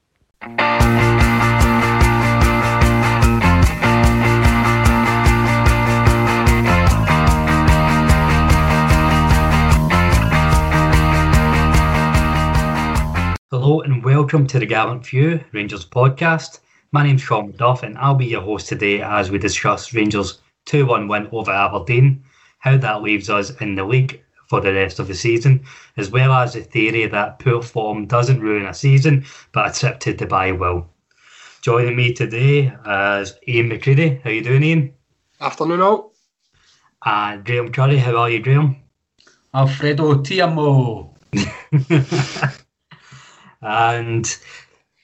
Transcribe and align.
Hello 0.42 0.52
and 13.82 14.02
welcome 14.06 14.48
to 14.48 14.60
the 14.60 14.66
Gallant 14.66 15.06
Few 15.06 15.44
Rangers 15.52 15.86
podcast. 15.86 16.62
My 16.94 17.04
name's 17.04 17.22
Sean 17.22 17.52
MacDuff 17.52 17.84
and 17.84 17.98
I'll 17.98 18.16
be 18.16 18.28
your 18.28 18.40
host 18.40 18.70
today 18.70 19.02
as 19.02 19.30
we 19.30 19.40
discuss 19.40 19.94
Rangers' 19.94 20.40
2 20.68 20.86
1 20.86 21.10
win 21.10 21.28
over 21.34 21.52
Aberdeen, 21.52 22.24
how 22.60 22.78
that 22.78 23.02
leaves 23.02 23.30
us 23.30 23.50
in 23.60 23.76
the 23.76 23.84
league 23.84 24.24
for 24.50 24.60
the 24.60 24.74
rest 24.74 25.00
of 25.00 25.08
the 25.08 25.14
season, 25.14 25.64
as 25.96 26.10
well 26.10 26.34
as 26.34 26.54
the 26.54 26.62
theory 26.62 27.06
that 27.06 27.40
poor 27.40 27.62
form 27.62 28.08
doesn't 28.08 28.42
ruin 28.42 28.66
a 28.66 28.74
season, 28.74 29.24
but 29.52 29.70
a 29.70 29.80
trip 29.80 30.00
to 30.00 30.14
Dubai 30.14 30.58
will. 30.58 30.90
Joining 31.62 31.96
me 31.96 32.14
today 32.14 32.68
is 32.68 33.34
Iain 33.48 33.70
McCreadie. 33.70 34.22
How 34.24 34.30
you 34.32 34.42
doing, 34.42 34.64
Iain? 34.64 34.94
Afternoon, 35.40 35.82
all. 35.82 36.14
And 37.06 37.46
Graeme 37.46 37.72
Currie. 37.72 37.98
How 37.98 38.18
are 38.18 38.30
you, 38.30 38.40
Graeme? 38.40 38.78
Alfredo 39.54 40.16
Tiamo. 40.16 41.16
and 43.62 44.38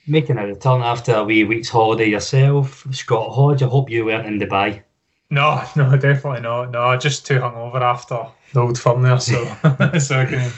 making 0.07 0.37
a 0.37 0.45
return 0.45 0.81
after 0.81 1.13
a 1.13 1.23
wee 1.23 1.43
week's 1.43 1.69
holiday 1.69 2.09
yourself, 2.09 2.85
Scott 2.91 3.31
Hodge. 3.31 3.63
I 3.63 3.67
hope 3.67 3.89
you 3.89 4.05
weren't 4.05 4.27
in 4.27 4.39
Dubai. 4.39 4.83
No, 5.29 5.63
no, 5.75 5.97
definitely 5.97 6.41
not. 6.41 6.71
No, 6.71 6.97
just 6.97 7.25
too 7.25 7.39
hungover 7.39 7.81
after 7.81 8.25
the 8.53 8.59
old 8.59 8.79
firm 8.79 9.01
there, 9.01 9.19
so 9.19 9.43
so 9.99 10.19
I 10.19 10.25
can 10.25 10.51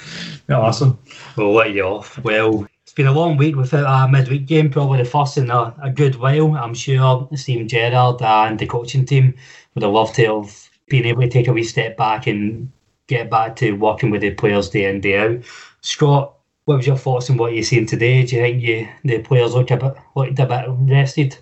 yeah, 0.50 0.60
awesome. 0.60 0.98
We'll 1.36 1.54
let 1.54 1.74
you 1.74 1.84
off. 1.84 2.18
Well, 2.24 2.68
it's 2.84 2.94
been 2.94 3.08
a 3.08 3.12
long 3.12 3.38
week 3.38 3.56
without 3.56 4.08
a 4.08 4.12
midweek 4.12 4.46
game, 4.46 4.70
probably 4.70 5.00
the 5.00 5.06
first 5.06 5.38
in 5.38 5.50
a, 5.50 5.76
a 5.82 5.90
good 5.90 6.16
while. 6.16 6.56
I'm 6.56 6.74
sure 6.74 7.28
Steven 7.36 7.68
Gerrard 7.68 8.22
and 8.22 8.58
the 8.58 8.66
coaching 8.66 9.06
team 9.06 9.34
would 9.74 9.84
have 9.84 9.92
loved 9.92 10.16
to 10.16 10.42
have 10.42 10.70
been 10.88 11.06
able 11.06 11.22
to 11.22 11.30
take 11.30 11.48
a 11.48 11.54
wee 11.54 11.64
step 11.64 11.98
back 11.98 12.28
and 12.28 12.72
get 13.08 13.30
back 13.30 13.56
to 13.58 13.74
working 13.74 14.10
with 14.10 14.22
the 14.22 14.32
players 14.32 14.70
day 14.70 14.86
in, 14.86 15.02
day 15.02 15.18
out. 15.18 15.44
Scott, 15.82 16.36
what 16.66 16.78
was 16.78 16.88
your 16.88 16.98
thoughts 16.98 17.30
on 17.30 17.38
what 17.38 17.54
you've 17.54 17.66
seen 17.66 17.86
today? 17.86 18.26
Do 18.26 18.36
you 18.36 18.42
think 18.42 18.64
you 18.64 18.88
the 19.04 19.20
players 19.20 19.54
looked 19.54 19.72
a 19.72 19.78
bit 19.78 19.96
looked 20.16 20.40
a 20.40 20.46
bit 20.46 20.66
rested? 20.68 21.38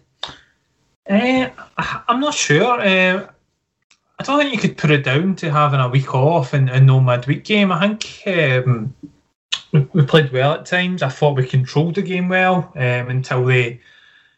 Uh, 1.09 1.49
I'm 2.07 2.19
not 2.19 2.33
sure. 2.33 2.79
Uh, 2.79 3.29
I 4.17 4.23
don't 4.23 4.39
think 4.39 4.53
you 4.53 4.59
could 4.59 4.77
put 4.77 4.91
it 4.91 5.03
down 5.03 5.35
to 5.37 5.51
having 5.51 5.79
a 5.79 5.89
week 5.89 6.13
off 6.15 6.53
and, 6.53 6.69
and 6.69 6.87
no 6.87 6.99
midweek 6.99 7.43
game. 7.43 7.71
I 7.71 7.95
think 7.95 8.23
um, 8.55 8.95
we, 9.93 10.05
played 10.05 10.31
well 10.31 10.53
at 10.53 10.65
times. 10.65 11.03
I 11.03 11.09
thought 11.09 11.35
we 11.35 11.45
controlled 11.45 11.95
the 11.95 12.01
game 12.01 12.29
well 12.29 12.71
um, 12.75 13.09
until 13.09 13.45
they 13.45 13.79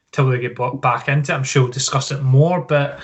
until 0.07 0.29
they 0.29 0.39
get 0.39 0.81
back 0.81 1.07
into 1.07 1.31
it. 1.31 1.35
I'm 1.35 1.43
sure 1.43 1.63
we'll 1.63 1.71
discuss 1.71 2.11
it 2.11 2.23
more, 2.23 2.61
but 2.61 2.99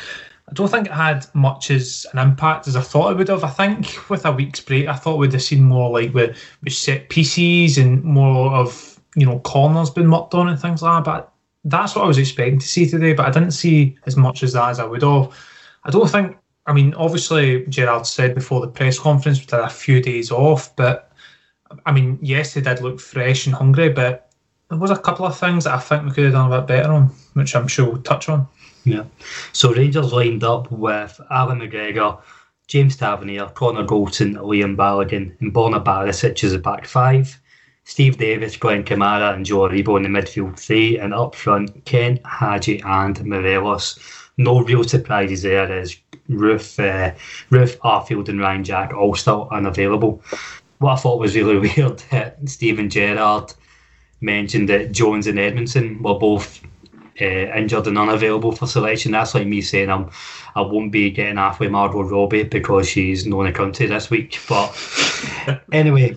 I 0.49 0.53
don't 0.53 0.69
think 0.69 0.87
it 0.87 0.93
had 0.93 1.25
much 1.33 1.69
as 1.69 2.05
an 2.13 2.19
impact 2.19 2.67
as 2.67 2.75
I 2.75 2.81
thought 2.81 3.11
it 3.11 3.17
would 3.17 3.27
have. 3.27 3.43
I 3.43 3.49
think 3.49 4.09
with 4.09 4.25
a 4.25 4.31
week's 4.31 4.61
break, 4.61 4.87
I 4.87 4.95
thought 4.95 5.17
we'd 5.17 5.33
have 5.33 5.43
seen 5.43 5.63
more 5.63 5.91
like 5.91 6.13
with, 6.13 6.37
with 6.63 6.73
set 6.73 7.09
pieces 7.09 7.77
and 7.77 8.03
more 8.03 8.53
of 8.53 8.99
you 9.15 9.25
know 9.25 9.39
corners 9.39 9.89
being 9.89 10.09
worked 10.09 10.33
on 10.33 10.49
and 10.49 10.59
things 10.59 10.81
like 10.81 11.03
that. 11.03 11.11
But 11.11 11.32
that's 11.65 11.95
what 11.95 12.03
I 12.05 12.07
was 12.07 12.17
expecting 12.17 12.59
to 12.59 12.67
see 12.67 12.89
today. 12.89 13.13
But 13.13 13.27
I 13.27 13.31
didn't 13.31 13.51
see 13.51 13.97
as 14.05 14.17
much 14.17 14.43
as 14.43 14.53
that 14.53 14.69
as 14.69 14.79
I 14.79 14.85
would 14.85 15.01
have. 15.01 15.31
I 15.83 15.89
don't 15.89 16.09
think 16.09 16.37
I 16.65 16.73
mean, 16.73 16.93
obviously, 16.93 17.65
Gerrard 17.67 18.07
said 18.07 18.35
before 18.35 18.61
the 18.61 18.67
press 18.67 18.97
conference 18.97 19.39
we 19.39 19.45
had 19.51 19.65
a 19.65 19.69
few 19.69 20.01
days 20.01 20.31
off, 20.31 20.73
but 20.75 21.11
I 21.85 21.91
mean, 21.91 22.17
yes, 22.21 22.53
they 22.53 22.61
did 22.61 22.81
look 22.81 22.99
fresh 22.99 23.45
and 23.45 23.55
hungry, 23.55 23.89
but 23.89 24.31
there 24.69 24.77
was 24.77 24.91
a 24.91 24.97
couple 24.97 25.25
of 25.25 25.37
things 25.37 25.65
that 25.65 25.73
I 25.73 25.79
think 25.79 26.05
we 26.05 26.11
could 26.11 26.23
have 26.25 26.33
done 26.33 26.51
a 26.51 26.59
bit 26.59 26.67
better 26.67 26.93
on, 26.93 27.11
which 27.33 27.55
I'm 27.55 27.67
sure 27.67 27.89
we'll 27.89 28.01
touch 28.01 28.29
on. 28.29 28.47
Yeah. 28.85 29.03
So 29.51 29.73
Rangers 29.73 30.13
lined 30.13 30.43
up 30.43 30.71
with 30.71 31.19
Allan 31.31 31.59
McGregor, 31.59 32.21
James 32.67 32.95
Tavernier, 32.95 33.47
Connor 33.47 33.85
Goldson, 33.85 34.41
Leon 34.41 34.77
Balogun, 34.77 35.39
and 35.41 35.53
Borna 35.53 35.83
Barisic 35.83 36.43
as 36.43 36.53
a 36.53 36.59
back 36.59 36.85
five. 36.85 37.39
Steve 37.85 38.17
Davis, 38.17 38.55
Glenn 38.57 38.83
Kamara, 38.83 39.33
and 39.33 39.45
Joe 39.45 39.67
Aribo 39.67 39.97
in 39.97 40.03
the 40.03 40.09
midfield 40.09 40.57
three, 40.57 40.97
and 40.97 41.13
up 41.13 41.35
front, 41.35 41.85
Kent, 41.85 42.21
Hagi, 42.25 42.81
and 42.85 43.23
Morelos. 43.25 43.99
No 44.37 44.61
real 44.61 44.83
surprises 44.83 45.41
there 45.41 45.71
as 45.71 45.95
Roofe, 46.29 46.79
uh, 46.79 47.13
Arfield, 47.51 48.29
and 48.29 48.39
Ryan 48.39 48.63
Jack 48.63 48.93
all 48.93 49.15
still 49.15 49.47
unavailable. 49.51 50.21
What 50.79 50.93
I 50.93 50.95
thought 50.95 51.19
was 51.19 51.35
really 51.35 51.57
weird 51.77 52.01
Steven 52.45 52.89
Gerrard 52.89 53.53
mentioned 54.21 54.69
that 54.69 54.91
Jones 54.91 55.27
and 55.27 55.37
Edmundson 55.37 56.01
were 56.01 56.17
both 56.17 56.61
uh, 57.21 57.25
injured 57.25 57.87
and 57.87 57.97
unavailable 57.97 58.51
for 58.51 58.67
selection. 58.67 59.11
That's 59.11 59.35
like 59.35 59.47
me 59.47 59.61
saying 59.61 59.89
I'm 59.89 60.09
I 60.55 60.61
won't 60.61 60.91
be 60.91 61.11
getting 61.11 61.37
halfway 61.37 61.67
Margot 61.67 62.03
Robbie 62.03 62.43
because 62.43 62.87
she's 62.87 63.25
not 63.25 63.41
in 63.41 63.45
the 63.47 63.51
country 63.51 63.87
this 63.87 64.09
week. 64.09 64.39
But 64.47 64.75
anyway, 65.71 66.15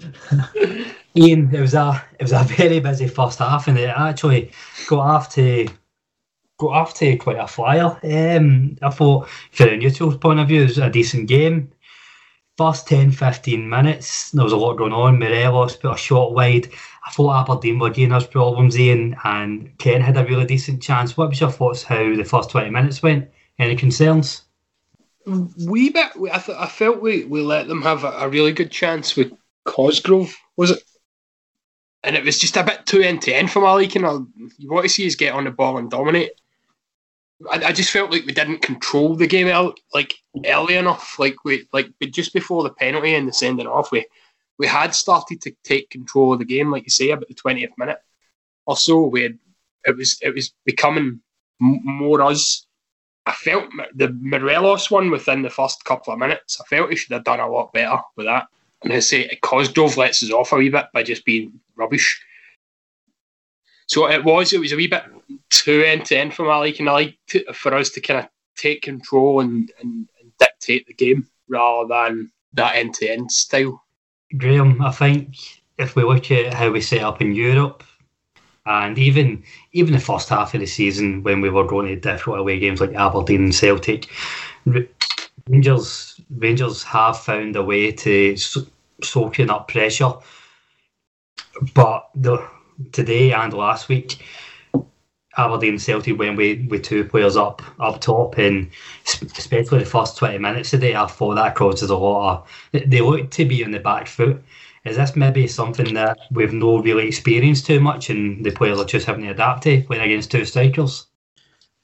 Iain, 1.17 1.55
it 1.55 1.61
was 1.61 1.75
a 1.75 2.05
it 2.19 2.23
was 2.23 2.33
a 2.33 2.45
very 2.45 2.81
busy 2.81 3.09
first 3.09 3.39
half, 3.39 3.69
and 3.69 3.79
it 3.79 3.89
actually 3.89 4.51
got 4.89 5.01
off 5.01 5.35
to 5.35 5.67
got 6.59 6.73
off 6.73 6.95
to 6.95 7.17
quite 7.17 7.39
a 7.39 7.47
flyer. 7.47 7.99
Um, 8.03 8.77
I 8.83 8.91
thought, 8.91 9.29
from 9.53 9.69
a 9.69 9.77
neutral 9.77 10.17
point 10.19 10.41
of 10.41 10.49
view, 10.49 10.63
it 10.63 10.69
was 10.69 10.79
a 10.79 10.91
decent 10.91 11.29
game. 11.29 11.73
First 12.57 12.89
10 12.89 13.11
15 13.11 13.69
minutes, 13.69 14.31
there 14.31 14.45
was 14.45 14.53
a 14.55 14.57
lot 14.57 14.79
going 14.79 14.93
on. 14.93 15.19
Morelos 15.19 15.77
put 15.77 15.93
a 15.93 15.97
shot 15.97 16.33
wide. 16.33 16.69
I 17.07 17.11
thought 17.11 17.43
Aberdeen 17.43 17.79
were 17.79 17.91
getting 17.91 18.13
us 18.13 18.27
problems 18.27 18.77
in, 18.77 19.17
and 19.25 19.77
Ken 19.79 20.01
had 20.01 20.17
a 20.17 20.25
really 20.25 20.45
decent 20.45 20.83
chance. 20.83 21.17
What 21.17 21.29
was 21.29 21.41
your 21.41 21.51
thoughts 21.51 21.83
how 21.83 22.15
the 22.17 22.25
first 22.25 22.51
20 22.51 22.71
minutes 22.71 23.03
went? 23.03 23.29
Any 23.59 23.77
concerns? 23.77 24.43
We 25.25 25.91
bit. 25.91 26.13
I, 26.33 26.39
th- 26.39 26.59
I 26.59 26.67
felt 26.67 27.01
we, 27.01 27.25
we 27.25 27.41
let 27.41 27.69
them 27.69 27.83
have 27.83 28.05
a, 28.05 28.09
a 28.09 28.29
really 28.29 28.53
good 28.53 28.71
chance 28.71 29.17
with 29.17 29.33
Cosgrove, 29.65 30.35
was 30.57 30.73
it? 30.73 30.83
and 32.07 32.15
it 32.15 32.25
was 32.25 32.39
just 32.39 32.57
a 32.57 32.63
bit 32.63 32.87
too 32.87 33.01
end 33.01 33.21
to 33.23 33.33
end 33.33 33.51
for 33.51 33.61
Malik. 33.61 33.97
And 33.97 34.29
you 34.59 34.71
want 34.71 34.85
to 34.85 34.89
see 34.89 35.07
us 35.07 35.17
get 35.17 35.35
on 35.35 35.45
the 35.45 35.51
ball 35.51 35.77
and 35.77 35.91
dominate. 35.91 36.31
I, 37.51 37.65
I 37.67 37.73
just 37.73 37.91
felt 37.91 38.13
like 38.13 38.25
we 38.25 38.33
didn't 38.33 38.63
control 38.63 39.17
the 39.17 39.27
game 39.27 39.49
el- 39.49 39.75
like 39.93 40.15
early 40.47 40.77
enough. 40.77 41.19
Like 41.19 41.35
we 41.45 41.67
like 41.73 41.89
just 42.11 42.33
before 42.33 42.63
the 42.63 42.71
penalty 42.71 43.15
and 43.15 43.29
the 43.29 43.33
sending 43.33 43.67
off, 43.67 43.91
we 43.91 44.07
we 44.59 44.67
had 44.67 44.95
started 44.95 45.41
to 45.43 45.55
take 45.65 45.91
control 45.91 46.33
of 46.33 46.39
the 46.39 46.45
game, 46.45 46.71
like 46.71 46.85
you 46.85 46.91
say, 46.91 47.11
about 47.11 47.29
the 47.29 47.35
twentieth 47.35 47.73
minute 47.79 47.99
or 48.67 48.77
so. 48.77 49.07
We 49.07 49.23
had, 49.23 49.39
it 49.85 49.97
was 49.97 50.19
it 50.23 50.35
was 50.35 50.53
becoming 50.65 51.21
more 51.61 52.23
us. 52.23 52.67
I 53.27 53.33
felt 53.33 53.65
the 53.95 54.17
Morelos 54.21 54.91
one 54.91 55.11
within 55.11 55.43
the 55.43 55.51
first 55.51 55.85
couple 55.85 56.13
of 56.13 56.19
minutes. 56.19 56.61
I 56.61 56.65
felt 56.65 56.91
he 56.91 56.97
should 56.97 57.13
have 57.13 57.25
done 57.25 57.41
a 57.41 57.51
lot 57.51 57.73
better 57.73 57.99
with 58.17 58.27
that. 58.27 58.47
And 58.83 58.93
I 58.93 59.01
say 59.01 59.37
Cosgrove 59.43 59.97
lets 59.97 60.23
us 60.23 60.31
off 60.31 60.53
a 60.53 60.57
wee 60.57 60.69
bit 60.69 60.87
by 60.95 61.03
just 61.03 61.25
being 61.25 61.61
rubbish. 61.75 62.23
So 63.89 64.09
it 64.09 64.25
was 64.25 64.53
it 64.53 64.61
was 64.61 64.73
a 64.73 64.77
wee 64.77 64.87
bit 64.87 65.05
too 65.51 65.83
end 65.83 66.05
to 66.07 66.17
end 66.17 66.35
from 66.35 66.49
Ali 66.49 66.75
and 66.79 66.89
I 66.89 66.93
like 66.93 67.19
for 67.55 67.75
us 67.75 67.91
to 67.91 68.01
kind 68.01 68.21
of 68.21 68.29
take 68.57 68.83
control 68.83 69.41
and, 69.41 69.71
and, 69.81 70.09
and 70.21 70.33
dictate 70.39 70.87
the 70.87 70.95
game 70.95 71.29
rather 71.49 71.89
than 71.89 72.33
that 72.55 72.77
end 72.77 72.95
to 72.95 73.09
end 73.09 73.31
style. 73.31 73.83
Graeme, 74.37 74.81
I 74.83 74.91
think 74.91 75.37
if 75.79 75.95
we 75.97 76.05
look 76.05 76.31
at 76.31 76.55
how 76.55 76.71
we 76.71 76.81
set 76.81 77.03
up 77.03 77.21
in 77.21 77.35
Europe, 77.35 77.85
and 78.67 78.99
even 78.99 79.45
even 79.73 79.93
the 79.93 80.01
first 80.01 80.29
half 80.29 80.55
of 80.55 80.61
the 80.61 80.67
season 80.67 81.23
when 81.23 81.41
we 81.41 81.51
were 81.51 81.67
going 81.67 81.87
to 81.87 81.97
different 81.97 82.41
away 82.41 82.59
games 82.59 82.81
like 82.81 82.95
Aberdeen 82.95 83.45
and 83.45 83.55
Celtic, 83.55 84.09
Rangers 85.49 86.21
Rangers 86.31 86.83
have 86.83 87.19
found 87.19 87.55
a 87.57 87.63
way 87.63 87.93
to 87.93 88.37
so- 88.37 88.67
soaking 89.03 89.51
up 89.51 89.69
pressure, 89.69 90.13
but 91.75 92.09
the 92.15 92.45
today 92.93 93.33
and 93.33 93.53
last 93.53 93.89
week, 93.89 94.19
Aberdeen 95.37 95.79
Celtic 95.79 96.19
when 96.19 96.37
we 96.37 96.67
with 96.71 96.83
two 96.83 97.05
players 97.05 97.37
up 97.37 97.63
up 97.79 98.01
top, 98.01 98.39
and 98.39 98.71
especially 99.05 99.81
the 99.81 99.85
first 99.85 100.17
twenty 100.17 100.39
minutes 100.39 100.71
today, 100.71 100.95
I 100.95 101.07
thought 101.07 101.35
that 101.35 101.55
causes 101.55 101.91
a 101.91 101.97
lot 101.97 102.47
of. 102.73 102.89
They 102.89 103.01
looked 103.01 103.33
to 103.35 103.45
be 103.45 103.65
on 103.65 103.71
the 103.71 103.79
back 103.79 104.07
foot, 104.07 104.43
is 104.87 104.97
this 104.97 105.17
maybe 105.17 105.47
something 105.49 105.95
that 105.95 106.19
we've 106.31 106.53
not 106.53 106.85
really 106.85 107.09
experienced 107.09 107.67
too 107.67 107.81
much 107.81 108.09
and 108.09 108.45
the 108.45 108.53
players 108.53 108.79
are 108.79 108.85
just 108.85 109.07
having 109.07 109.25
to 109.25 109.31
adapt 109.31 109.65
to 109.65 109.83
playing 109.83 110.05
against 110.05 110.31
two 110.31 110.45
strikers? 110.45 111.07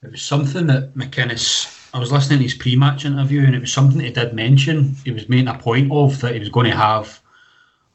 It 0.03 0.13
was 0.13 0.23
something 0.23 0.67
that 0.69 0.95
McInnes. 0.95 1.91
I 1.95 1.99
was 1.99 2.11
listening 2.11 2.39
to 2.39 2.45
his 2.45 2.55
pre-match 2.55 3.05
interview, 3.05 3.45
and 3.45 3.55
it 3.55 3.61
was 3.61 3.73
something 3.73 4.01
he 4.01 4.11
did 4.11 4.33
mention. 4.33 4.97
He 5.05 5.11
was 5.11 5.29
making 5.29 5.49
a 5.49 5.59
point 5.59 5.93
of 5.93 6.21
that 6.21 6.33
he 6.33 6.39
was 6.41 6.49
going 6.49 6.71
to 6.71 6.77
have, 6.77 7.21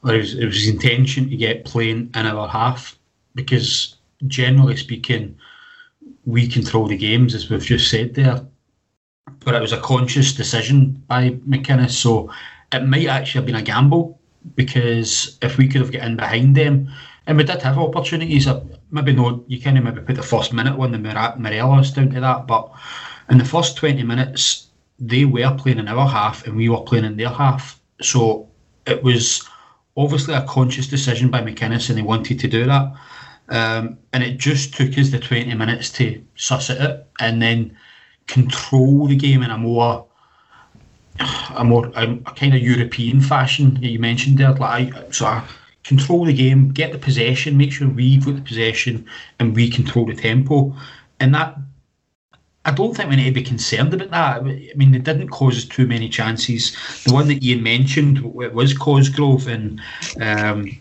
or 0.04 0.14
it 0.14 0.18
was, 0.20 0.36
it 0.36 0.46
was 0.46 0.56
his 0.56 0.68
intention 0.68 1.30
to 1.30 1.36
get 1.36 1.66
playing 1.66 2.12
in 2.14 2.26
our 2.28 2.48
half, 2.48 2.98
because 3.34 3.96
generally 4.28 4.76
speaking, 4.76 5.38
we 6.28 6.46
control 6.46 6.88
the 6.88 6.98
games, 6.98 7.34
as 7.34 7.50
we've 7.50 7.64
just 7.64 7.90
said 7.90 8.14
there. 8.14 8.46
But 9.40 9.56
it 9.56 9.62
was 9.62 9.72
a 9.72 9.80
conscious 9.80 10.34
decision 10.34 11.02
by 11.08 11.32
McInnes, 11.48 11.92
so 11.92 12.30
it 12.74 12.84
might 12.86 13.08
actually 13.08 13.40
have 13.40 13.46
been 13.46 13.56
a 13.56 13.62
gamble 13.62 14.20
because 14.56 15.38
if 15.42 15.58
we 15.58 15.70
could 15.70 15.82
have 15.82 15.92
got 15.92 16.04
in 16.04 16.18
behind 16.18 16.56
them, 16.56 16.90
and 17.28 17.38
we 17.38 17.46
did 17.46 17.62
have 17.62 17.78
opportunities. 17.78 18.46
uh, 18.46 18.62
Maybe 18.92 19.14
no, 19.14 19.44
you 19.48 19.60
can't 19.60 19.82
maybe 19.82 20.02
put 20.02 20.18
the 20.18 20.24
first 20.24 20.52
minute 20.52 20.78
one, 20.78 20.92
the 20.92 20.98
Morelos 21.38 21.92
down 21.92 22.10
to 22.12 22.20
that, 22.20 22.46
but 22.46 22.72
in 23.30 23.38
the 23.38 23.46
first 23.46 23.78
20 23.78 24.04
minutes, 24.04 24.68
they 25.00 25.24
were 25.24 25.56
playing 25.58 25.80
in 25.80 25.88
our 25.88 26.08
half 26.08 26.46
and 26.46 26.58
we 26.58 26.68
were 26.68 26.82
playing 26.82 27.06
in 27.06 27.18
their 27.18 27.30
half. 27.30 27.80
So 28.02 28.50
it 28.86 29.02
was 29.02 29.48
obviously 29.96 30.34
a 30.34 30.46
conscious 30.46 30.88
decision 30.88 31.30
by 31.30 31.42
McInnes 31.42 31.90
and 31.90 31.98
they 31.98 32.02
wanted 32.02 32.40
to 32.40 32.48
do 32.48 32.66
that. 32.66 32.94
Um, 33.50 33.98
and 34.14 34.24
it 34.24 34.38
just 34.38 34.74
took 34.74 34.98
us 34.98 35.10
the 35.10 35.20
20 35.20 35.54
minutes 35.56 35.90
to 35.94 36.22
suss 36.36 36.70
it 36.70 36.82
out 36.82 37.06
and 37.20 37.42
then 37.42 37.78
control 38.28 39.08
the 39.08 39.16
game 39.16 39.42
in 39.42 39.52
a 39.52 39.58
more 39.58 40.06
a 41.56 41.64
more 41.64 41.88
a, 41.96 42.12
a 42.12 42.34
kind 42.34 42.54
of 42.54 42.62
European 42.62 43.22
fashion 43.22 43.78
you 43.82 44.00
mentioned 44.00 44.38
there. 44.38 44.54
Like 44.54 44.94
I, 44.94 45.12
so 45.12 45.26
I 45.26 45.48
control 45.84 46.26
the 46.26 46.34
game, 46.34 46.70
get 46.70 46.92
the 46.92 46.98
possession, 46.98 47.58
make 47.58 47.72
sure 47.72 47.88
we've 47.88 48.26
got 48.26 48.36
the 48.36 48.42
possession, 48.42 49.06
and 49.40 49.56
we 49.56 49.70
control 49.70 50.06
the 50.06 50.16
tempo. 50.16 50.76
And 51.20 51.34
that 51.34 51.58
I 52.66 52.72
don't 52.72 52.94
think 52.94 53.10
we 53.10 53.16
need 53.16 53.26
to 53.26 53.32
be 53.32 53.44
concerned 53.44 53.94
about 53.94 54.12
that. 54.12 54.42
I 54.42 54.74
mean, 54.76 54.94
it 54.94 55.06
didn't 55.06 55.30
cause 55.30 55.58
us 55.58 55.64
too 55.64 55.88
many 55.88 56.10
chances. 56.10 56.76
The 57.06 57.14
one 57.14 57.30
that 57.30 57.42
Iain 57.42 57.64
mentioned 57.64 58.18
it 58.18 58.54
was 58.54 58.78
Cosgrove, 58.78 59.48
and 59.48 59.82
um, 60.20 60.78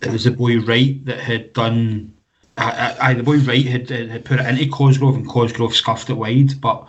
it 0.00 0.10
was 0.10 0.24
the 0.24 0.30
boy 0.30 0.60
Wright 0.60 1.04
that 1.04 1.20
had 1.20 1.52
done. 1.52 2.14
I, 2.56 2.96
I, 3.00 3.14
the 3.14 3.22
boy 3.22 3.38
Wright 3.38 3.64
had, 3.64 3.88
had 3.90 4.24
put 4.24 4.40
it 4.40 4.46
into 4.46 4.68
Cosgrove, 4.68 5.14
and 5.14 5.28
Cosgrove 5.28 5.74
scuffed 5.74 6.10
it 6.10 6.14
wide. 6.14 6.60
But 6.60 6.86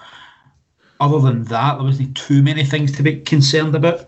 other 1.00 1.20
than 1.20 1.44
that, 1.46 1.76
there 1.76 1.84
wasn't 1.84 2.18
too 2.18 2.42
many 2.42 2.64
things 2.64 2.92
to 2.94 3.04
be 3.04 3.22
concerned 3.22 3.76
about. 3.76 4.06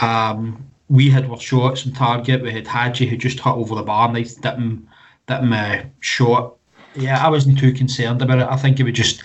Um, 0.00 0.64
we 0.88 1.10
had 1.10 1.26
our 1.26 1.38
shots 1.38 1.86
on 1.86 1.92
target. 1.92 2.42
We 2.42 2.52
had 2.52 2.66
Hagi 2.66 3.06
who 3.06 3.16
just 3.16 3.40
hit 3.40 3.46
over 3.46 3.74
the 3.74 3.82
bar, 3.82 4.10
nice 4.10 4.34
dip 4.34 4.54
him, 4.54 4.88
dip 5.26 5.40
him 5.40 5.52
uh, 5.52 5.80
shot. 6.00 6.56
Yeah, 6.94 7.24
I 7.24 7.28
wasn't 7.28 7.58
too 7.58 7.72
concerned 7.72 8.22
about 8.22 8.38
it. 8.38 8.48
I 8.48 8.56
think 8.56 8.80
it 8.80 8.84
would 8.84 8.94
just 8.94 9.22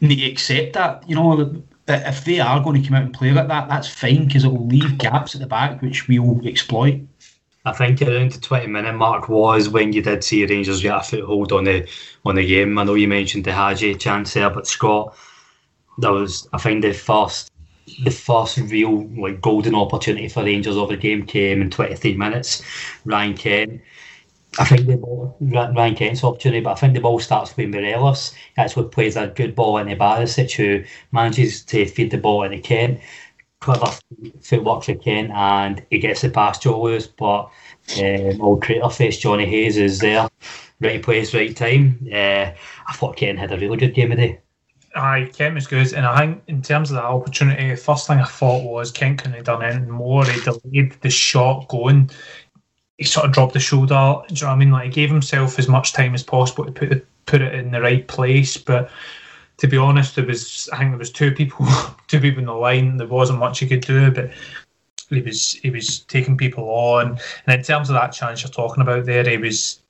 need 0.00 0.16
to 0.16 0.30
accept 0.30 0.74
that. 0.74 1.08
You 1.08 1.16
know, 1.16 1.62
if 1.88 2.24
they 2.24 2.40
are 2.40 2.62
going 2.62 2.80
to 2.80 2.88
come 2.88 2.96
out 2.96 3.04
and 3.04 3.14
play 3.14 3.32
like 3.32 3.48
that, 3.48 3.68
that's 3.68 3.88
fine 3.88 4.26
because 4.26 4.44
it 4.44 4.48
will 4.48 4.66
leave 4.66 4.98
gaps 4.98 5.34
at 5.34 5.40
the 5.40 5.46
back 5.46 5.82
which 5.82 6.08
we 6.08 6.18
will 6.18 6.46
exploit. 6.46 7.00
I 7.66 7.72
think 7.72 8.02
around 8.02 8.32
the 8.32 8.40
twenty 8.40 8.66
minute 8.66 8.94
mark 8.94 9.28
was 9.28 9.68
when 9.68 9.92
you 9.92 10.02
did 10.02 10.22
see 10.22 10.44
Rangers 10.44 10.82
get 10.82 10.96
a 10.96 11.02
foothold 11.02 11.52
on 11.52 11.64
the 11.64 11.88
on 12.24 12.34
the 12.34 12.46
game. 12.46 12.76
I 12.78 12.84
know 12.84 12.94
you 12.94 13.08
mentioned 13.08 13.44
the 13.44 13.52
Hagi 13.52 13.94
chance 13.94 14.34
there, 14.34 14.50
but 14.50 14.66
Scott, 14.66 15.16
that 15.98 16.10
was 16.10 16.46
I 16.52 16.58
think 16.58 16.82
the 16.82 16.92
first 16.92 17.50
the 18.02 18.10
first 18.10 18.58
real 18.58 19.08
like 19.18 19.40
golden 19.40 19.74
opportunity 19.74 20.28
for 20.28 20.44
Rangers 20.44 20.76
of 20.76 20.88
the 20.90 20.96
game 20.96 21.24
came 21.24 21.62
in 21.62 21.70
twenty 21.70 21.96
three 21.96 22.16
minutes. 22.16 22.62
Ryan 23.04 23.34
Kent. 23.34 23.80
I 24.56 24.64
think 24.66 24.86
the 24.86 24.96
ball, 24.96 25.36
Ryan 25.40 25.96
Kent's 25.96 26.22
opportunity, 26.22 26.60
but 26.60 26.72
I 26.72 26.74
think 26.76 26.94
the 26.94 27.00
ball 27.00 27.18
starts 27.18 27.56
with 27.56 27.70
Morelos. 27.70 28.32
That's 28.56 28.76
what 28.76 28.92
plays 28.92 29.16
a 29.16 29.26
good 29.26 29.56
ball 29.56 29.78
into 29.78 29.96
Barisic, 29.96 30.52
who 30.52 30.84
manages 31.10 31.64
to 31.64 31.86
feed 31.86 32.12
the 32.12 32.18
ball 32.18 32.44
into 32.44 32.60
Kent 32.60 33.00
clever 33.64 33.90
footwork 34.42 34.84
for 34.84 34.94
Kent 34.94 35.30
and 35.30 35.82
he 35.90 35.98
gets 35.98 36.22
it 36.22 36.34
past 36.34 36.62
Joe 36.62 36.82
Lewis, 36.82 37.06
but 37.06 37.50
um, 37.98 38.40
old 38.40 38.62
crater 38.62 38.90
face 38.90 39.18
Johnny 39.18 39.46
Hayes 39.46 39.78
is 39.78 40.00
there. 40.00 40.28
Right 40.80 41.02
place, 41.02 41.32
right 41.32 41.56
time. 41.56 42.06
Uh, 42.12 42.50
I 42.86 42.92
thought 42.92 43.16
Kent 43.16 43.38
had 43.38 43.52
a 43.52 43.58
really 43.58 43.78
good 43.78 43.94
game 43.94 44.10
today. 44.10 44.40
Aye, 44.94 45.30
Kent 45.32 45.54
was 45.54 45.66
good, 45.66 45.92
and 45.94 46.06
I 46.06 46.18
think 46.20 46.42
in 46.46 46.62
terms 46.62 46.90
of 46.90 46.96
that 46.96 47.04
opportunity, 47.04 47.70
the 47.70 47.76
first 47.76 48.06
thing 48.06 48.18
I 48.18 48.26
thought 48.26 48.64
was 48.64 48.92
Kent 48.92 49.18
couldn't 49.18 49.36
have 49.36 49.44
done 49.44 49.64
anything 49.64 49.90
more. 49.90 50.24
He 50.24 50.40
delayed 50.40 50.92
the 51.00 51.10
shot 51.10 51.66
going. 51.68 52.10
He 52.98 53.04
sort 53.04 53.26
of 53.26 53.32
dropped 53.32 53.54
the 53.54 53.60
shoulder. 53.60 54.22
Do 54.28 54.34
you 54.34 54.42
know 54.42 54.48
what 54.48 54.52
I 54.52 54.56
mean? 54.56 54.70
Like 54.70 54.84
he 54.84 54.90
gave 54.90 55.10
himself 55.10 55.58
as 55.58 55.68
much 55.68 55.94
time 55.94 56.14
as 56.14 56.22
possible 56.22 56.66
to 56.66 56.70
put 56.70 56.90
the, 56.90 57.02
put 57.26 57.40
it 57.40 57.54
in 57.54 57.70
the 57.70 57.80
right 57.80 58.06
place, 58.06 58.56
but 58.56 58.90
to 59.58 59.68
be 59.68 59.76
honest, 59.76 60.16
there 60.16 60.26
was 60.26 60.68
I 60.72 60.78
think 60.78 60.90
there 60.90 60.98
was 60.98 61.12
two 61.12 61.32
people, 61.32 61.66
two 62.06 62.20
people 62.20 62.40
in 62.40 62.46
the 62.46 62.52
line. 62.52 62.96
There 62.96 63.06
wasn't 63.06 63.38
much 63.38 63.60
he 63.60 63.66
could 63.66 63.82
do, 63.82 64.10
but 64.10 64.30
he 65.08 65.20
was 65.20 65.52
he 65.52 65.70
was 65.70 66.00
taking 66.00 66.36
people 66.36 66.64
on. 66.64 67.18
And 67.46 67.58
in 67.58 67.64
terms 67.64 67.88
of 67.90 67.94
that 67.94 68.12
chance 68.12 68.42
you're 68.42 68.50
talking 68.50 68.82
about 68.82 69.06
there, 69.06 69.28
he 69.28 69.36
was 69.36 69.80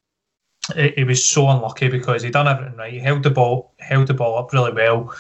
he 0.75 1.05
was 1.05 1.25
so 1.25 1.49
unlucky 1.49 1.89
because 1.89 2.23
he 2.23 2.31
done 2.31 2.49
everything 2.49 2.77
right. 2.77 2.93
He 2.93 2.99
held 2.99 3.23
the 3.23 3.31
ball 3.31 3.73
held 3.79 4.07
the 4.07 4.15
ball 4.15 4.39
up 4.39 4.53
really 4.53 4.73
well. 4.73 5.15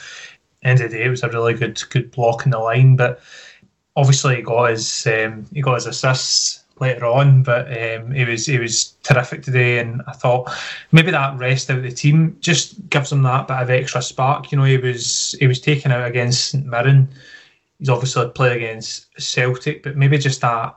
End 0.62 0.81
of 0.81 0.91
the 0.91 0.96
day, 0.96 1.05
it 1.05 1.11
was 1.11 1.23
a 1.23 1.29
really 1.29 1.55
good 1.55 1.82
good 1.91 2.11
block 2.11 2.44
in 2.44 2.50
the 2.50 2.58
line, 2.58 2.96
but 2.96 3.20
obviously 3.96 4.37
he 4.37 4.43
got 4.43 4.70
his 4.70 5.06
um, 5.06 5.46
he 5.52 5.61
got 5.61 5.75
his 5.75 5.87
assists 5.87 6.64
later 6.81 7.06
on, 7.06 7.43
but 7.43 7.67
um, 7.69 8.11
he 8.11 8.25
was 8.25 8.47
he 8.47 8.59
was 8.59 8.94
terrific 9.03 9.43
today, 9.43 9.79
and 9.79 10.03
I 10.06 10.12
thought 10.12 10.50
maybe 10.93 11.11
that 11.11 11.38
rest 11.38 11.71
out 11.71 11.79
of 11.79 11.82
the 11.82 11.93
team 11.93 12.37
just 12.41 12.88
gives 12.91 13.12
him 13.12 13.23
that 13.23 13.49
bit 13.49 13.59
of 13.59 13.71
extra 13.71 14.03
spark. 14.03 14.50
You 14.50 14.59
know, 14.59 14.65
he 14.65 14.79
was 14.79 15.35
he 15.38 15.47
was 15.47 15.61
taken 15.61 15.93
out 15.93 16.06
against 16.06 16.50
St 16.50 16.67
Mirren. 16.67 17.09
He's 17.79 17.88
obviously 17.88 18.29
played 18.31 18.56
against 18.56 19.06
Celtic, 19.21 19.82
but 19.82 19.97
maybe 19.97 20.19
just 20.19 20.41
that 20.41 20.76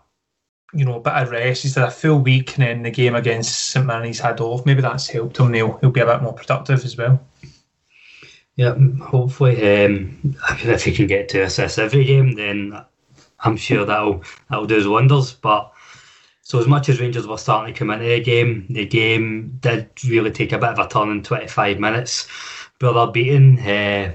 you 0.74 0.86
know 0.86 1.00
bit 1.00 1.14
of 1.14 1.32
rest. 1.32 1.64
He's 1.64 1.76
had 1.76 1.88
a 1.88 1.92
full 1.92 2.20
week, 2.20 2.58
and 2.58 2.66
then 2.66 2.84
the 2.84 2.92
game 2.92 3.16
against 3.16 3.70
St 3.70 3.86
Mirren 3.86 4.06
he's 4.06 4.20
had 4.20 4.40
off. 4.40 4.66
Maybe 4.66 4.82
that's 4.82 5.08
helped 5.08 5.38
him. 5.38 5.54
He'll 5.54 5.78
he'll 5.78 5.92
be 5.92 6.02
a 6.02 6.06
bit 6.06 6.22
more 6.22 6.34
productive 6.34 6.86
as 6.86 6.98
well. 6.98 7.20
Yeah, 8.56 8.76
hopefully, 9.00 9.86
um, 9.86 10.36
if 10.50 10.84
he 10.84 10.92
can 10.92 11.06
get 11.06 11.30
two 11.30 11.42
assists 11.44 11.78
every 11.78 12.06
game, 12.06 12.34
then 12.34 12.84
I'm 13.40 13.56
sure 13.56 13.86
that'll 13.86 14.24
that'll 14.50 14.66
do 14.66 14.76
his 14.76 14.88
wonders. 14.88 15.34
But 15.34 15.72
so 16.48 16.60
as 16.60 16.66
much 16.66 16.88
as 16.88 17.02
Rangers 17.02 17.28
were 17.28 17.38
starting 17.38 17.74
to 17.74 17.78
come 17.78 17.90
into 17.90 18.06
the 18.06 18.22
game, 18.22 18.68
the 18.70 18.86
game 18.86 19.58
did 19.60 19.90
really 20.08 20.32
take 20.32 20.54
a 20.54 20.58
bit 20.58 20.70
of 20.70 20.80
a 20.80 20.88
turn 20.88 21.10
in 21.10 21.22
25 21.22 21.78
minutes. 21.78 22.26
Brother 22.80 23.12
Beaton, 23.12 23.60
uh, 23.60 24.14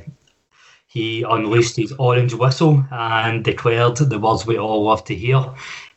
he 0.86 1.24
unleashed 1.24 1.76
his 1.76 1.92
orange 1.98 2.32
whistle 2.32 2.86
and 2.90 3.44
declared 3.44 3.98
the 3.98 4.18
words 4.18 4.46
we 4.46 4.56
all 4.56 4.82
love 4.82 5.04
to 5.04 5.14
hear: 5.14 5.44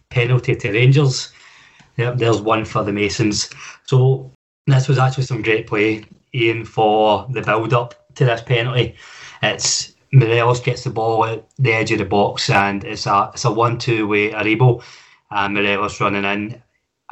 penalty 0.09 0.57
to 0.57 0.71
Rangers. 0.73 1.31
Yep, 1.95 2.17
there's 2.17 2.41
one 2.41 2.65
for 2.65 2.83
the 2.83 2.91
Masons. 2.91 3.49
So 3.85 4.29
this 4.67 4.89
was 4.89 4.97
actually 4.97 5.23
some 5.23 5.41
great 5.41 5.67
play, 5.67 6.03
Iain, 6.35 6.65
for 6.65 7.27
the 7.29 7.43
build-up 7.43 8.13
to 8.15 8.25
this 8.25 8.41
penalty. 8.41 8.97
It's 9.41 9.93
Morelos 10.11 10.59
gets 10.59 10.83
the 10.83 10.89
ball 10.89 11.23
at 11.23 11.45
the 11.57 11.71
edge 11.71 11.93
of 11.93 11.99
the 11.99 12.03
box, 12.05 12.49
and 12.49 12.83
it's 12.83 13.05
a 13.05 13.31
it's 13.33 13.45
a 13.45 13.51
one-two 13.51 14.05
way 14.05 14.31
Aribo 14.31 14.83
and 15.35 15.53
Morelos 15.53 16.01
running 16.01 16.23
in. 16.23 16.63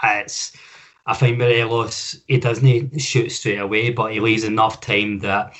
It's 0.01 0.53
I 1.05 1.13
think 1.13 1.37
Morelos 1.37 2.21
he 2.27 2.37
doesn't 2.37 2.99
shoot 2.99 3.29
straight 3.29 3.59
away, 3.59 3.91
but 3.91 4.13
he 4.13 4.19
leaves 4.19 4.45
enough 4.45 4.81
time 4.81 5.19
that 5.19 5.55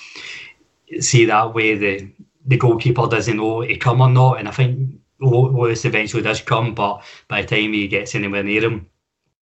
see 0.99 1.25
that 1.25 1.53
way 1.53 1.75
the 1.75 2.09
the 2.45 2.57
goalkeeper 2.57 3.07
doesn't 3.07 3.37
know 3.37 3.61
he 3.61 3.77
come 3.77 4.01
or 4.01 4.09
not, 4.09 4.39
and 4.39 4.47
I 4.47 4.51
think 4.51 4.99
Lewis 5.19 5.85
eventually 5.85 6.23
does 6.23 6.41
come, 6.41 6.73
but 6.73 7.03
by 7.27 7.41
the 7.41 7.47
time 7.47 7.73
he 7.73 7.87
gets 7.87 8.15
anywhere 8.15 8.43
near 8.43 8.63
him, 8.63 8.89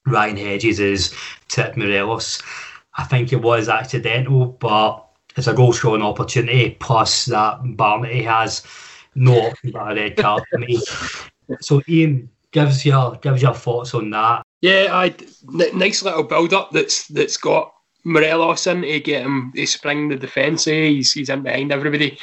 Ryan 0.05 0.37
Hedges 0.37 0.79
is 0.79 1.15
tip 1.47 1.77
Morelos. 1.77 2.41
I 2.97 3.03
think 3.05 3.31
it 3.31 3.41
was 3.41 3.69
accidental, 3.69 4.45
but 4.45 5.07
it's 5.35 5.47
a 5.47 5.53
goal 5.53 5.73
scoring 5.73 6.03
opportunity. 6.03 6.71
Plus 6.79 7.25
that 7.25 7.59
Barnett 7.77 8.11
he 8.11 8.23
has 8.23 8.63
no 9.15 9.47
option 9.47 9.71
but 9.71 9.91
a 9.91 9.95
red 9.95 10.17
card 10.17 10.43
for 10.49 10.57
me. 10.59 10.81
So 11.59 11.81
Iain, 11.89 12.29
gives 12.51 12.85
your 12.85 13.15
gives 13.17 13.41
your 13.41 13.53
thoughts 13.53 13.93
on 13.93 14.09
that. 14.11 14.43
Yeah, 14.61 14.89
I 14.91 15.15
n- 15.53 15.77
nice 15.77 16.03
little 16.03 16.23
build 16.23 16.53
up 16.53 16.71
that's 16.71 17.07
that's 17.07 17.37
got 17.37 17.71
Morelos 18.03 18.67
in 18.67 18.81
to 18.81 18.99
get 18.99 19.23
him 19.23 19.51
to 19.55 19.65
spring 19.65 20.09
the 20.09 20.15
defence. 20.15 20.67
Eh? 20.67 20.87
He's 20.89 21.13
he's 21.13 21.29
in 21.29 21.43
behind 21.43 21.71
everybody, 21.71 22.19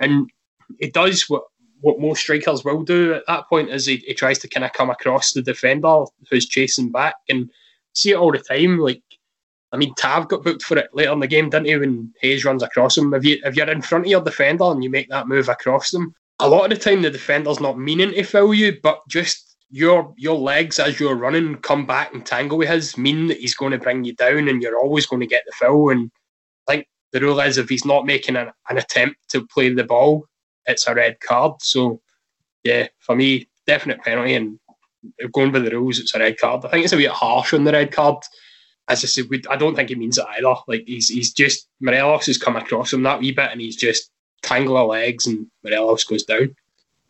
and 0.00 0.30
he 0.78 0.90
does 0.90 1.28
what 1.28 1.44
what 1.80 2.00
most 2.00 2.20
strikers 2.20 2.64
will 2.64 2.82
do 2.82 3.14
at 3.14 3.26
that 3.26 3.48
point 3.48 3.68
is 3.68 3.86
he, 3.86 3.96
he 3.96 4.14
tries 4.14 4.38
to 4.38 4.48
kind 4.48 4.64
of 4.64 4.72
come 4.72 4.88
across 4.88 5.32
the 5.32 5.42
defender 5.42 6.04
who's 6.30 6.46
chasing 6.46 6.92
back 6.92 7.16
and 7.28 7.50
see 7.94 8.12
it 8.12 8.16
all 8.16 8.30
the 8.30 8.38
time. 8.38 8.78
Like 8.78 9.02
I 9.72 9.78
mean, 9.78 9.94
Tav 9.94 10.28
got 10.28 10.44
booked 10.44 10.62
for 10.62 10.76
it 10.76 10.90
later 10.92 11.12
in 11.12 11.20
the 11.20 11.26
game, 11.26 11.48
didn't 11.48 11.66
he? 11.66 11.76
When 11.76 12.12
Hayes 12.20 12.44
runs 12.44 12.62
across 12.62 12.98
him, 12.98 13.14
if 13.14 13.24
you 13.24 13.40
if 13.44 13.56
you're 13.56 13.70
in 13.70 13.82
front 13.82 14.04
of 14.04 14.10
your 14.10 14.20
defender 14.20 14.64
and 14.64 14.84
you 14.84 14.90
make 14.90 15.08
that 15.08 15.28
move 15.28 15.48
across 15.48 15.90
them, 15.90 16.14
a 16.38 16.48
lot 16.48 16.70
of 16.70 16.78
the 16.78 16.84
time 16.84 17.02
the 17.02 17.10
defender's 17.10 17.60
not 17.60 17.78
meaning 17.78 18.12
to 18.12 18.22
foul 18.22 18.52
you, 18.52 18.78
but 18.82 19.00
just 19.08 19.51
your 19.72 20.14
your 20.18 20.38
legs 20.38 20.78
as 20.78 21.00
you're 21.00 21.16
running 21.16 21.56
come 21.56 21.86
back 21.86 22.12
and 22.12 22.24
tangle 22.24 22.58
with 22.58 22.68
his 22.68 22.98
mean 22.98 23.26
that 23.28 23.38
he's 23.38 23.54
going 23.54 23.72
to 23.72 23.78
bring 23.78 24.04
you 24.04 24.14
down 24.14 24.46
and 24.46 24.62
you're 24.62 24.78
always 24.78 25.06
going 25.06 25.20
to 25.20 25.26
get 25.26 25.44
the 25.46 25.52
foul. 25.52 25.88
And 25.88 26.10
I 26.68 26.72
think 26.72 26.88
the 27.10 27.20
rule 27.20 27.40
is 27.40 27.56
if 27.56 27.70
he's 27.70 27.86
not 27.86 28.04
making 28.04 28.36
an, 28.36 28.50
an 28.68 28.76
attempt 28.76 29.16
to 29.30 29.46
play 29.46 29.72
the 29.72 29.82
ball, 29.82 30.26
it's 30.66 30.86
a 30.86 30.94
red 30.94 31.18
card. 31.20 31.54
So 31.62 32.02
yeah, 32.64 32.88
for 33.00 33.16
me, 33.16 33.48
definite 33.66 34.02
penalty 34.02 34.34
and 34.34 34.60
going 35.32 35.50
by 35.50 35.60
the 35.60 35.70
rules, 35.70 35.98
it's 35.98 36.14
a 36.14 36.18
red 36.18 36.38
card. 36.38 36.66
I 36.66 36.68
think 36.68 36.84
it's 36.84 36.92
a 36.92 36.98
bit 36.98 37.10
harsh 37.10 37.54
on 37.54 37.64
the 37.64 37.72
red 37.72 37.92
card. 37.92 38.18
As 38.88 39.02
I 39.02 39.06
said, 39.06 39.24
we, 39.30 39.42
I 39.48 39.56
don't 39.56 39.74
think 39.74 39.88
he 39.88 39.94
means 39.94 40.18
it 40.18 40.26
either. 40.36 40.54
Like 40.68 40.84
he's 40.86 41.08
he's 41.08 41.32
just 41.32 41.66
Morelos 41.80 42.26
has 42.26 42.36
come 42.36 42.56
across 42.56 42.92
him 42.92 43.04
that 43.04 43.20
wee 43.20 43.32
bit 43.32 43.50
and 43.50 43.60
he's 43.60 43.76
just 43.76 44.10
tangle 44.42 44.76
of 44.76 44.88
legs 44.88 45.26
and 45.26 45.46
Morelos 45.64 46.04
goes 46.04 46.24
down. 46.24 46.54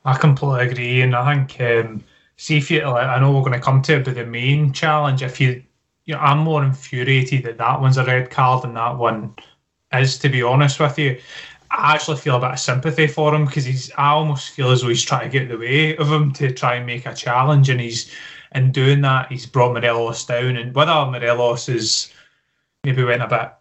I 0.04 0.16
completely 0.16 0.68
agree, 0.68 1.00
and 1.00 1.14
I 1.14 1.34
think 1.34 1.60
um, 1.60 2.04
see 2.42 2.58
if 2.58 2.70
you. 2.72 2.80
Oh, 2.80 2.96
I 2.96 3.20
know 3.20 3.30
we're 3.30 3.40
going 3.40 3.52
to 3.52 3.60
come 3.60 3.82
to 3.82 3.98
it, 3.98 4.04
but 4.04 4.16
the 4.16 4.26
main 4.26 4.72
challenge, 4.72 5.22
if 5.22 5.40
you, 5.40 5.62
you 6.06 6.14
know, 6.14 6.20
I'm 6.20 6.38
more 6.38 6.64
infuriated 6.64 7.44
that 7.44 7.58
that 7.58 7.80
one's 7.80 7.98
a 7.98 8.04
red 8.04 8.30
card 8.30 8.64
and 8.64 8.76
that 8.76 8.98
one 8.98 9.36
is. 9.92 10.18
To 10.18 10.28
be 10.28 10.42
honest 10.42 10.80
with 10.80 10.98
you, 10.98 11.20
I 11.70 11.94
actually 11.94 12.16
feel 12.16 12.36
a 12.36 12.40
bit 12.40 12.50
of 12.50 12.58
sympathy 12.58 13.06
for 13.06 13.32
him 13.32 13.46
because 13.46 13.64
he's. 13.64 13.92
I 13.96 14.08
almost 14.08 14.50
feel 14.50 14.72
as 14.72 14.82
though 14.82 14.88
he's 14.88 15.04
trying 15.04 15.30
to 15.30 15.32
get 15.32 15.42
in 15.42 15.48
the 15.48 15.58
way 15.58 15.96
of 15.96 16.10
him 16.10 16.32
to 16.32 16.52
try 16.52 16.74
and 16.74 16.86
make 16.86 17.06
a 17.06 17.14
challenge, 17.14 17.68
and 17.68 17.80
he's 17.80 18.10
in 18.56 18.72
doing 18.72 19.00
that 19.02 19.30
he's 19.30 19.46
brought 19.46 19.72
Morelos 19.72 20.26
down. 20.26 20.56
And 20.56 20.74
whether 20.74 20.92
Morelos 20.92 21.68
is 21.68 22.12
maybe 22.82 23.04
went 23.04 23.22
a 23.22 23.28
bit 23.28 23.52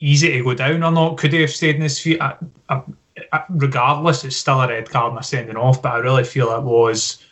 easy 0.00 0.32
to 0.32 0.44
go 0.44 0.52
down 0.52 0.84
or 0.84 0.92
not, 0.92 1.16
could 1.16 1.32
he 1.32 1.40
have 1.40 1.50
stayed 1.50 1.76
in 1.76 1.80
his 1.80 1.98
feet? 1.98 2.20
I, 2.20 2.36
I, 2.68 2.82
regardless, 3.48 4.22
it's 4.22 4.36
still 4.36 4.60
a 4.60 4.68
red 4.68 4.90
card 4.90 5.14
and 5.14 5.24
sending 5.24 5.56
off. 5.56 5.80
But 5.80 5.94
I 5.94 5.98
really 5.98 6.24
feel 6.24 6.54
it 6.54 6.62
was. 6.62 7.24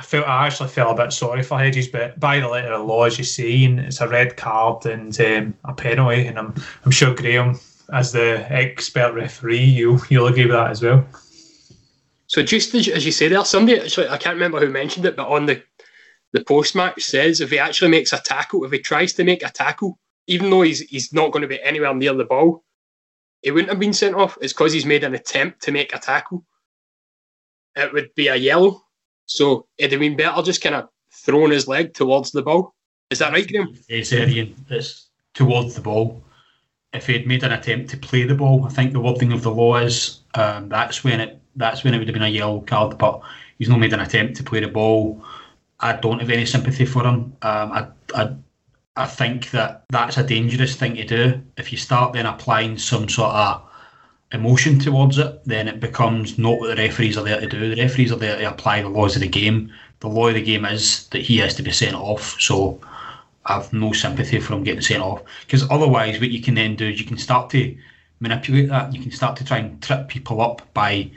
I 0.00 0.02
felt 0.02 0.26
I 0.26 0.46
actually 0.46 0.70
felt 0.70 0.98
a 0.98 1.02
bit 1.02 1.12
sorry 1.12 1.42
for 1.42 1.58
Hedges, 1.58 1.86
but 1.86 2.18
by 2.18 2.40
the 2.40 2.48
letter 2.48 2.72
of 2.72 2.86
law, 2.86 3.04
as 3.04 3.18
you 3.18 3.24
say, 3.24 3.64
and 3.66 3.78
it's 3.78 4.00
a 4.00 4.08
red 4.08 4.34
card 4.34 4.86
and 4.86 5.20
um, 5.20 5.54
a 5.64 5.74
penalty, 5.74 6.26
and 6.26 6.38
I'm 6.38 6.54
I'm 6.86 6.90
sure 6.90 7.14
Graeme, 7.14 7.60
as 7.92 8.10
the 8.10 8.46
expert 8.50 9.12
referee, 9.12 9.62
you 9.62 10.00
you'll 10.08 10.28
agree 10.28 10.46
with 10.46 10.54
that 10.54 10.70
as 10.70 10.80
well. 10.80 11.04
So 12.28 12.42
just 12.42 12.74
as, 12.74 12.88
as 12.88 13.04
you 13.04 13.12
say 13.12 13.28
there, 13.28 13.44
somebody 13.44 13.78
actually 13.78 14.08
I 14.08 14.16
can't 14.16 14.36
remember 14.36 14.58
who 14.58 14.70
mentioned 14.70 15.04
it, 15.04 15.16
but 15.16 15.28
on 15.28 15.44
the 15.44 15.62
the 16.32 16.42
post 16.44 16.74
match 16.74 17.02
says 17.02 17.42
if 17.42 17.50
he 17.50 17.58
actually 17.58 17.90
makes 17.90 18.14
a 18.14 18.20
tackle, 18.20 18.64
if 18.64 18.72
he 18.72 18.78
tries 18.78 19.12
to 19.14 19.24
make 19.24 19.42
a 19.42 19.50
tackle, 19.50 19.98
even 20.26 20.48
though 20.48 20.62
he's 20.62 20.80
he's 20.80 21.12
not 21.12 21.30
going 21.30 21.42
to 21.42 21.46
be 21.46 21.62
anywhere 21.62 21.94
near 21.94 22.14
the 22.14 22.24
ball, 22.24 22.64
he 23.42 23.50
wouldn't 23.50 23.68
have 23.68 23.80
been 23.80 23.92
sent 23.92 24.14
off. 24.14 24.38
It's 24.40 24.54
because 24.54 24.72
he's 24.72 24.86
made 24.86 25.04
an 25.04 25.14
attempt 25.14 25.60
to 25.64 25.72
make 25.72 25.94
a 25.94 25.98
tackle. 25.98 26.46
It 27.76 27.92
would 27.92 28.14
be 28.14 28.28
a 28.28 28.36
yellow. 28.36 28.82
So 29.30 29.66
it'd 29.78 29.92
have 29.92 30.00
been 30.00 30.16
better 30.16 30.42
just 30.42 30.60
kind 30.60 30.74
of 30.74 30.88
throwing 31.12 31.52
his 31.52 31.68
leg 31.68 31.94
towards 31.94 32.32
the 32.32 32.42
ball. 32.42 32.74
Is 33.10 33.20
that 33.20 33.32
right, 33.32 33.46
Graeme? 33.46 33.76
Yes, 33.88 34.12
Arian. 34.12 34.54
It's 34.68 35.06
towards 35.34 35.76
the 35.76 35.80
ball. 35.80 36.20
If 36.92 37.06
he 37.06 37.12
had 37.12 37.28
made 37.28 37.44
an 37.44 37.52
attempt 37.52 37.90
to 37.90 37.96
play 37.96 38.24
the 38.24 38.34
ball, 38.34 38.64
I 38.64 38.70
think 38.70 38.92
the 38.92 38.98
wording 38.98 39.32
of 39.32 39.42
the 39.42 39.52
law 39.52 39.76
is 39.76 40.20
um, 40.34 40.68
that's 40.68 41.04
when 41.04 41.20
it 41.20 41.40
that's 41.54 41.84
when 41.84 41.94
it 41.94 41.98
would 41.98 42.08
have 42.08 42.14
been 42.14 42.24
a 42.24 42.28
yellow 42.28 42.60
card. 42.60 42.98
But 42.98 43.20
he's 43.58 43.68
not 43.68 43.78
made 43.78 43.92
an 43.92 44.00
attempt 44.00 44.36
to 44.38 44.42
play 44.42 44.60
the 44.60 44.68
ball. 44.68 45.24
I 45.78 45.92
don't 45.92 46.18
have 46.18 46.30
any 46.30 46.44
sympathy 46.44 46.84
for 46.84 47.04
him. 47.04 47.36
Um, 47.42 47.72
I, 47.72 47.86
I 48.14 48.34
I 48.96 49.06
think 49.06 49.50
that 49.52 49.84
that's 49.90 50.18
a 50.18 50.24
dangerous 50.24 50.74
thing 50.74 50.96
to 50.96 51.04
do. 51.04 51.40
If 51.56 51.70
you 51.70 51.78
start 51.78 52.14
then 52.14 52.26
applying 52.26 52.78
some 52.78 53.08
sort 53.08 53.32
of 53.32 53.62
emotion 54.32 54.78
towards 54.78 55.18
it, 55.18 55.44
then 55.44 55.68
it 55.68 55.80
becomes 55.80 56.38
not 56.38 56.58
what 56.58 56.68
the 56.68 56.82
referees 56.82 57.16
are 57.16 57.24
there 57.24 57.40
to 57.40 57.46
do. 57.46 57.74
The 57.74 57.82
referees 57.82 58.12
are 58.12 58.16
there 58.16 58.38
to 58.38 58.44
apply 58.44 58.82
the 58.82 58.88
laws 58.88 59.16
of 59.16 59.22
the 59.22 59.28
game. 59.28 59.72
The 60.00 60.08
law 60.08 60.28
of 60.28 60.34
the 60.34 60.42
game 60.42 60.64
is 60.64 61.08
that 61.08 61.22
he 61.22 61.38
has 61.38 61.54
to 61.56 61.62
be 61.62 61.72
sent 61.72 61.96
off. 61.96 62.40
So 62.40 62.80
I've 63.46 63.72
no 63.72 63.92
sympathy 63.92 64.40
for 64.40 64.54
him 64.54 64.64
getting 64.64 64.82
sent 64.82 65.02
off 65.02 65.22
because 65.46 65.68
otherwise, 65.70 66.20
what 66.20 66.30
you 66.30 66.40
can 66.40 66.54
then 66.54 66.76
do 66.76 66.88
is 66.88 67.00
you 67.00 67.06
can 67.06 67.18
start 67.18 67.50
to 67.50 67.76
manipulate 68.20 68.68
that. 68.68 68.94
You 68.94 69.02
can 69.02 69.10
start 69.10 69.36
to 69.38 69.44
try 69.44 69.58
and 69.58 69.82
trip 69.82 70.08
people 70.08 70.40
up 70.40 70.62
by 70.74 71.10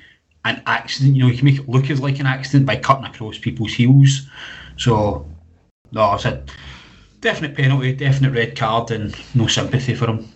an 0.46 0.62
accident. 0.66 1.16
You 1.16 1.24
know, 1.24 1.30
you 1.30 1.38
can 1.38 1.46
make 1.46 1.60
it 1.60 1.70
look 1.70 1.90
as 1.90 2.02
like 2.02 2.20
an 2.20 2.26
accident 2.26 2.66
by 2.66 2.78
cutting 2.78 3.06
across 3.06 3.38
people's 3.38 3.74
heels. 3.74 4.28
So 4.78 5.26
no, 5.92 6.02
I 6.02 6.18
said 6.18 6.50
definite 7.22 7.56
penalty, 7.56 7.94
definite 7.94 8.32
red 8.32 8.58
card, 8.58 8.92
and 8.92 9.16
no 9.36 9.48
sympathy 9.48 9.94
for 9.94 10.08
him. 10.08 10.30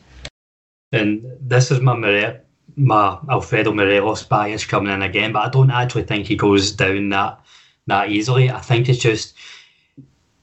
And 0.92 1.26
this 1.42 1.72
is 1.72 1.82
my 1.82 1.96
More- 1.96 2.47
my 2.78 3.18
Alfredo 3.30 3.74
Morelos 3.74 4.24
bias 4.24 4.64
coming 4.64 4.94
in 4.94 5.02
again, 5.02 5.34
but 5.34 5.46
I 5.46 5.50
don't 5.50 5.72
actually 5.72 6.04
think 6.04 6.28
he 6.28 6.36
goes 6.36 6.72
down 6.72 7.10
that 7.10 7.42
that 7.88 8.10
easily. 8.10 8.52
I 8.52 8.60
think 8.60 8.88
it's 8.88 9.00
just 9.00 9.34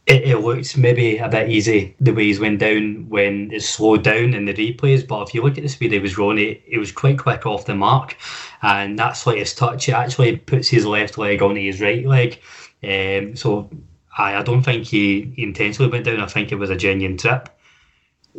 it, 0.06 0.24
it 0.24 0.38
looks 0.38 0.76
maybe 0.76 1.18
a 1.18 1.28
bit 1.28 1.48
easy 1.48 1.94
the 2.00 2.12
way 2.12 2.24
he's 2.24 2.40
went 2.40 2.58
down 2.58 3.08
when 3.08 3.50
it's 3.52 3.68
slowed 3.68 4.02
down 4.02 4.34
in 4.34 4.44
the 4.44 4.52
replays. 4.52 5.06
But 5.06 5.28
if 5.28 5.34
you 5.34 5.42
look 5.42 5.56
at 5.56 5.62
the 5.62 5.68
speed 5.68 5.92
he 5.92 5.98
was 5.98 6.18
running, 6.18 6.60
it 6.66 6.78
was 6.78 6.92
quite 6.92 7.18
quick 7.18 7.46
off 7.46 7.66
the 7.66 7.74
mark, 7.74 8.16
and 8.62 8.98
that 8.98 9.12
slightest 9.12 9.56
touch, 9.56 9.88
it 9.88 9.92
actually 9.92 10.36
puts 10.36 10.68
his 10.68 10.84
left 10.84 11.16
leg 11.16 11.40
onto 11.40 11.60
his 11.60 11.80
right 11.80 12.04
leg. 12.04 12.40
Um, 12.82 13.36
so 13.36 13.70
I, 14.18 14.36
I 14.36 14.42
don't 14.42 14.62
think 14.62 14.86
he, 14.86 15.32
he 15.36 15.44
intentionally 15.44 15.90
went 15.90 16.04
down. 16.04 16.20
I 16.20 16.26
think 16.26 16.52
it 16.52 16.56
was 16.56 16.70
a 16.70 16.76
genuine 16.76 17.16
trip. 17.16 17.48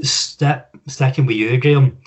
Step, 0.01 0.75
sticking 0.87 1.25
with 1.25 1.37
you, 1.37 1.57
Graeme. 1.57 1.97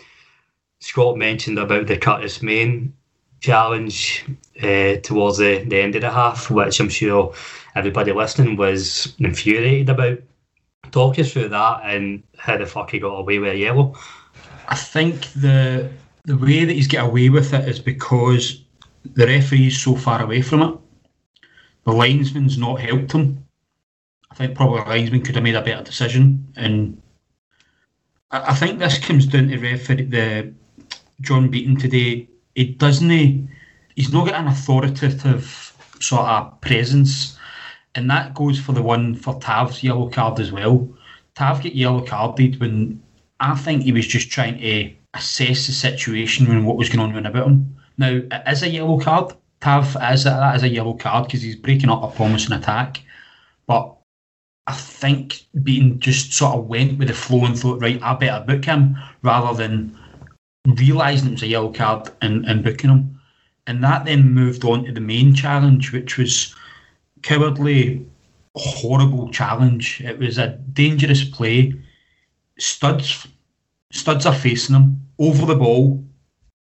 Scott 0.81 1.17
mentioned 1.17 1.59
about 1.59 1.87
the 1.87 1.97
Curtis 1.97 2.43
Main 2.43 2.93
challenge 3.41 4.25
uh, 4.63 4.97
towards 4.97 5.39
the, 5.39 5.65
the 5.65 5.81
end 5.81 5.95
of 5.95 6.03
the 6.03 6.11
half, 6.11 6.51
which 6.51 6.81
I'm 6.81 6.89
sure 6.89 7.35
everybody 7.75 8.13
listening 8.13 8.57
was 8.57 9.15
infuriated 9.19 9.89
about. 9.89 10.19
Talk 10.91 11.19
us 11.19 11.33
through 11.33 11.51
that 11.51 11.81
and 11.85 12.23
how 12.37 12.57
the 12.57 12.67
fuck 12.67 12.91
he 12.91 12.99
got 12.99 13.15
away 13.15 13.39
with 13.39 13.53
a 13.53 13.57
yellow. 13.57 13.97
I 14.69 14.75
think 14.75 15.27
the 15.33 15.91
the 16.25 16.37
way 16.37 16.65
that 16.65 16.73
he's 16.73 16.87
get 16.87 17.05
away 17.05 17.31
with 17.31 17.55
it 17.55 17.67
is 17.69 17.81
because 17.81 18.63
the 19.15 19.27
referee's 19.27 19.83
so 19.83 19.97
far 19.97 20.23
away 20.23 20.43
from 20.43 20.63
it. 20.63 20.79
The 21.85 21.93
linesman's 21.93 22.59
not 22.59 22.81
helped 22.81 23.13
him. 23.13 23.45
I 24.31 24.35
think 24.35 24.55
probably 24.55 24.83
the 24.83 24.89
linesman 24.91 25.23
could 25.23 25.37
have 25.37 25.45
made 25.45 25.55
a 25.55 25.63
better 25.63 25.83
decision, 25.83 26.47
and 26.55 27.01
I, 28.31 28.51
I 28.51 28.55
think 28.55 28.79
this 28.79 28.99
comes 28.99 29.27
down 29.27 29.49
to 29.49 29.59
referee 29.59 30.05
the 30.05 30.53
John 31.21 31.49
Beaton 31.49 31.77
today. 31.77 32.29
He 32.55 32.67
doesn't. 32.67 33.49
He's 33.97 34.13
not 34.13 34.27
got 34.27 34.41
an 34.41 34.47
authoritative 34.49 35.75
sort 36.01 36.27
of 36.27 36.61
presence, 36.61 37.39
and 37.95 38.11
that 38.11 38.35
goes 38.35 38.59
for 38.59 38.73
the 38.73 38.83
one 38.83 39.15
for 39.15 39.39
Tav's 39.41 39.83
yellow 39.83 40.09
card 40.09 40.41
as 40.41 40.53
well. 40.53 40.89
Tav 41.35 41.63
get 41.63 41.75
yellow 41.75 42.05
carded 42.05 42.61
when 42.61 43.03
I 43.41 43.55
think 43.55 43.83
he 43.83 43.93
was 43.93 44.07
just 44.07 44.31
trying 44.31 44.59
to 44.59 44.93
assess 45.15 45.67
the 45.67 45.73
situation 45.73 46.47
and 46.51 46.67
what 46.67 46.77
was 46.77 46.89
going 46.89 47.15
on 47.15 47.27
about 47.27 47.47
him. 47.47 47.77
Now 47.97 48.21
it 48.31 48.43
is 48.47 48.63
a 48.63 48.69
yellow 48.69 49.01
card. 49.01 49.35
Tav 49.61 49.97
is 50.13 50.27
a, 50.27 50.31
that 50.31 50.57
is 50.57 50.63
a 50.63 50.69
yellow 50.69 50.95
card 50.95 51.27
because 51.27 51.43
he's 51.43 51.57
breaking 51.57 51.91
up 51.91 52.03
a 52.03 52.09
promising 52.15 52.53
attack, 52.53 53.01
but 53.67 53.97
I 54.69 54.73
think 54.73 55.43
Beaton 55.63 55.99
just 55.99 56.33
sort 56.33 56.57
of 56.57 56.67
went 56.67 56.99
with 56.99 57.09
the 57.09 57.15
flow 57.15 57.45
and 57.47 57.59
thought, 57.59 57.81
right, 57.81 58.01
I 58.03 58.15
better 58.15 58.45
book 58.45 58.65
him 58.65 58.97
rather 59.23 59.57
than 59.57 59.98
realising 60.77 61.29
it 61.29 61.33
was 61.33 61.43
a 61.43 61.47
yellow 61.47 61.73
card 61.73 62.11
and, 62.21 62.45
and 62.47 62.65
booking 62.65 62.91
him. 62.91 63.21
And 63.67 63.83
that 63.85 64.05
then 64.05 64.33
moved 64.33 64.65
on 64.65 64.85
to 64.85 64.93
the 64.93 65.01
main 65.01 65.35
challenge, 65.35 65.93
which 65.93 66.17
was 66.17 66.55
cowardly, 67.23 68.07
horrible 68.57 69.31
challenge. 69.31 70.01
It 70.01 70.19
was 70.19 70.39
a 70.39 70.49
dangerous 70.73 71.25
play. 71.25 71.75
Studs, 72.59 73.27
studs 73.93 74.27
are 74.27 74.35
facing 74.35 74.75
him 74.75 75.01
over 75.19 75.47
the 75.47 75.55
ball. 75.55 76.03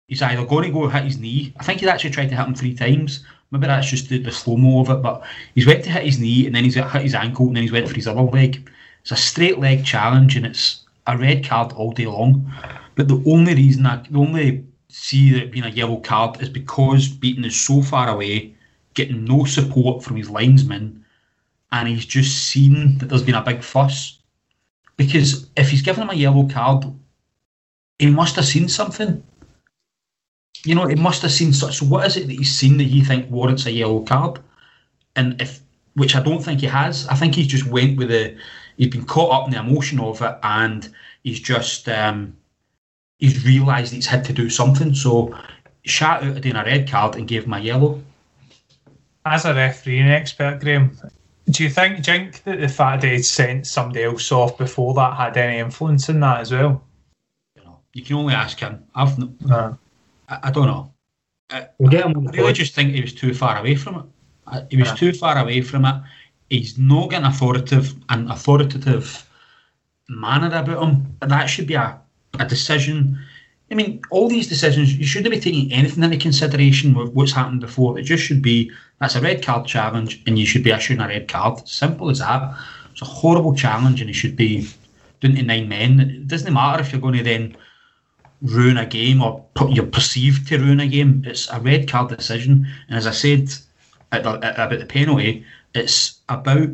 He's 0.09 0.23
either 0.23 0.45
going 0.45 0.64
to 0.64 0.73
go 0.73 0.88
hit 0.88 1.04
his 1.04 1.19
knee. 1.19 1.54
I 1.59 1.64
think 1.64 1.80
he's 1.80 1.88
actually 1.88 2.11
tried 2.11 2.30
to 2.30 2.37
hit 2.37 2.47
him 2.47 2.54
three 2.54 2.75
times. 2.75 3.25
Maybe 3.50 3.66
that's 3.66 3.90
just 3.90 4.09
the, 4.09 4.19
the 4.19 4.30
slow 4.30 4.57
mo 4.57 4.80
of 4.80 4.90
it, 4.90 5.02
but 5.02 5.25
he's 5.54 5.66
went 5.66 5.85
to 5.85 5.90
hit 5.90 6.04
his 6.04 6.19
knee 6.21 6.47
and 6.47 6.54
then 6.54 6.64
he's 6.64 6.75
hit 6.75 6.87
his 7.02 7.14
ankle 7.14 7.47
and 7.47 7.57
then 7.57 7.62
he's 7.62 7.73
went 7.73 7.88
for 7.88 7.95
his 7.95 8.07
other 8.07 8.23
leg. 8.23 8.71
It's 9.02 9.12
a 9.12 9.16
straight 9.16 9.59
leg 9.59 9.85
challenge 9.85 10.37
and 10.37 10.47
it's 10.47 10.85
a 11.07 11.16
red 11.16 11.45
card 11.45 11.73
all 11.73 11.92
day 11.92 12.07
long. 12.07 12.52
But 12.94 13.09
the 13.09 13.23
only 13.26 13.54
reason 13.54 13.87
I 13.87 14.02
the 14.11 14.18
only 14.18 14.64
see 14.88 15.32
that 15.32 15.52
being 15.52 15.64
a 15.64 15.70
yellow 15.70 15.99
card 15.99 16.40
is 16.42 16.49
because 16.49 17.09
Beaton 17.09 17.44
is 17.44 17.61
so 17.61 17.82
far 17.82 18.09
away, 18.09 18.54
getting 18.94 19.25
no 19.25 19.44
support 19.44 20.02
from 20.02 20.16
his 20.16 20.28
linesman, 20.28 21.04
and 21.73 21.88
he's 21.88 22.04
just 22.04 22.47
seen 22.50 22.99
that 22.99 23.09
there's 23.09 23.23
been 23.23 23.35
a 23.35 23.44
big 23.44 23.62
fuss. 23.62 24.18
Because 24.97 25.49
if 25.56 25.70
he's 25.70 25.82
given 25.82 26.02
him 26.02 26.11
a 26.11 26.14
yellow 26.14 26.47
card, 26.47 26.85
he 27.99 28.11
must 28.11 28.37
have 28.37 28.44
seen 28.44 28.68
something. 28.68 29.23
You 30.64 30.75
know, 30.75 30.87
he 30.87 30.97
must 30.97 31.23
have 31.23 31.32
seen 31.32 31.52
such. 31.52 31.78
So 31.78 31.87
what 31.87 32.06
is 32.06 32.16
it 32.16 32.26
that 32.26 32.35
he's 32.35 32.54
seen 32.54 32.76
that 32.78 32.85
he 32.85 33.02
think 33.02 33.30
warrants 33.30 33.66
a 33.66 33.73
yellow 33.73 34.00
card? 34.00 34.40
And 35.16 35.40
if, 35.40 35.61
which 35.94 36.14
I 36.14 36.23
don't 36.23 36.42
think 36.42 36.61
he 36.61 36.66
has. 36.66 37.06
I 37.09 37.14
think 37.14 37.35
he's 37.35 37.47
just 37.47 37.66
went 37.66 37.97
with 37.97 38.09
the. 38.09 38.37
He's 38.76 38.88
been 38.88 39.04
caught 39.04 39.32
up 39.32 39.44
in 39.47 39.52
the 39.52 39.61
emotion 39.61 40.00
of 40.00 40.20
it, 40.23 40.38
and 40.42 40.88
he's 41.23 41.40
just 41.40 41.88
um, 41.88 42.37
he's 43.20 43.44
realised 43.44 43.92
he's 43.92 44.06
had 44.06 44.24
to 44.24 44.32
do 44.32 44.50
something. 44.50 44.94
So, 44.94 45.36
shout 45.84 46.24
out 46.24 46.34
to 46.34 46.40
doing 46.40 46.56
a 46.56 46.64
red 46.64 46.88
card 46.88 47.14
and 47.16 47.28
gave 47.28 47.44
him 47.44 47.52
a 47.52 47.60
yellow. 47.60 48.02
As 49.24 49.44
a 49.44 49.54
refereeing 49.54 50.08
expert, 50.08 50.60
Graeme, 50.60 50.96
Do 51.50 51.62
you 51.62 51.70
think, 51.70 52.00
Jink, 52.02 52.42
that 52.44 52.60
the 52.60 52.68
fact 52.68 53.02
that 53.02 53.12
he'd 53.12 53.22
sent 53.22 53.66
somebody 53.66 54.04
else 54.04 54.30
off 54.32 54.56
before 54.56 54.94
that 54.94 55.16
had 55.16 55.36
any 55.36 55.58
influence 55.58 56.08
in 56.08 56.20
that 56.20 56.40
as 56.40 56.52
well? 56.52 56.82
You 57.56 57.64
know, 57.64 57.78
you 57.92 58.02
can 58.04 58.16
only 58.16 58.34
ask 58.34 58.58
him. 58.58 58.82
I've, 58.94 59.18
no, 59.18 59.32
Uh, 59.50 59.72
I, 60.28 60.38
I 60.44 60.50
don't 60.50 60.66
know. 60.66 60.92
I, 61.50 61.66
We'll 61.78 61.90
get 61.90 62.06
him 62.06 62.16
on 62.16 62.28
I 62.28 62.30
really 62.30 62.52
just 62.52 62.74
think 62.74 62.92
he 62.94 63.00
was 63.02 63.12
too 63.14 63.34
far 63.34 63.58
away 63.58 63.74
from 63.74 63.96
it. 63.96 64.04
I- 64.46 64.66
He 64.70 64.76
was 64.76 64.88
Yeah. 64.88 64.94
too 64.94 65.12
far 65.12 65.36
away 65.38 65.60
from 65.62 65.84
it. 65.84 65.96
He's 66.48 66.78
not 66.78 67.10
getting 67.10 67.26
authoritative 67.26 67.94
an 68.08 68.30
authoritative 68.30 69.26
manner 70.08 70.46
about 70.48 70.82
him. 70.82 71.16
And 71.20 71.30
that 71.30 71.46
should 71.46 71.66
be 71.66 71.74
a, 71.74 71.98
a 72.38 72.46
decision. 72.46 73.18
I 73.70 73.75
mean, 73.75 74.02
all 74.10 74.28
these 74.28 74.49
decisions, 74.49 74.96
you 74.96 75.04
shouldn't 75.04 75.32
be 75.32 75.40
taking 75.40 75.72
anything 75.72 76.02
into 76.02 76.18
consideration 76.18 76.94
with 76.94 77.12
what's 77.12 77.32
happened 77.32 77.60
before. 77.60 77.99
It 77.99 78.02
just 78.02 78.25
should 78.25 78.42
be 78.42 78.70
that's 79.00 79.14
a 79.14 79.20
red 79.20 79.42
card 79.42 79.66
challenge 79.66 80.22
and 80.26 80.38
you 80.38 80.46
should 80.46 80.62
be 80.62 80.70
issuing 80.70 81.00
a 81.00 81.08
red 81.08 81.28
card. 81.28 81.66
Simple 81.66 82.10
as 82.10 82.18
that. 82.18 82.54
It's 82.92 83.02
a 83.02 83.06
horrible 83.06 83.54
challenge 83.54 84.00
and 84.00 84.10
it 84.10 84.14
should 84.14 84.37
be 84.37 84.68
doing 85.20 85.37
to 85.37 85.42
nine 85.42 85.68
men. 85.68 86.00
It 86.00 86.28
doesn't 86.28 86.52
matter 86.52 86.82
if 86.82 86.92
you're 86.92 87.00
going 87.00 87.16
to 87.16 87.22
then 87.25 87.56
ruin 88.42 88.76
a 88.76 88.87
game 88.87 89.22
or 89.22 89.44
you're 89.68 89.87
perceived 89.87 90.49
to 90.49 90.58
ruin 90.58 90.80
a 90.80 90.87
game. 90.87 91.25
It's 91.26 91.49
a 91.50 91.60
red 91.60 91.88
card 91.88 92.14
decision. 92.14 92.66
And 92.88 92.96
as 92.96 93.06
I 93.06 93.12
said 93.12 93.49
at 94.12 94.25
the, 94.25 94.32
at, 94.42 94.58
about 94.58 94.78
the 94.78 94.87
penalty, 94.87 95.44
it's 95.75 96.20
about 96.28 96.68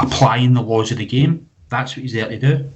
applying 0.00 0.54
the 0.54 0.62
laws 0.62 0.90
of 0.90 0.98
the 0.98 1.06
game. 1.06 1.48
That's 1.68 1.96
what 1.96 2.02
he's 2.02 2.12
there 2.12 2.28
to 2.28 2.38
do. 2.38 2.70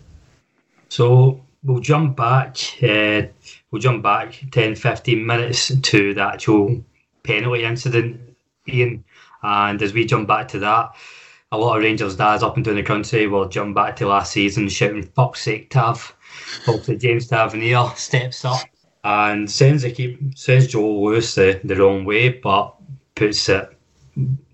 So 0.88 1.40
we'll 1.64 1.80
jump 1.80 2.16
back. 2.16 2.56
Uh, 2.82 3.22
we'll 3.70 3.80
jump 3.80 4.02
back 4.02 4.42
10, 4.50 4.74
15 4.74 5.24
minutes 5.24 5.72
to 5.80 6.14
the 6.14 6.22
actual 6.22 6.84
penalty 7.22 7.64
incident, 7.64 8.20
Iain. 8.68 9.04
And 9.42 9.82
as 9.82 9.92
we 9.92 10.04
jump 10.04 10.28
back 10.28 10.48
to 10.48 10.58
that, 10.60 10.94
a 11.50 11.58
lot 11.58 11.76
of 11.76 11.82
Rangers 11.82 12.16
dads 12.16 12.42
up 12.42 12.56
and 12.56 12.64
down 12.64 12.76
the 12.76 12.82
country 12.82 13.26
will 13.26 13.48
jump 13.48 13.74
back 13.74 13.96
to 13.96 14.08
last 14.08 14.32
season 14.32 14.68
shouting 14.68 15.02
"fuck's 15.02 15.42
sake, 15.42 15.68
Tav." 15.70 16.16
Hopefully, 16.64 16.96
James 16.96 17.26
Tavernier 17.26 17.90
steps 17.94 18.44
up 18.44 18.62
and 19.04 19.50
sends 19.50 19.82
the 19.82 19.90
keep 19.90 20.18
sends 20.36 20.68
Joe 20.68 21.02
Lewis 21.02 21.34
the, 21.34 21.60
the 21.64 21.76
wrong 21.76 22.04
way, 22.04 22.30
but 22.30 22.74
puts 23.14 23.48
it 23.48 23.76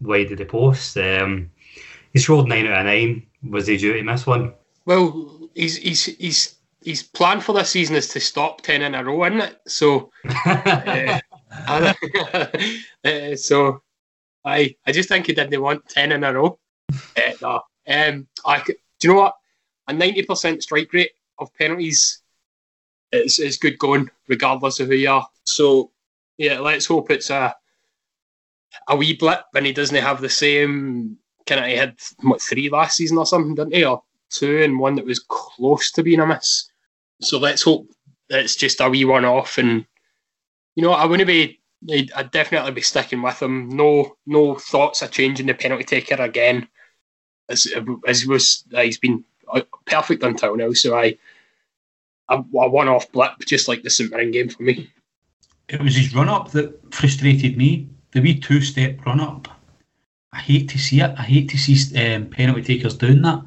wide 0.01 0.33
of 0.33 0.39
the 0.39 0.45
post. 0.45 0.97
Um, 0.97 1.51
he 2.13 2.19
scored 2.19 2.49
nine 2.49 2.67
out 2.67 2.81
of 2.81 2.87
nine. 2.87 3.27
Was 3.49 3.69
he 3.69 3.77
due 3.77 3.93
to 3.93 4.03
miss 4.03 4.27
one? 4.27 4.55
Well, 4.85 5.51
he's 5.55 5.77
he's 5.77 6.05
he's 6.07 6.58
his 6.83 7.03
plan 7.03 7.41
for 7.41 7.53
this 7.53 7.71
season 7.71 7.97
is 7.97 8.09
to 8.09 8.21
stop 8.21 8.63
ten 8.63 8.83
in 8.83 8.95
a 8.95 9.05
row, 9.05 9.25
isn't 9.25 9.41
it? 9.41 9.61
So, 9.67 10.11
uh, 10.47 11.21
uh, 13.05 13.37
so 13.37 13.83
I 14.45 14.75
I 14.87 14.93
just 14.93 15.09
think 15.09 15.27
he 15.27 15.35
didn't 15.35 15.61
want 15.61 15.89
ten 15.89 16.13
in 16.13 16.25
a 16.25 16.33
row. 16.33 16.59
Uh, 17.17 17.33
no, 17.43 17.63
um, 17.89 18.27
I 18.47 18.63
do 18.63 18.75
you 19.03 19.11
know 19.11 19.21
what? 19.21 19.35
A 19.89 19.93
ninety 19.93 20.23
percent 20.23 20.63
strike 20.63 20.93
rate 20.93 21.13
of 21.39 21.55
penalties 21.55 22.23
is 23.13 23.39
is 23.39 23.57
good 23.57 23.79
going, 23.79 24.11
regardless 24.29 24.81
of 24.81 24.89
who 24.89 24.95
you 24.95 25.11
are. 25.11 25.29
So, 25.45 25.91
yeah, 26.37 26.61
let's 26.61 26.87
hope 26.87 27.11
it's 27.11 27.31
a 27.31 27.55
a 28.87 28.97
wee 28.97 29.15
blip 29.15 29.45
and 29.55 29.67
he 29.67 29.73
doesn't 29.73 29.97
have 29.97 30.21
the 30.21 30.29
same 30.29 31.19
kind 31.47 31.61
of 31.61 31.67
he 31.67 31.77
had 31.77 31.97
what 32.21 32.41
three 32.41 32.69
last 32.69 32.97
season 32.97 33.19
or 33.19 33.27
something, 33.27 33.55
didn't 33.55 33.75
he? 33.75 33.85
Or 33.85 34.03
two 34.31 34.63
and 34.63 34.79
one 34.79 34.95
that 34.97 35.05
was 35.05 35.19
close 35.19 35.91
to 35.93 36.03
being 36.03 36.21
a 36.21 36.27
miss. 36.27 36.71
So 37.21 37.39
let's 37.39 37.63
hope 37.63 37.89
it's 38.29 38.57
just 38.57 38.81
a 38.81 38.89
wee 38.89 39.05
one 39.05 39.25
off. 39.25 39.59
And 39.59 39.87
you 40.75 40.83
know, 40.83 40.93
I 40.93 41.05
wouldn't 41.07 41.27
be. 41.27 41.61
I'd, 42.17 42.33
definitely 42.33 42.73
be 42.73 42.81
sticking 42.81 43.23
with 43.23 43.41
him. 43.41 43.69
No, 43.69 44.17
no 44.27 44.57
thoughts 44.57 45.01
of 45.01 45.13
changing 45.13 45.47
the 45.47 45.55
penalty 45.55 45.85
taker 45.85 46.21
again. 46.21 46.67
As 47.49 47.73
as 48.07 48.27
was, 48.27 48.65
uh, 48.75 48.83
he's 48.83 48.99
been 48.99 49.25
uh, 49.53 49.63
perfect 49.87 50.25
until 50.25 50.57
now. 50.57 50.73
So 50.73 50.97
I, 50.97 51.17
a, 52.29 52.37
a 52.39 52.69
one-off 52.69 53.11
blip, 53.13 53.39
just 53.47 53.69
like 53.69 53.83
the 53.83 53.91
St 53.91 54.11
Mirren 54.11 54.33
game 54.33 54.49
for 54.49 54.65
me. 54.65 54.91
It 55.69 55.81
was 55.81 55.95
his 55.95 56.15
run 56.15 56.29
up 56.29 56.51
that 56.53 56.93
frustrated 56.93 57.57
me. 57.57 57.89
The 58.13 58.21
wee 58.21 58.39
two 58.39 58.61
step 58.61 59.05
run 59.07 59.21
up. 59.21 59.49
I 60.39 60.41
hate 60.41 60.69
to 60.69 60.79
see 60.79 61.01
it. 61.01 61.13
I 61.19 61.23
hate 61.23 61.49
to 61.51 61.59
see 61.59 61.75
um, 61.99 62.27
penalty 62.27 62.63
takers 62.63 62.97
doing 62.97 63.23
that. 63.23 63.43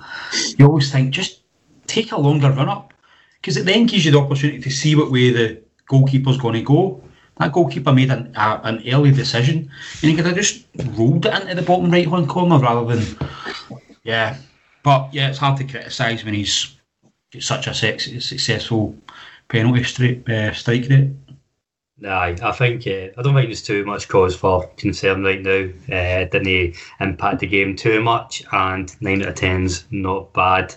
You 0.57 0.65
always 0.65 0.91
think 0.91 1.11
just 1.11 1.39
take 1.87 2.11
a 2.11 2.17
longer 2.17 2.51
run 2.51 2.67
up 2.67 2.93
because 3.39 3.55
it 3.55 3.65
then 3.65 3.85
gives 3.85 4.03
you 4.03 4.11
the 4.11 4.19
opportunity 4.19 4.59
to 4.59 4.69
see 4.69 4.93
what 4.95 5.09
way 5.09 5.31
the 5.31 5.61
goalkeeper's 5.87 6.37
going 6.37 6.55
to 6.55 6.61
go. 6.61 7.01
That 7.37 7.53
goalkeeper 7.53 7.93
made 7.93 8.11
an, 8.11 8.33
an 8.35 8.83
early 8.91 9.11
decision 9.11 9.71
and 10.01 10.11
he 10.11 10.15
could 10.15 10.25
have 10.25 10.35
just 10.35 10.65
rolled 10.97 11.25
it 11.25 11.33
into 11.33 11.55
the 11.55 11.61
bottom 11.61 11.89
right 11.89 12.07
hand 12.07 12.27
corner 12.27 12.59
rather 12.59 12.93
than. 12.93 13.17
Yeah. 14.03 14.35
But 14.83 15.13
yeah, 15.13 15.29
it's 15.29 15.39
hard 15.39 15.57
to 15.59 15.63
criticise 15.63 16.25
when 16.25 16.33
he's 16.33 16.75
such 17.39 17.67
a 17.67 17.73
successful 17.73 18.97
penalty 19.47 19.83
straight, 19.85 20.29
uh, 20.29 20.53
strike 20.53 20.89
rate. 20.89 21.11
Aye, 22.03 22.35
I 22.41 22.51
think 22.51 22.87
uh, 22.87 23.09
I 23.17 23.21
don't 23.21 23.35
think 23.35 23.47
there's 23.47 23.61
too 23.61 23.85
much 23.85 24.07
cause 24.07 24.35
for 24.35 24.67
concern 24.77 25.23
right 25.23 25.41
now. 25.41 25.69
Uh, 25.87 26.25
didn't 26.25 26.47
he 26.47 26.75
impact 26.99 27.39
the 27.39 27.47
game 27.47 27.75
too 27.75 28.01
much? 28.01 28.43
And 28.51 28.93
nine 29.01 29.21
out 29.21 29.29
of 29.29 29.35
ten's 29.35 29.85
not 29.91 30.33
bad. 30.33 30.75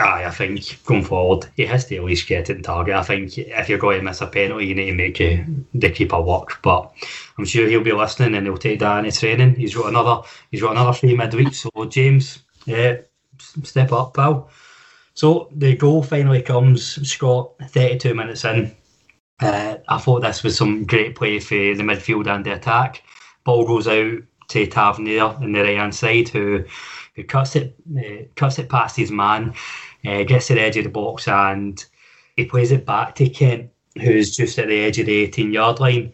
Aye, 0.00 0.24
I 0.26 0.30
think 0.30 0.84
going 0.84 1.04
forward, 1.04 1.48
he 1.56 1.66
has 1.66 1.84
to 1.86 1.96
at 1.96 2.04
least 2.04 2.28
get 2.28 2.50
it 2.50 2.56
in 2.56 2.62
target. 2.62 2.94
I 2.94 3.02
think 3.02 3.36
if 3.36 3.68
you're 3.68 3.78
going 3.78 3.98
to 3.98 4.04
miss 4.04 4.20
a 4.20 4.26
penalty, 4.26 4.66
you 4.66 4.74
need 4.74 4.90
to 4.90 4.94
make 4.94 5.20
uh, 5.20 5.42
the 5.74 5.90
keeper 5.90 6.20
work. 6.20 6.60
But 6.62 6.92
I'm 7.36 7.44
sure 7.44 7.68
he'll 7.68 7.82
be 7.82 7.92
listening 7.92 8.34
and 8.34 8.46
he'll 8.46 8.58
take 8.58 8.80
that 8.80 9.04
into 9.04 9.18
training. 9.18 9.56
He's 9.56 9.74
got 9.74 9.88
another. 9.88 10.26
He's 10.50 10.62
got 10.62 10.72
another 10.72 10.92
three 10.92 11.16
midweek. 11.16 11.54
So 11.54 11.70
James, 11.88 12.42
yeah, 12.64 12.98
step 13.38 13.92
up, 13.92 14.14
pal. 14.14 14.50
So 15.14 15.48
the 15.52 15.76
goal 15.76 16.02
finally 16.04 16.42
comes. 16.42 17.08
Scott, 17.08 17.52
32 17.70 18.14
minutes 18.14 18.44
in. 18.44 18.76
Uh, 19.40 19.76
I 19.88 19.98
thought 19.98 20.22
this 20.22 20.42
was 20.42 20.56
some 20.56 20.84
great 20.84 21.14
play 21.14 21.38
for 21.38 21.54
the 21.54 21.82
midfield 21.82 22.26
and 22.26 22.44
the 22.44 22.54
attack. 22.54 23.02
Ball 23.44 23.66
goes 23.66 23.86
out 23.86 24.18
to 24.48 24.66
Tavernier 24.66 25.36
in 25.40 25.52
the 25.52 25.62
right 25.62 25.76
hand 25.76 25.94
side, 25.94 26.28
who 26.28 26.64
who 27.14 27.24
cuts 27.24 27.56
it 27.56 27.76
uh, 27.96 28.24
cuts 28.34 28.58
it 28.58 28.68
past 28.68 28.96
his 28.96 29.10
man, 29.10 29.54
uh, 30.06 30.24
gets 30.24 30.48
to 30.48 30.54
the 30.54 30.60
edge 30.60 30.76
of 30.76 30.84
the 30.84 30.90
box, 30.90 31.28
and 31.28 31.84
he 32.36 32.44
plays 32.44 32.72
it 32.72 32.84
back 32.84 33.14
to 33.16 33.28
Kent, 33.28 33.70
who's 34.00 34.36
just 34.36 34.58
at 34.58 34.68
the 34.68 34.80
edge 34.80 34.98
of 34.98 35.06
the 35.06 35.16
18 35.16 35.52
yard 35.52 35.80
line. 35.80 36.12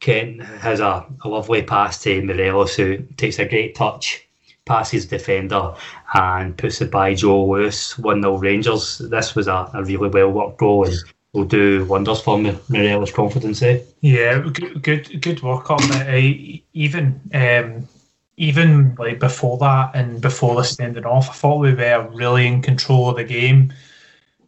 Kent 0.00 0.42
has 0.42 0.80
a, 0.80 1.06
a 1.22 1.28
lovely 1.28 1.62
pass 1.62 2.02
to 2.02 2.22
Morelos, 2.22 2.74
who 2.76 2.98
takes 3.16 3.38
a 3.38 3.48
great 3.48 3.74
touch, 3.74 4.26
passes 4.64 5.06
defender, 5.06 5.74
and 6.14 6.56
puts 6.58 6.80
it 6.80 6.90
by 6.90 7.14
Joe 7.14 7.46
Lewis. 7.46 7.96
1 7.98 8.20
0 8.20 8.36
Rangers. 8.36 8.98
This 8.98 9.34
was 9.34 9.46
a, 9.46 9.70
a 9.72 9.84
really 9.84 10.08
well 10.08 10.30
worked 10.30 10.58
goal 10.58 10.88
will 11.34 11.44
do 11.44 11.84
wonders 11.86 12.20
for 12.20 12.38
Morelos' 12.38 13.12
confidence. 13.12 13.60
Eh? 13.62 13.80
Yeah, 14.00 14.38
good, 14.38 14.82
good, 14.82 15.20
good 15.20 15.42
work 15.42 15.70
on 15.70 15.80
it. 15.82 16.06
eh? 16.06 16.58
Even, 16.72 17.20
um, 17.34 17.88
even 18.36 18.94
like 18.98 19.20
before 19.20 19.58
that 19.58 19.94
and 19.94 20.20
before 20.20 20.54
the 20.54 20.62
standing 20.62 21.04
off, 21.04 21.28
I 21.28 21.32
thought 21.32 21.58
we 21.58 21.74
were 21.74 22.08
really 22.14 22.46
in 22.46 22.62
control 22.62 23.10
of 23.10 23.16
the 23.16 23.24
game. 23.24 23.72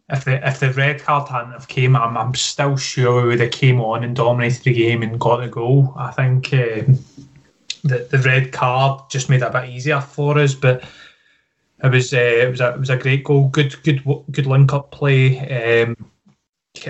If 0.09 0.23
the 0.23 0.47
if 0.47 0.61
the 0.61 0.71
red 0.71 1.01
card 1.01 1.27
hadn't 1.27 1.51
have 1.51 1.67
came, 1.67 1.95
I'm, 1.95 2.17
I'm 2.17 2.33
still 2.33 2.77
sure 2.77 3.21
we 3.21 3.27
would 3.27 3.41
have 3.41 3.51
came 3.51 3.81
on 3.81 4.05
and 4.05 4.15
dominated 4.15 4.63
the 4.63 4.73
game 4.73 5.03
and 5.03 5.19
got 5.19 5.41
the 5.41 5.49
goal. 5.49 5.93
I 5.97 6.11
think 6.11 6.53
um, 6.53 6.99
the 7.83 8.07
the 8.09 8.21
red 8.25 8.53
card 8.53 9.09
just 9.09 9.29
made 9.29 9.41
it 9.41 9.47
a 9.47 9.51
bit 9.51 9.69
easier 9.69 9.99
for 9.99 10.37
us, 10.37 10.55
but 10.55 10.85
it 11.83 11.91
was 11.91 12.13
uh, 12.13 12.17
it 12.17 12.49
was 12.49 12.61
a 12.61 12.73
it 12.73 12.79
was 12.79 12.89
a 12.89 12.95
great 12.95 13.25
goal. 13.25 13.49
Good 13.49 13.75
good 13.83 14.01
good 14.31 14.45
link 14.45 14.71
up 14.71 14.91
play. 14.91 15.83
Um, 15.83 15.97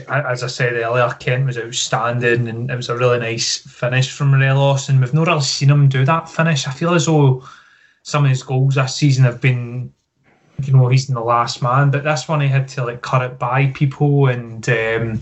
as 0.10 0.44
I 0.44 0.48
said 0.48 0.74
earlier, 0.74 1.10
Kent 1.20 1.46
was 1.46 1.58
outstanding, 1.58 2.48
and 2.48 2.70
it 2.70 2.76
was 2.76 2.90
a 2.90 2.98
really 2.98 3.20
nice 3.20 3.58
finish 3.58 4.12
from 4.12 4.32
Morelos. 4.32 4.90
And 4.90 5.00
we've 5.00 5.14
not 5.14 5.28
really 5.28 5.42
seen 5.42 5.70
him 5.70 5.88
do 5.88 6.04
that 6.06 6.30
finish. 6.30 6.68
I 6.68 6.72
feel 6.72 6.94
as 6.94 7.06
though 7.06 7.44
some 8.04 8.24
of 8.24 8.30
his 8.30 8.44
goals 8.44 8.76
this 8.76 8.96
season 8.96 9.24
have 9.26 9.40
been, 9.40 9.94
you 10.64 10.74
know, 10.74 10.88
he's 10.88 11.08
in 11.10 11.16
the 11.16 11.22
last 11.22 11.62
man, 11.62 11.92
but 11.92 12.04
this 12.04 12.28
one 12.28 12.42
he 12.42 12.48
had 12.48 12.68
to 12.70 12.86
like 12.86 13.02
cut 13.02 13.22
it 13.22 13.38
by 13.38 13.68
people, 13.68 14.28
and 14.28 14.68
um, 14.70 15.22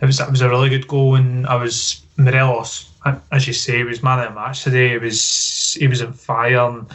it 0.00 0.06
was 0.06 0.20
it 0.20 0.30
was 0.30 0.42
a 0.42 0.48
really 0.48 0.68
good 0.68 0.88
goal. 0.88 1.14
And 1.14 1.46
I 1.46 1.56
was 1.56 2.02
Morelos, 2.16 2.90
as 3.32 3.46
you 3.46 3.52
say, 3.52 3.82
was 3.82 4.02
man 4.02 4.20
of 4.20 4.28
the 4.28 4.34
match 4.34 4.64
today. 4.64 4.90
He 4.90 4.98
was 4.98 5.76
he 5.80 5.86
was 5.88 6.02
on 6.02 6.12
fire, 6.12 6.68
and 6.68 6.86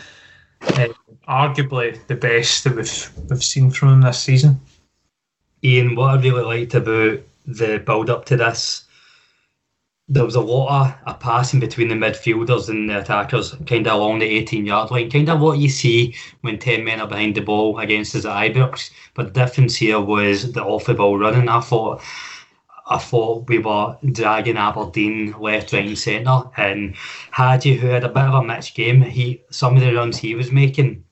uh, 0.61 0.87
arguably 1.27 1.97
the 2.07 2.15
best 2.15 2.63
that 2.63 2.75
we've 2.75 3.09
we've 3.29 3.43
seen 3.43 3.71
from 3.71 3.89
him 3.89 4.01
this 4.01 4.19
season. 4.19 4.59
Iain, 5.63 5.95
what 5.95 6.11
I 6.11 6.21
really 6.21 6.43
liked 6.43 6.73
about 6.73 7.19
the 7.45 7.81
build 7.85 8.09
up 8.09 8.25
to 8.25 8.37
this, 8.37 8.85
there 10.09 10.25
was 10.25 10.35
a 10.35 10.41
lot 10.41 10.97
of 11.05 11.15
a 11.15 11.17
passing 11.17 11.59
between 11.59 11.87
the 11.87 11.95
midfielders 11.95 12.67
and 12.67 12.89
the 12.89 12.99
attackers, 12.99 13.55
kind 13.65 13.87
of 13.87 13.93
along 13.93 14.19
the 14.19 14.25
18 14.25 14.65
yard 14.65 14.91
line, 14.91 15.09
kind 15.09 15.29
of 15.29 15.39
what 15.39 15.59
you 15.59 15.69
see 15.69 16.15
when 16.41 16.59
10 16.59 16.83
men 16.83 16.99
are 16.99 17.07
behind 17.07 17.35
the 17.35 17.41
ball 17.41 17.77
against 17.79 18.15
at 18.15 18.23
Ibrox. 18.23 18.91
But 19.13 19.33
the 19.33 19.45
difference 19.45 19.75
here 19.75 20.01
was 20.01 20.51
the 20.51 20.63
off 20.63 20.85
the 20.85 20.93
ball 20.93 21.17
running. 21.17 21.47
I 21.47 21.61
thought 21.61 22.01
I 22.87 22.97
thought 22.97 23.47
we 23.47 23.59
were 23.59 23.97
dragging 24.11 24.57
Aberdeen 24.57 25.33
left, 25.39 25.71
right, 25.71 25.85
and 25.85 25.97
centre. 25.97 26.43
And 26.57 26.95
Hagi, 27.31 27.77
who 27.77 27.87
had 27.87 28.03
a 28.03 28.09
bit 28.09 28.23
of 28.23 28.33
a 28.33 28.43
mixed 28.43 28.75
game, 28.75 29.01
he 29.01 29.41
some 29.49 29.77
of 29.77 29.81
the 29.81 29.93
runs 29.93 30.17
he 30.17 30.35
was 30.35 30.51
making 30.51 31.05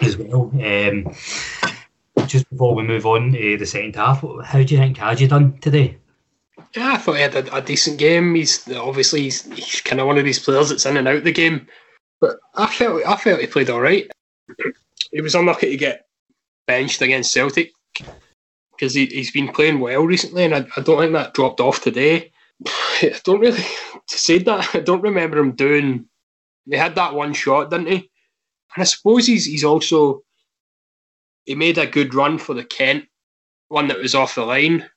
as 0.00 0.16
well. 0.16 0.50
Um, 0.54 1.14
just 2.32 2.48
before 2.48 2.74
we 2.74 2.82
move 2.82 3.04
on 3.04 3.32
to 3.32 3.58
the 3.58 3.66
second 3.66 3.94
half, 3.94 4.24
how 4.44 4.62
do 4.62 4.74
you 4.74 4.80
think 4.80 4.96
Hagi 4.96 5.26
done 5.26 5.58
today? 5.58 5.98
Yeah, 6.74 6.94
I 6.94 6.96
thought 6.96 7.16
he 7.16 7.22
had 7.22 7.34
a, 7.34 7.56
a 7.56 7.60
decent 7.60 7.98
game. 7.98 8.34
He's 8.34 8.66
obviously 8.72 9.22
he's, 9.22 9.44
he's 9.52 9.82
kind 9.82 10.00
of 10.00 10.06
one 10.06 10.16
of 10.16 10.24
these 10.24 10.38
players 10.38 10.70
that's 10.70 10.86
in 10.86 10.96
and 10.96 11.06
out 11.06 11.24
the 11.24 11.32
game, 11.32 11.66
but 12.22 12.38
I 12.54 12.66
felt 12.66 13.04
I 13.06 13.16
felt 13.16 13.40
he 13.40 13.46
played 13.46 13.68
all 13.68 13.82
right. 13.82 14.10
He 15.12 15.20
was 15.20 15.34
unlucky 15.34 15.70
to 15.70 15.76
get 15.76 16.06
benched 16.66 17.02
against 17.02 17.32
Celtic 17.32 17.72
because 18.70 18.94
he, 18.94 19.04
he's 19.06 19.30
been 19.30 19.52
playing 19.52 19.80
well 19.80 20.04
recently, 20.04 20.44
and 20.44 20.54
I, 20.54 20.66
I 20.74 20.80
don't 20.80 20.98
think 20.98 21.12
that 21.12 21.34
dropped 21.34 21.60
off 21.60 21.82
today. 21.82 22.32
I 22.66 23.20
don't 23.24 23.40
really 23.40 23.64
say 24.08 24.38
that 24.38 24.74
I 24.74 24.80
don't 24.80 25.02
remember 25.02 25.36
him 25.36 25.52
doing. 25.52 26.06
He 26.64 26.76
had 26.76 26.94
that 26.94 27.14
one 27.14 27.34
shot, 27.34 27.70
didn't 27.70 27.88
he? 27.88 28.10
And 28.74 28.78
I 28.78 28.84
suppose 28.84 29.26
he's 29.26 29.44
he's 29.44 29.64
also 29.64 30.22
he 31.44 31.54
made 31.54 31.78
a 31.78 31.86
good 31.86 32.14
run 32.14 32.38
for 32.38 32.54
the 32.54 32.64
Kent 32.64 33.06
one 33.68 33.88
that 33.88 33.98
was 33.98 34.14
off 34.14 34.34
the 34.34 34.44
line. 34.44 34.88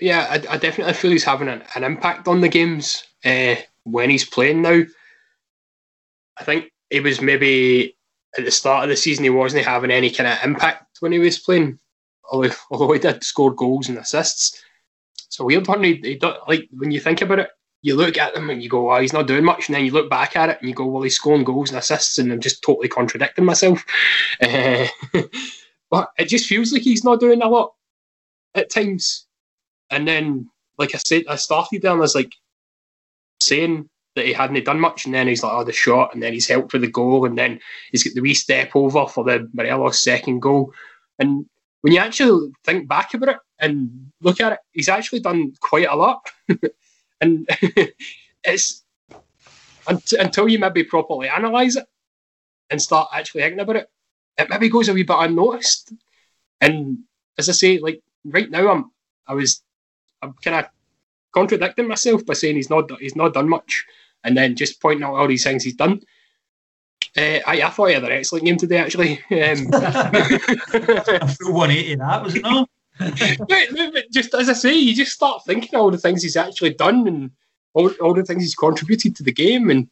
Yeah, 0.00 0.26
I, 0.30 0.54
I 0.54 0.56
definitely 0.56 0.94
feel 0.94 1.10
he's 1.10 1.24
having 1.24 1.48
an, 1.48 1.62
an 1.74 1.84
impact 1.84 2.26
on 2.26 2.40
the 2.40 2.48
games 2.48 3.04
uh, 3.24 3.56
when 3.84 4.10
he's 4.10 4.24
playing 4.24 4.62
now. 4.62 4.82
I 6.38 6.44
think 6.44 6.72
he 6.90 7.00
was 7.00 7.20
maybe 7.20 7.96
at 8.36 8.44
the 8.44 8.50
start 8.50 8.84
of 8.84 8.88
the 8.88 8.96
season 8.96 9.24
he 9.24 9.30
wasn't 9.30 9.64
having 9.64 9.90
any 9.90 10.10
kind 10.10 10.28
of 10.28 10.38
impact 10.42 10.98
when 11.00 11.12
he 11.12 11.18
was 11.18 11.38
playing, 11.38 11.78
although, 12.30 12.50
although 12.70 12.92
he 12.92 12.98
did 12.98 13.22
score 13.22 13.52
goals 13.52 13.88
and 13.88 13.98
assists. 13.98 14.62
So 15.28 15.44
weird. 15.44 15.66
He, 15.66 15.94
he 15.96 16.20
like 16.48 16.68
when 16.72 16.90
you 16.90 17.00
think 17.00 17.20
about 17.20 17.40
it, 17.40 17.50
you 17.84 17.94
look 17.94 18.16
at 18.16 18.34
him 18.34 18.48
and 18.48 18.62
you 18.62 18.70
go, 18.70 18.90
"Oh, 18.90 18.98
he's 18.98 19.12
not 19.12 19.26
doing 19.26 19.44
much," 19.44 19.68
and 19.68 19.74
then 19.74 19.84
you 19.84 19.90
look 19.90 20.08
back 20.08 20.36
at 20.36 20.48
it 20.48 20.56
and 20.58 20.68
you 20.68 20.74
go, 20.74 20.86
"Well, 20.86 21.02
he's 21.02 21.16
scoring 21.16 21.44
goals 21.44 21.68
and 21.68 21.78
assists," 21.78 22.18
and 22.18 22.32
I'm 22.32 22.40
just 22.40 22.62
totally 22.62 22.88
contradicting 22.88 23.44
myself. 23.44 23.84
Uh, 24.40 24.86
but 25.90 26.08
it 26.16 26.30
just 26.30 26.46
feels 26.46 26.72
like 26.72 26.80
he's 26.80 27.04
not 27.04 27.20
doing 27.20 27.42
a 27.42 27.48
lot 27.48 27.74
at 28.54 28.70
times. 28.70 29.26
And 29.90 30.08
then, 30.08 30.48
like 30.78 30.94
I 30.94 30.98
said, 30.98 31.24
I 31.28 31.36
started 31.36 31.82
there 31.82 31.90
and 31.92 32.00
I 32.00 32.00
was 32.00 32.14
like 32.14 32.34
saying 33.42 33.90
that 34.16 34.24
he 34.24 34.32
hadn't 34.32 34.64
done 34.64 34.80
much, 34.80 35.04
and 35.04 35.14
then 35.14 35.28
he's 35.28 35.42
like, 35.42 35.52
"Oh, 35.52 35.62
the 35.62 35.72
shot," 35.72 36.14
and 36.14 36.22
then 36.22 36.32
he's 36.32 36.48
helped 36.48 36.72
with 36.72 36.82
the 36.82 36.88
goal, 36.88 37.26
and 37.26 37.36
then 37.36 37.60
he's 37.90 38.02
got 38.02 38.14
the 38.14 38.22
wee 38.22 38.32
step 38.32 38.74
over 38.74 39.06
for 39.06 39.24
the 39.24 39.46
Morelos 39.52 40.02
second 40.02 40.40
goal. 40.40 40.72
And 41.18 41.44
when 41.82 41.92
you 41.92 41.98
actually 41.98 42.50
think 42.64 42.88
back 42.88 43.12
about 43.12 43.28
it 43.28 43.36
and 43.58 44.10
look 44.22 44.40
at 44.40 44.52
it, 44.52 44.60
he's 44.72 44.88
actually 44.88 45.20
done 45.20 45.52
quite 45.60 45.86
a 45.86 45.96
lot. 45.96 46.30
and 47.24 47.48
it's 48.44 48.84
until 49.86 50.48
you 50.48 50.58
maybe 50.58 50.84
properly 50.84 51.28
analyse 51.28 51.76
it 51.76 51.86
and 52.70 52.80
start 52.80 53.08
actually 53.12 53.42
thinking 53.42 53.60
about 53.60 53.76
it, 53.76 53.90
it 54.38 54.48
maybe 54.48 54.68
goes 54.68 54.88
a 54.88 54.94
wee 54.94 55.02
bit 55.02 55.16
unnoticed. 55.18 55.92
And 56.60 57.00
as 57.38 57.48
I 57.48 57.52
say, 57.52 57.78
like 57.78 58.02
right 58.24 58.50
now, 58.50 58.68
I'm 58.68 58.90
I 59.26 59.34
was 59.34 59.62
I'm 60.22 60.34
kind 60.34 60.56
of 60.56 60.66
contradicting 61.32 61.88
myself 61.88 62.24
by 62.24 62.34
saying 62.34 62.56
he's 62.56 62.70
not 62.70 62.90
he's 63.00 63.16
not 63.16 63.34
done 63.34 63.48
much, 63.48 63.84
and 64.22 64.36
then 64.36 64.56
just 64.56 64.80
pointing 64.80 65.04
out 65.04 65.14
all 65.14 65.28
these 65.28 65.44
things 65.44 65.64
he's 65.64 65.74
done. 65.74 66.00
Uh, 67.16 67.38
I, 67.46 67.62
I 67.62 67.70
thought 67.70 67.88
he 67.88 67.94
had 67.94 68.04
an 68.04 68.12
excellent 68.12 68.44
game 68.44 68.56
today, 68.56 68.78
actually. 68.78 69.20
Um, 69.30 69.68
a 69.72 71.28
full 71.28 71.52
180 71.52 71.94
that, 71.96 72.24
was 72.24 72.34
it? 72.34 72.68
just 74.12 74.34
as 74.34 74.48
I 74.48 74.52
say, 74.52 74.74
you 74.74 74.94
just 74.94 75.12
start 75.12 75.44
thinking 75.44 75.78
all 75.78 75.90
the 75.90 75.98
things 75.98 76.22
he's 76.22 76.36
actually 76.36 76.74
done 76.74 77.06
and 77.08 77.30
all, 77.72 77.90
all 78.00 78.14
the 78.14 78.22
things 78.24 78.42
he's 78.42 78.54
contributed 78.54 79.16
to 79.16 79.22
the 79.22 79.32
game, 79.32 79.70
and 79.70 79.88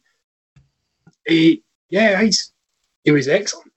he, 1.25 1.63
yeah, 1.89 2.21
he's 2.21 2.51
he 3.03 3.11
was 3.11 3.27
excellent. 3.27 3.71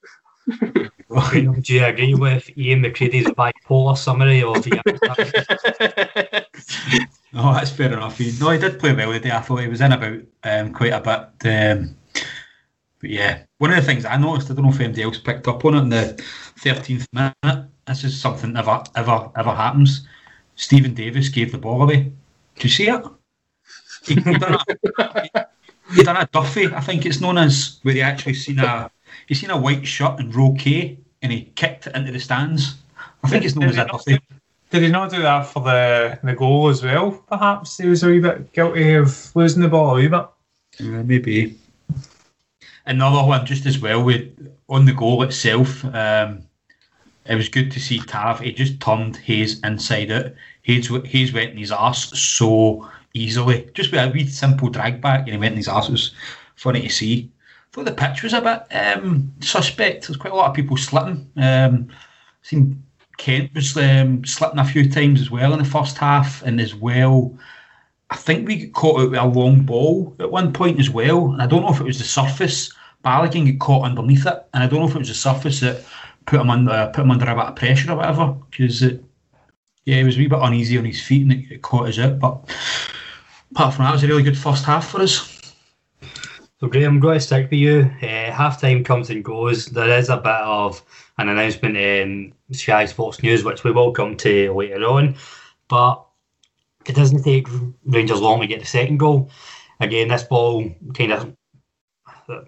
Do 1.08 1.74
you 1.74 1.84
agree 1.84 2.14
with 2.14 2.50
Iain 2.58 2.82
McCreadie's 2.82 3.26
bipolar 3.28 3.96
summary 3.96 4.42
of 4.42 4.62
the 4.62 6.46
Oh, 7.34 7.54
that's 7.54 7.70
fair 7.70 7.92
enough. 7.92 8.18
No, 8.40 8.50
he 8.50 8.58
did 8.58 8.78
play 8.78 8.92
well 8.92 9.12
today. 9.12 9.30
I 9.30 9.40
thought 9.40 9.60
he 9.60 9.68
was 9.68 9.80
in 9.80 9.92
about 9.92 10.20
um, 10.44 10.72
quite 10.72 10.92
a 10.92 11.00
bit. 11.00 11.48
Um, 11.48 11.96
but 13.00 13.10
yeah, 13.10 13.42
one 13.58 13.70
of 13.70 13.76
the 13.76 13.82
things 13.82 14.04
I 14.04 14.16
noticed, 14.16 14.50
I 14.50 14.54
don't 14.54 14.64
know 14.64 14.70
if 14.70 14.80
anybody 14.80 15.02
else 15.02 15.18
picked 15.18 15.48
up 15.48 15.64
on 15.64 15.74
it 15.74 15.78
in 15.78 15.88
the 15.90 16.22
13th 16.58 17.06
minute, 17.12 17.66
this 17.86 18.04
is 18.04 18.20
something 18.20 18.52
never, 18.52 18.82
ever, 18.94 19.30
ever 19.36 19.54
happens. 19.54 20.06
Steven 20.56 20.94
Davis 20.94 21.28
gave 21.28 21.52
the 21.52 21.58
ball 21.58 21.82
away. 21.82 22.12
Did 22.54 22.64
you 22.64 22.70
see 22.70 22.88
it? 22.88 23.04
He, 24.04 24.14
he 24.14 24.38
done 24.38 24.54
a, 24.54 25.22
he, 25.22 25.30
he 25.94 26.02
done 26.02 26.16
a 26.16 26.26
Duffy, 26.32 26.66
I 26.72 26.80
think 26.80 27.06
it's 27.06 27.20
known 27.20 27.38
as, 27.38 27.78
where 27.82 27.94
he 27.94 28.02
actually 28.02 28.34
seen 28.34 28.58
a 28.58 28.90
he 29.26 29.34
seen 29.34 29.50
a 29.50 29.58
white 29.58 29.86
shirt 29.86 30.20
in 30.20 30.30
row 30.30 30.54
K 30.58 30.98
and 31.22 31.32
he 31.32 31.52
kicked 31.54 31.86
it 31.86 31.96
into 31.96 32.12
the 32.12 32.20
stands. 32.20 32.76
I 33.22 33.28
think 33.28 33.44
it's 33.44 33.56
known 33.56 33.68
as 33.68 33.78
a 33.78 33.86
Duffy. 33.86 34.18
Did 34.70 34.82
he 34.82 34.88
not 34.88 35.10
do 35.10 35.22
that 35.22 35.46
for 35.46 35.62
the 35.62 36.18
the 36.22 36.34
goal 36.34 36.68
as 36.68 36.82
well? 36.82 37.12
Perhaps 37.28 37.78
he 37.78 37.88
was 37.88 38.02
a 38.02 38.08
wee 38.08 38.20
bit 38.20 38.52
guilty 38.52 38.94
of 38.94 39.34
losing 39.36 39.62
the 39.62 39.68
ball 39.68 39.90
a 39.90 39.94
wee 39.94 40.08
bit. 40.08 40.26
Yeah, 40.78 41.02
maybe. 41.02 41.58
Another 42.84 43.26
one, 43.26 43.44
just 43.44 43.66
as 43.66 43.80
well, 43.80 44.02
with 44.02 44.54
on 44.68 44.84
the 44.84 44.92
goal 44.92 45.22
itself. 45.22 45.84
Um, 45.84 46.45
it 47.28 47.34
was 47.34 47.48
good 47.48 47.70
to 47.72 47.80
see 47.80 47.98
Tav. 48.00 48.40
He 48.40 48.52
just 48.52 48.80
turned 48.80 49.16
Hayes 49.16 49.60
inside 49.60 50.10
out. 50.10 50.32
Hayes, 50.62 50.88
Hayes 51.04 51.32
went 51.32 51.52
in 51.52 51.58
his 51.58 51.72
arse 51.72 52.18
so 52.18 52.88
easily, 53.14 53.68
just 53.74 53.90
with 53.92 54.00
a 54.00 54.10
wee 54.10 54.26
simple 54.26 54.68
drag 54.68 55.00
back, 55.00 55.20
and 55.20 55.30
he 55.30 55.38
went 55.38 55.52
in 55.52 55.58
his 55.58 55.68
arse. 55.68 55.88
It 55.88 55.92
was 55.92 56.14
funny 56.56 56.82
to 56.82 56.88
see. 56.88 57.30
Thought 57.72 57.86
the 57.86 57.92
pitch 57.92 58.22
was 58.22 58.32
a 58.32 58.40
bit 58.40 58.76
um, 58.76 59.32
suspect. 59.40 60.06
There's 60.06 60.16
quite 60.16 60.32
a 60.32 60.36
lot 60.36 60.48
of 60.48 60.56
people 60.56 60.76
slipping. 60.76 61.30
Um, 61.36 61.88
seen 62.42 62.82
Kent 63.18 63.54
was 63.54 63.76
um, 63.76 64.24
slipping 64.24 64.58
a 64.58 64.64
few 64.64 64.90
times 64.90 65.20
as 65.20 65.30
well 65.30 65.52
in 65.52 65.58
the 65.58 65.64
first 65.64 65.98
half, 65.98 66.42
and 66.42 66.60
as 66.60 66.74
well, 66.74 67.36
I 68.10 68.16
think 68.16 68.46
we 68.46 68.66
got 68.66 68.80
caught 68.80 69.00
out 69.00 69.10
with 69.10 69.20
a 69.20 69.26
long 69.26 69.62
ball 69.62 70.14
at 70.20 70.30
one 70.30 70.52
point 70.52 70.78
as 70.78 70.90
well. 70.90 71.32
And 71.32 71.42
I 71.42 71.46
don't 71.46 71.62
know 71.62 71.72
if 71.72 71.80
it 71.80 71.86
was 71.86 71.98
the 71.98 72.04
surface. 72.04 72.72
Balogun 73.04 73.46
got 73.46 73.64
caught 73.64 73.84
underneath 73.84 74.26
it, 74.26 74.46
and 74.52 74.62
I 74.62 74.66
don't 74.66 74.80
know 74.80 74.88
if 74.88 74.94
it 74.94 74.98
was 74.98 75.08
the 75.08 75.14
surface 75.14 75.60
that 75.60 75.84
put 76.26 76.40
him 76.40 76.50
under 76.50 76.90
put 76.92 77.04
him 77.04 77.10
under 77.10 77.30
a 77.30 77.34
bit 77.34 77.44
of 77.44 77.56
pressure 77.56 77.92
or 77.92 77.96
whatever. 77.96 78.36
Because 78.50 78.82
yeah, 78.82 79.98
he 79.98 80.04
was 80.04 80.16
a 80.16 80.18
wee 80.18 80.26
bit 80.26 80.38
uneasy 80.42 80.78
on 80.78 80.84
his 80.84 81.00
feet 81.00 81.22
and 81.22 81.32
it, 81.32 81.50
it 81.50 81.62
caught 81.62 81.88
us 81.88 81.98
out. 81.98 82.18
But 82.18 82.50
apart 83.52 83.74
from 83.74 83.84
that, 83.84 83.90
it 83.90 83.94
was 83.94 84.04
a 84.04 84.08
really 84.08 84.22
good 84.22 84.38
first 84.38 84.64
half 84.64 84.90
for 84.90 85.00
us. 85.00 85.32
So 86.58 86.68
Graeme, 86.68 86.88
I'm 86.88 87.00
going 87.00 87.18
to 87.18 87.20
stick 87.20 87.50
with 87.50 87.60
you. 87.60 87.90
Uh, 88.02 88.32
half 88.32 88.60
time 88.60 88.82
comes 88.82 89.10
and 89.10 89.22
goes. 89.22 89.66
There 89.66 89.98
is 89.98 90.08
a 90.08 90.16
bit 90.16 90.26
of 90.26 90.82
an 91.18 91.28
announcement 91.28 91.76
in 91.76 92.32
Sky 92.52 92.86
Sports 92.86 93.22
News, 93.22 93.44
which 93.44 93.62
we 93.62 93.72
will 93.72 93.92
come 93.92 94.16
to 94.16 94.52
later 94.54 94.82
on. 94.84 95.16
But 95.68 96.02
it 96.86 96.96
doesn't 96.96 97.24
take 97.24 97.46
Rangers 97.84 98.22
long 98.22 98.40
to 98.40 98.46
get 98.46 98.60
the 98.60 98.66
second 98.66 98.96
goal. 98.96 99.30
Again, 99.80 100.08
this 100.08 100.22
ball 100.22 100.74
kind 100.94 101.12
of 101.12 101.35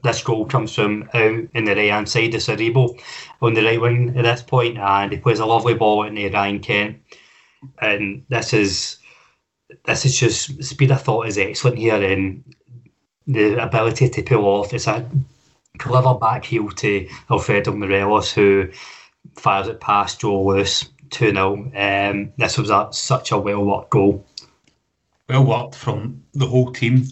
this 0.03 0.23
goal 0.23 0.47
comes 0.47 0.75
from 0.75 1.09
out 1.15 1.41
in 1.55 1.65
the 1.65 1.75
right 1.75 1.91
hand 1.91 2.09
side 2.09 2.35
of 2.35 2.41
Aribo 2.41 3.01
on 3.41 3.55
the 3.55 3.65
right 3.65 3.81
wing 3.81 4.17
at 4.17 4.23
this 4.23 4.43
point, 4.43 4.79
and 4.79 5.13
he 5.13 5.19
plays 5.19 5.39
a 5.39 5.47
lovely 5.47 5.75
ball 5.75 6.05
into 6.05 6.31
Ryan 6.31 6.61
Kent. 6.61 7.03
And 7.81 8.25
this 8.29 8.53
is 8.53 8.99
this 9.85 10.05
is 10.05 10.19
just 10.19 10.63
speed 10.65 10.91
of 10.91 11.03
thought 11.03 11.27
is 11.27 11.39
excellent 11.39 11.79
here, 11.79 12.03
and 12.03 12.45
the 13.27 13.63
ability 13.63 14.09
to 14.09 14.23
pull 14.23 14.45
off. 14.45 14.73
It's 14.73 14.87
a 14.87 15.09
clever 15.79 16.15
back 16.15 16.45
heel 16.45 16.71
to 16.71 17.09
Alfredo 17.31 17.73
Morelos 17.73 18.33
who 18.33 18.69
fires 19.37 19.69
it 19.69 19.81
past 19.81 20.21
Joe 20.21 20.45
Lewis 20.45 20.89
2 21.11 21.33
0. 21.33 21.73
Um, 21.75 22.33
this 22.37 22.59
was 22.59 22.71
a, 22.71 22.89
such 22.91 23.31
a 23.33 23.39
well 23.39 23.65
worked 23.65 23.91
goal. 23.91 24.25
Well 25.29 25.45
worked 25.45 25.75
from 25.75 26.25
the 26.35 26.47
whole 26.47 26.73
team. 26.73 27.05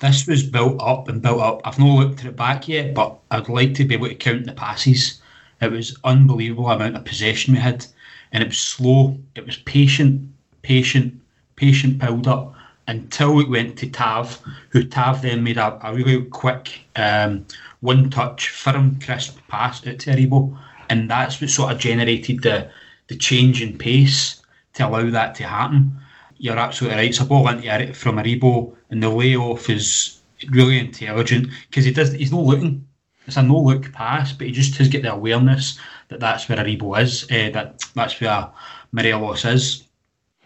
This 0.00 0.26
was 0.26 0.44
built 0.44 0.80
up 0.80 1.08
and 1.08 1.20
built 1.20 1.40
up. 1.40 1.60
I've 1.64 1.78
not 1.78 1.98
looked 1.98 2.20
at 2.20 2.26
it 2.26 2.36
back 2.36 2.68
yet, 2.68 2.94
but 2.94 3.18
I'd 3.30 3.48
like 3.48 3.74
to 3.74 3.84
be 3.84 3.94
able 3.94 4.08
to 4.08 4.14
count 4.14 4.46
the 4.46 4.52
passes. 4.52 5.20
It 5.60 5.72
was 5.72 5.96
unbelievable 6.04 6.70
amount 6.70 6.96
of 6.96 7.04
possession 7.04 7.54
we 7.54 7.60
had, 7.60 7.84
and 8.32 8.42
it 8.42 8.48
was 8.48 8.58
slow. 8.58 9.18
It 9.34 9.44
was 9.44 9.56
patient, 9.56 10.30
patient, 10.62 11.20
patient 11.56 11.98
build 11.98 12.28
up 12.28 12.54
until 12.86 13.40
it 13.40 13.48
went 13.48 13.76
to 13.78 13.90
Tav, 13.90 14.40
who 14.70 14.84
Tav 14.84 15.20
then 15.20 15.42
made 15.42 15.58
a, 15.58 15.78
a 15.86 15.92
really 15.92 16.24
quick 16.24 16.80
um, 16.96 17.46
one 17.80 18.08
touch, 18.08 18.50
firm, 18.50 18.98
crisp 19.00 19.38
pass 19.48 19.86
at 19.86 19.98
Aribo. 19.98 20.56
And 20.88 21.10
that's 21.10 21.40
what 21.40 21.50
sort 21.50 21.72
of 21.72 21.78
generated 21.78 22.42
the, 22.42 22.70
the 23.08 23.16
change 23.16 23.60
in 23.60 23.76
pace 23.76 24.42
to 24.74 24.86
allow 24.86 25.10
that 25.10 25.34
to 25.36 25.44
happen. 25.44 26.00
You're 26.38 26.58
absolutely 26.58 26.98
right. 26.98 27.08
It's 27.10 27.20
a 27.20 27.24
ball 27.24 27.48
into 27.48 27.92
from 27.94 28.16
Aribo, 28.16 28.74
and 28.90 29.02
the 29.02 29.08
layoff 29.08 29.68
is 29.68 30.20
really 30.50 30.78
intelligent 30.78 31.48
because 31.68 31.84
he 31.84 31.92
does. 31.92 32.12
He's 32.12 32.32
not 32.32 32.44
looking. 32.44 32.86
It's 33.26 33.36
a 33.36 33.42
no 33.42 33.60
look 33.60 33.92
pass, 33.92 34.32
but 34.32 34.46
he 34.46 34.52
just 34.52 34.76
has 34.76 34.88
got 34.88 35.02
the 35.02 35.12
awareness 35.12 35.78
that 36.08 36.20
that's 36.20 36.48
where 36.48 36.58
Aribo 36.58 37.00
is. 37.02 37.24
Uh, 37.24 37.50
that 37.50 37.84
that's 37.94 38.20
where 38.20 38.48
Morelos 38.92 39.44
is. 39.44 39.84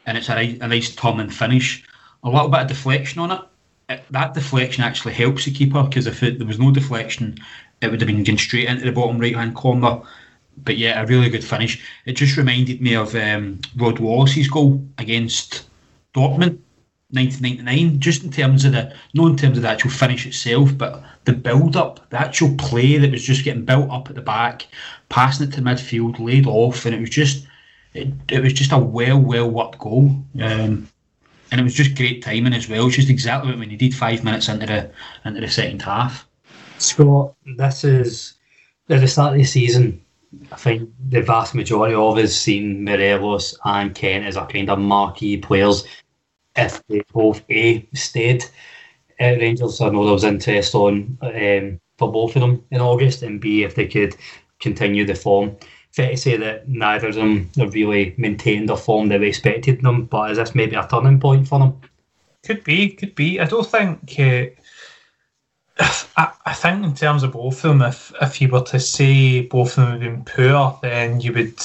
and 0.06 0.18
it's 0.18 0.28
a, 0.28 0.58
a 0.60 0.68
nice 0.68 0.94
turning 0.94 1.30
finish. 1.30 1.84
A 2.24 2.30
little 2.30 2.48
bit 2.48 2.62
of 2.62 2.68
deflection 2.68 3.20
on 3.20 3.32
it. 3.32 3.40
it 3.88 4.04
that 4.10 4.34
deflection 4.34 4.84
actually 4.84 5.14
helps 5.14 5.44
the 5.44 5.52
keeper 5.52 5.82
because 5.82 6.06
if 6.06 6.22
it, 6.22 6.38
there 6.38 6.46
was 6.46 6.58
no 6.58 6.70
deflection, 6.70 7.36
it 7.80 7.90
would 7.90 8.00
have 8.00 8.06
been 8.06 8.24
going 8.24 8.38
straight 8.38 8.68
into 8.68 8.84
the 8.84 8.92
bottom 8.92 9.18
right 9.18 9.36
hand 9.36 9.54
corner. 9.54 10.00
But 10.56 10.76
yeah, 10.76 11.00
a 11.00 11.06
really 11.06 11.30
good 11.30 11.44
finish. 11.44 11.82
It 12.04 12.12
just 12.12 12.36
reminded 12.36 12.80
me 12.80 12.94
of 12.94 13.14
um, 13.14 13.60
Rod 13.76 13.98
Wallace's 13.98 14.48
goal 14.48 14.86
against 14.98 15.64
Dortmund 16.14 16.58
1999, 17.12 18.00
just 18.00 18.24
in 18.24 18.30
terms 18.30 18.64
of 18.64 18.72
the, 18.72 18.94
not 19.12 19.30
in 19.30 19.36
terms 19.36 19.58
of 19.58 19.62
the 19.62 19.68
actual 19.68 19.90
finish 19.90 20.26
itself, 20.26 20.76
but 20.76 21.02
the 21.24 21.32
build 21.32 21.76
up, 21.76 22.08
the 22.08 22.18
actual 22.18 22.54
play 22.56 22.96
that 22.96 23.10
was 23.10 23.22
just 23.22 23.44
getting 23.44 23.66
built 23.66 23.90
up 23.90 24.08
at 24.08 24.14
the 24.14 24.22
back, 24.22 24.66
passing 25.10 25.46
it 25.46 25.52
to 25.52 25.60
midfield, 25.60 26.18
laid 26.18 26.46
off, 26.46 26.86
and 26.86 26.94
it 26.94 27.00
was 27.00 27.10
just, 27.10 27.46
it, 27.92 28.08
it 28.30 28.42
was 28.42 28.54
just 28.54 28.72
a 28.72 28.78
well, 28.78 29.18
well 29.18 29.50
worked 29.50 29.78
goal. 29.78 30.10
Um, 30.40 30.88
and 31.52 31.60
it 31.60 31.64
was 31.64 31.74
just 31.74 31.94
great 31.94 32.22
timing 32.22 32.54
as 32.54 32.66
well. 32.66 32.88
Just 32.88 33.10
exactly 33.10 33.50
what 33.50 33.60
we 33.60 33.66
needed 33.66 33.94
five 33.94 34.24
minutes 34.24 34.48
into 34.48 34.64
the 34.64 34.90
into 35.26 35.42
the 35.42 35.50
second 35.50 35.82
half. 35.82 36.26
Scott, 36.78 37.34
this 37.44 37.84
is 37.84 38.34
at 38.88 39.00
the 39.00 39.06
start 39.06 39.34
of 39.34 39.38
the 39.38 39.44
season. 39.44 40.02
I 40.50 40.56
think 40.56 40.88
the 41.10 41.20
vast 41.20 41.54
majority 41.54 41.94
of 41.94 42.16
us 42.16 42.34
seen 42.34 42.84
Morelos 42.84 43.54
and 43.66 43.94
Kent 43.94 44.24
as 44.24 44.36
a 44.36 44.46
kind 44.46 44.70
of 44.70 44.78
marquee 44.78 45.36
players 45.36 45.84
if 46.56 46.82
they 46.86 47.02
both 47.12 47.42
A 47.50 47.86
stayed 47.94 48.44
at 49.18 49.38
Rangers. 49.38 49.80
I 49.80 49.88
know 49.88 50.04
there 50.04 50.12
was 50.12 50.24
interest 50.24 50.74
on 50.74 51.16
um, 51.22 51.80
for 51.98 52.10
both 52.10 52.36
of 52.36 52.42
them 52.42 52.64
in 52.70 52.80
August, 52.80 53.22
and 53.22 53.40
B 53.40 53.64
if 53.64 53.74
they 53.74 53.86
could 53.86 54.16
continue 54.60 55.04
the 55.04 55.14
form. 55.14 55.56
Fair 55.92 56.10
to 56.10 56.16
say 56.16 56.36
that 56.38 56.68
neither 56.68 57.08
of 57.08 57.14
them 57.16 57.50
have 57.58 57.74
really 57.74 58.14
maintained 58.16 58.68
the 58.68 58.76
form 58.76 59.08
they 59.08 59.26
expected 59.26 59.82
them, 59.82 60.06
but 60.06 60.30
is 60.30 60.38
this 60.38 60.54
maybe 60.54 60.74
a 60.74 60.86
turning 60.90 61.20
point 61.20 61.46
for 61.46 61.58
them? 61.58 61.78
Could 62.44 62.64
be, 62.64 62.88
could 62.90 63.14
be. 63.14 63.38
I 63.38 63.44
don't 63.44 63.66
think. 63.66 64.18
Uh, 64.18 64.46
I, 66.16 66.32
I 66.46 66.54
think 66.54 66.84
in 66.84 66.94
terms 66.94 67.22
of 67.22 67.32
both 67.32 67.64
of 67.64 67.78
them, 67.78 67.82
if 67.82 68.12
if 68.20 68.40
you 68.40 68.48
were 68.48 68.62
to 68.62 68.80
say 68.80 69.42
both 69.42 69.78
of 69.78 69.84
them 69.84 69.92
have 69.92 70.00
been 70.00 70.24
poor, 70.24 70.78
then 70.82 71.20
you 71.20 71.32
would 71.32 71.60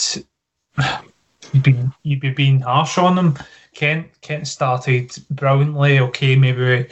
you'd 1.53 1.63
be 1.63 1.77
you'd 2.03 2.19
be 2.19 2.31
being 2.31 2.59
harsh 2.59 2.97
on 2.97 3.15
them. 3.15 3.37
Kent 3.77 4.09
Kent 4.21 4.47
started 4.47 5.15
brilliantly. 5.29 5.99
Okay, 5.99 6.35
maybe 6.35 6.87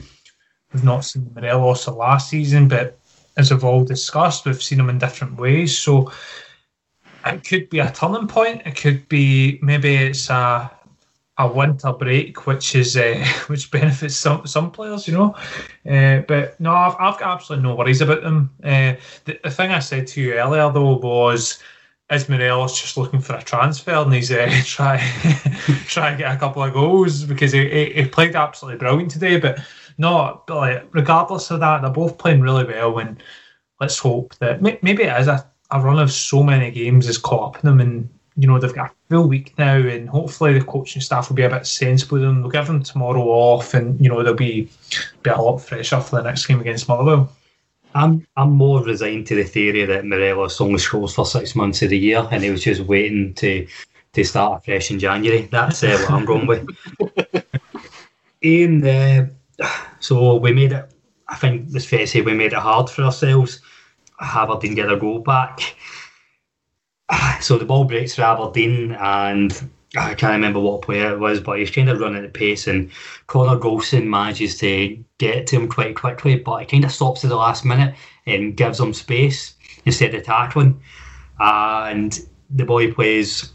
we've 0.72 0.84
not 0.84 1.04
seen 1.04 1.32
Morelos 1.34 1.86
the 1.86 1.92
last 1.92 2.30
season, 2.30 2.68
but 2.68 3.00
as 3.38 3.50
we've 3.50 3.64
all 3.64 3.84
discussed, 3.84 4.46
we've 4.46 4.62
seen 4.62 4.80
him 4.80 4.92
in 4.92 5.00
different 5.00 5.36
ways. 5.36 5.76
So 5.76 6.12
it 7.26 7.44
could 7.44 7.72
be 7.72 7.80
a 7.80 7.92
turning 7.92 8.28
point. 8.28 8.62
It 8.68 8.76
could 8.76 9.10
be 9.10 9.58
maybe 9.64 9.96
it's 9.96 10.30
a 10.30 10.72
a 11.40 11.48
winter 11.52 11.92
break, 11.92 12.46
which 12.46 12.76
is 12.76 12.96
uh, 12.96 13.26
which 13.48 13.72
benefits 13.72 14.16
some 14.16 14.46
some 14.46 14.70
players, 14.70 15.08
you 15.08 15.16
know. 15.16 15.36
Uh, 15.90 16.22
but 16.28 16.60
no, 16.60 16.72
I've, 16.72 16.96
I've 17.00 17.20
got 17.20 17.34
absolutely 17.34 17.68
no 17.68 17.74
worries 17.74 18.02
about 18.02 18.22
them. 18.22 18.52
Uh, 18.64 18.94
the, 19.26 19.40
the 19.44 19.50
thing 19.50 19.72
I 19.72 19.80
said 19.80 20.06
to 20.10 20.22
you 20.22 20.34
earlier 20.36 20.72
though 20.72 20.98
was, 20.98 21.64
is 22.12 22.30
Morelos 22.30 22.80
just 22.80 22.98
looking 22.98 23.20
for 23.20 23.36
a 23.36 23.42
transfer 23.42 23.92
and 23.92 24.14
he's 24.14 24.32
uh, 24.32 24.50
try 24.66 24.98
try 25.88 26.12
to 26.12 26.18
get 26.18 26.36
a 26.36 26.38
couple 26.38 26.64
of 26.64 26.74
goals 26.74 27.24
because 27.24 27.52
he, 27.52 27.70
he, 27.70 27.94
he 27.94 28.06
played 28.06 28.36
absolutely 28.36 28.78
brilliant 28.78 29.12
today. 29.12 29.40
But 29.40 29.60
no, 29.98 30.44
but 30.48 30.56
like, 30.56 30.88
regardless 30.92 31.50
of 31.52 31.60
that, 31.62 31.82
they're 31.82 31.92
both 31.92 32.18
playing 32.18 32.42
really 32.42 32.66
well. 32.66 33.00
And 33.00 33.22
let's 33.80 33.98
hope 33.98 34.36
that 34.36 34.62
may, 34.62 34.80
maybe 34.82 35.04
it 35.04 35.20
is 35.20 35.28
a, 35.28 35.46
a 35.72 35.82
run 35.82 36.00
of 36.00 36.12
so 36.12 36.44
many 36.44 36.72
games 36.72 37.08
has 37.08 37.18
caught 37.18 37.56
up 37.56 37.64
in 37.64 37.70
them 37.70 37.80
and 37.80 38.10
you 38.38 38.48
know, 38.48 38.60
they've 38.60 38.74
got 38.74 38.92
a 38.92 38.94
full 39.10 39.28
week 39.28 39.58
now, 39.58 39.78
and 39.78 40.10
hopefully 40.10 40.58
the 40.58 40.66
coaching 40.66 41.02
staff 41.02 41.30
will 41.30 41.36
be 41.36 41.44
a 41.44 41.50
bit 41.50 41.66
sensible 41.66 42.16
with 42.16 42.24
them. 42.24 42.42
They'll 42.42 42.52
give 42.52 42.68
them 42.68 42.84
tomorrow 42.84 43.22
off, 43.22 43.74
and 43.74 44.00
you 44.00 44.10
know 44.10 44.22
they'll 44.24 44.34
be 44.34 44.70
be 45.24 45.30
a 45.30 45.42
lot 45.42 45.60
fresher 45.60 46.02
for 46.02 46.18
the 46.18 46.24
next 46.24 46.46
game 46.46 46.60
against 46.60 46.90
Motherwell. 46.90 47.32
I'm 47.96 48.28
I'm 48.36 48.52
more 48.52 48.84
resigned 48.84 49.26
to 49.28 49.36
the 49.36 49.44
theory 49.44 49.86
that 49.86 50.06
Morelos 50.06 50.60
only 50.60 50.80
scores 50.80 51.16
for 51.16 51.26
six 51.26 51.56
months 51.56 51.82
of 51.82 51.90
the 51.90 51.98
year, 51.98 52.28
and 52.30 52.44
he 52.44 52.52
was 52.52 52.64
just 52.64 52.82
waiting 52.82 53.34
to 53.36 53.66
to 54.14 54.24
start 54.24 54.62
afresh 54.62 54.92
in 54.92 55.00
January. 55.00 55.44
That's 55.44 55.82
uh, 55.82 55.98
what 56.02 56.12
I'm 56.12 56.26
going 56.26 56.46
with. 56.46 56.68
Iain, 58.44 58.86
uh, 58.86 59.28
so 60.00 60.36
we 60.36 60.52
made 60.52 60.74
it. 60.74 60.92
I 61.30 61.36
think 61.36 61.70
it's 61.74 61.86
fair 61.86 62.00
to 62.00 62.08
say 62.08 62.22
we 62.22 62.34
made 62.34 62.54
it 62.54 62.60
hard 62.60 62.90
for 62.90 63.04
ourselves. 63.04 63.62
Aberdeen 64.20 64.76
get 64.76 64.92
a 64.92 64.98
goal 64.98 65.20
back. 65.20 65.76
So 67.42 67.60
the 67.60 67.66
ball 67.66 67.86
breaks 67.86 68.16
for 68.16 68.24
Aberdeen, 68.24 68.94
and 68.94 69.70
I 69.98 70.14
can't 70.14 70.34
remember 70.34 70.60
what 70.60 70.82
player 70.82 71.14
it 71.14 71.20
was, 71.20 71.40
but 71.40 71.60
he's 71.60 71.72
kind 71.72 71.90
of 71.90 72.00
running 72.00 72.24
at 72.24 72.34
the 72.34 72.40
pace, 72.40 72.68
and 72.68 72.92
Connor 73.28 73.60
Goldson 73.60 74.08
manages 74.08 74.58
to 74.60 75.04
get 75.18 75.48
to 75.48 75.56
him 75.56 75.68
quite 75.68 75.96
quickly, 75.96 76.38
but 76.38 76.60
he 76.60 76.66
kind 76.66 76.86
of 76.86 76.92
stops 76.92 77.24
at 77.24 77.30
the 77.30 77.36
last 77.36 77.66
minute 77.66 77.96
and 78.26 78.58
gives 78.58 78.80
him 78.80 78.94
space 78.94 79.56
instead 79.86 80.14
of 80.14 80.24
tackling. 80.24 80.82
And 81.40 82.20
the 82.50 82.66
boy 82.66 82.92
plays 82.92 83.52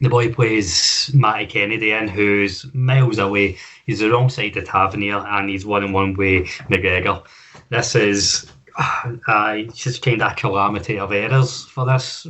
the 0.00 0.08
boy 0.08 0.32
plays 0.32 1.10
Matty 1.12 1.46
Kennedy 1.46 1.90
in, 1.90 2.06
who's 2.06 2.72
miles 2.72 3.18
away. 3.18 3.58
He's 3.84 3.98
the 3.98 4.10
wrong 4.10 4.28
side 4.28 4.56
of 4.56 4.64
Tavernier, 4.64 5.18
and 5.18 5.50
he's 5.50 5.66
one 5.66 5.82
on 5.82 5.92
one 5.92 6.14
with 6.14 6.46
McGregor. 6.70 7.24
This 7.70 7.96
is 7.96 8.50
uh, 8.78 9.56
just 9.74 10.02
kind 10.02 10.22
of 10.22 10.32
a 10.32 10.34
calamity 10.36 10.98
of 10.98 11.12
errors 11.12 11.64
for 11.64 11.84
this. 11.84 12.26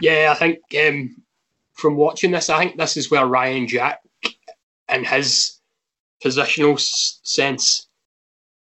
Yeah, 0.00 0.32
I 0.32 0.34
think 0.34 0.58
um, 0.84 1.21
from 1.74 1.96
watching 1.96 2.30
this, 2.30 2.50
I 2.50 2.58
think 2.58 2.76
this 2.76 2.96
is 2.96 3.10
where 3.10 3.26
Ryan 3.26 3.66
Jack 3.66 4.00
and 4.88 5.06
his 5.06 5.60
positional 6.22 6.78
sense 6.78 7.88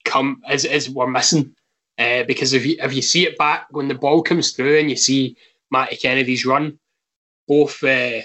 come 0.05 0.41
is 0.51 0.65
is 0.65 0.89
we're 0.89 1.07
missing. 1.07 1.55
Uh, 1.97 2.23
because 2.23 2.53
if 2.53 2.65
you 2.65 2.77
if 2.79 2.93
you 2.93 3.01
see 3.01 3.25
it 3.25 3.37
back 3.37 3.67
when 3.71 3.87
the 3.87 3.95
ball 3.95 4.21
comes 4.21 4.51
through 4.51 4.79
and 4.79 4.89
you 4.89 4.95
see 4.95 5.35
Matty 5.71 5.97
Kennedy's 5.97 6.45
run, 6.45 6.79
both 7.47 7.83
uh, 7.83 8.21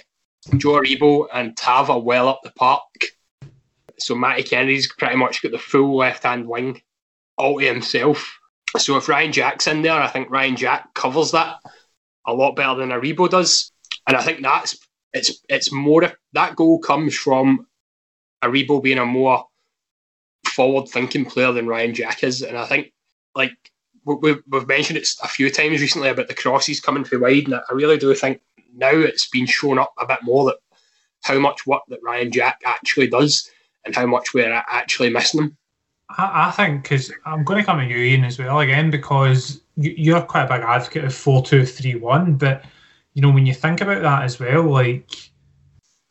Joe 0.56 0.80
Aribo 0.80 1.26
and 1.32 1.56
Tav 1.56 1.90
are 1.90 2.00
well 2.00 2.28
up 2.28 2.40
the 2.42 2.52
park. 2.52 2.82
So 3.98 4.14
Matty 4.14 4.42
Kennedy's 4.42 4.92
pretty 4.92 5.16
much 5.16 5.42
got 5.42 5.52
the 5.52 5.58
full 5.58 5.96
left 5.96 6.22
hand 6.22 6.46
wing 6.46 6.82
all 7.36 7.58
to 7.58 7.66
himself. 7.66 8.38
So 8.76 8.96
if 8.96 9.08
Ryan 9.08 9.32
Jack's 9.32 9.66
in 9.66 9.82
there, 9.82 10.00
I 10.00 10.08
think 10.08 10.30
Ryan 10.30 10.56
Jack 10.56 10.94
covers 10.94 11.30
that 11.32 11.58
a 12.26 12.32
lot 12.32 12.56
better 12.56 12.74
than 12.76 12.90
Aribo 12.90 13.28
does. 13.28 13.72
And 14.06 14.16
I 14.16 14.22
think 14.22 14.42
that's 14.42 14.78
it's 15.12 15.40
it's 15.48 15.72
more 15.72 16.12
that 16.32 16.56
goal 16.56 16.78
comes 16.78 17.16
from 17.16 17.66
Aribo 18.42 18.82
being 18.82 18.98
a 18.98 19.06
more 19.06 19.46
forward 20.46 20.88
thinking 20.88 21.24
player 21.24 21.52
than 21.52 21.66
Ryan 21.66 21.94
Jack 21.94 22.22
is. 22.22 22.42
And 22.42 22.56
I 22.56 22.66
think 22.66 22.92
like 23.34 23.56
we've, 24.04 24.42
we've 24.48 24.68
mentioned 24.68 24.98
it 24.98 25.08
a 25.22 25.28
few 25.28 25.50
times 25.50 25.80
recently 25.80 26.08
about 26.08 26.28
the 26.28 26.34
crosses 26.34 26.80
coming 26.80 27.04
from 27.04 27.22
wide, 27.22 27.46
and 27.46 27.54
I 27.54 27.72
really 27.72 27.98
do 27.98 28.14
think 28.14 28.40
now 28.76 28.90
it's 28.90 29.28
been 29.28 29.46
shown 29.46 29.78
up 29.78 29.92
a 29.98 30.06
bit 30.06 30.22
more 30.22 30.44
that 30.46 30.56
how 31.22 31.38
much 31.38 31.66
work 31.66 31.82
that 31.88 32.02
Ryan 32.02 32.30
Jack 32.30 32.60
actually 32.66 33.08
does 33.08 33.50
and 33.84 33.94
how 33.94 34.06
much 34.06 34.34
we're 34.34 34.52
actually 34.52 35.10
missing 35.10 35.42
him. 35.42 35.56
I, 36.18 36.50
think 36.50 36.82
because 36.82 37.10
I'm 37.24 37.44
going 37.44 37.60
to 37.60 37.64
come 37.64 37.80
at 37.80 37.88
you, 37.88 37.96
Iain, 37.96 38.24
as 38.24 38.38
well 38.38 38.60
again 38.60 38.90
because 38.90 39.62
you, 39.76 39.94
you're 39.96 40.20
quite 40.20 40.44
a 40.44 40.48
big 40.48 40.62
advocate 40.62 41.04
of 41.04 41.14
four 41.14 41.42
two 41.42 41.64
three 41.64 41.94
one, 41.94 42.34
but 42.34 42.64
you 43.14 43.22
know 43.22 43.30
when 43.30 43.46
you 43.46 43.54
think 43.54 43.80
about 43.80 44.02
that 44.02 44.22
as 44.22 44.38
well, 44.38 44.62
like 44.64 45.10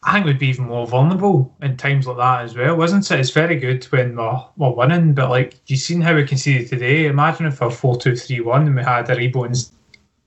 I 0.04 0.14
think 0.14 0.26
we'd 0.26 0.40
be 0.40 0.48
even 0.48 0.66
more 0.66 0.88
vulnerable 0.88 1.56
in 1.62 1.78
times 1.78 2.08
like 2.08 2.18
that 2.18 2.44
as 2.44 2.56
well, 2.56 2.76
wasn't 2.76 3.10
it? 3.10 3.20
It's 3.20 3.30
very 3.30 3.56
good 3.58 3.84
when 3.86 4.16
we're, 4.16 4.46
we're 4.58 4.72
winning, 4.72 5.14
but 5.14 5.30
like 5.30 5.56
you've 5.68 5.80
seen 5.80 6.02
how 6.02 6.16
we 6.16 6.26
conceded 6.26 6.68
today. 6.68 7.06
Imagine 7.06 7.46
if 7.46 7.62
we're 7.62 7.70
four 7.70 7.98
two 7.98 8.16
three 8.16 8.42
one 8.42 8.68
and 8.68 8.76
we 8.76 8.84
had 8.84 9.08
Aribo 9.08 9.46
and 9.46 9.56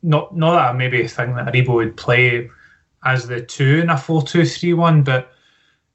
not 0.02 0.36
not 0.36 0.52
that 0.52 0.76
maybe 0.76 1.02
a 1.02 1.08
thing 1.08 1.34
that 1.34 1.52
Aribo 1.52 1.74
would 1.74 1.96
play 1.96 2.48
as 3.04 3.26
the 3.26 3.40
two 3.42 3.80
in 3.80 3.90
a 3.90 3.98
four 3.98 4.22
two 4.22 4.46
three 4.46 4.72
one, 4.72 5.02
but 5.02 5.32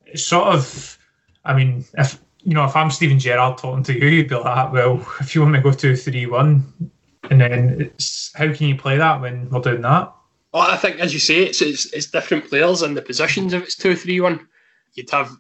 it's 0.06 0.26
sort 0.26 0.48
of 0.48 0.98
I 1.46 1.56
mean 1.56 1.86
if 1.98 2.20
you 2.44 2.54
know, 2.54 2.66
if 2.66 2.76
I'm 2.76 2.90
Steven 2.92 3.20
Gerrard 3.20 3.58
talking 3.58 3.84
to 3.84 3.94
you, 3.94 4.08
you'd 4.08 4.30
be 4.30 4.36
like, 4.36 4.74
well, 4.74 5.06
if 5.20 5.36
you 5.36 5.42
want 5.42 5.54
me 5.54 5.60
to 5.60 5.64
go 5.64 5.72
two 5.72 5.96
three 5.96 6.26
one, 6.26 6.92
and 7.30 7.40
then 7.40 7.78
it's 7.80 8.32
how 8.36 8.52
can 8.52 8.68
you 8.68 8.76
play 8.76 8.98
that 8.98 9.22
when 9.22 9.50
we're 9.50 9.62
doing 9.62 9.82
that? 9.82 10.14
Well, 10.54 10.64
I 10.64 10.78
think, 10.78 11.00
as 11.00 11.14
you 11.14 11.20
say, 11.20 11.44
it's 11.44 11.62
it's, 11.62 11.92
it's 11.94 12.12
different 12.12 12.50
players 12.50 12.82
and 12.82 12.96
the 12.96 13.02
positions. 13.02 13.54
If 13.54 13.64
it's 13.64 13.76
two 13.76 13.96
three 13.96 14.20
one, 14.20 14.48
you'd 14.94 15.10
have 15.12 15.32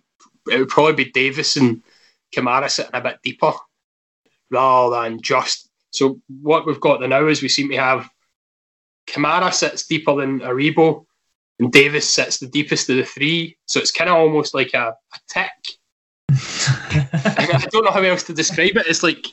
it 0.50 0.58
would 0.58 0.69
probably 0.69 1.04
be 1.04 1.12
Davis 1.12 1.58
and 1.58 1.84
Kamara 2.36 2.69
sitting 2.69 2.95
a 2.95 3.02
bit 3.02 3.19
deeper 3.24 3.52
rather 4.50 5.02
than 5.02 5.21
just. 5.21 5.69
So 5.91 6.21
what 6.41 6.65
we've 6.65 6.80
got 6.80 7.02
now 7.02 7.28
is 7.28 7.41
we 7.41 7.50
seem 7.50 7.69
to 7.71 7.78
have 7.78 8.10
Kamara 9.08 9.54
sits 9.54 9.86
deeper 9.86 10.15
than 10.15 10.39
Aribo, 10.39 11.06
and 11.60 11.71
Davis 11.71 12.10
sits 12.10 12.38
the 12.38 12.47
deepest 12.47 12.89
of 12.89 12.95
the 12.95 13.04
three. 13.04 13.58
So 13.65 13.80
it's 13.80 13.91
kind 13.91 14.10
of 14.10 14.15
almost 14.15 14.54
like 14.54 14.74
a, 14.74 14.95
a 15.13 15.19
tick 15.28 15.52
I 16.32 17.67
don't 17.71 17.84
know 17.84 17.91
how 17.91 18.02
else 18.02 18.24
to 18.24 18.34
describe 18.34 18.78
it. 18.78 18.88
It's 18.88 19.04
like 19.04 19.26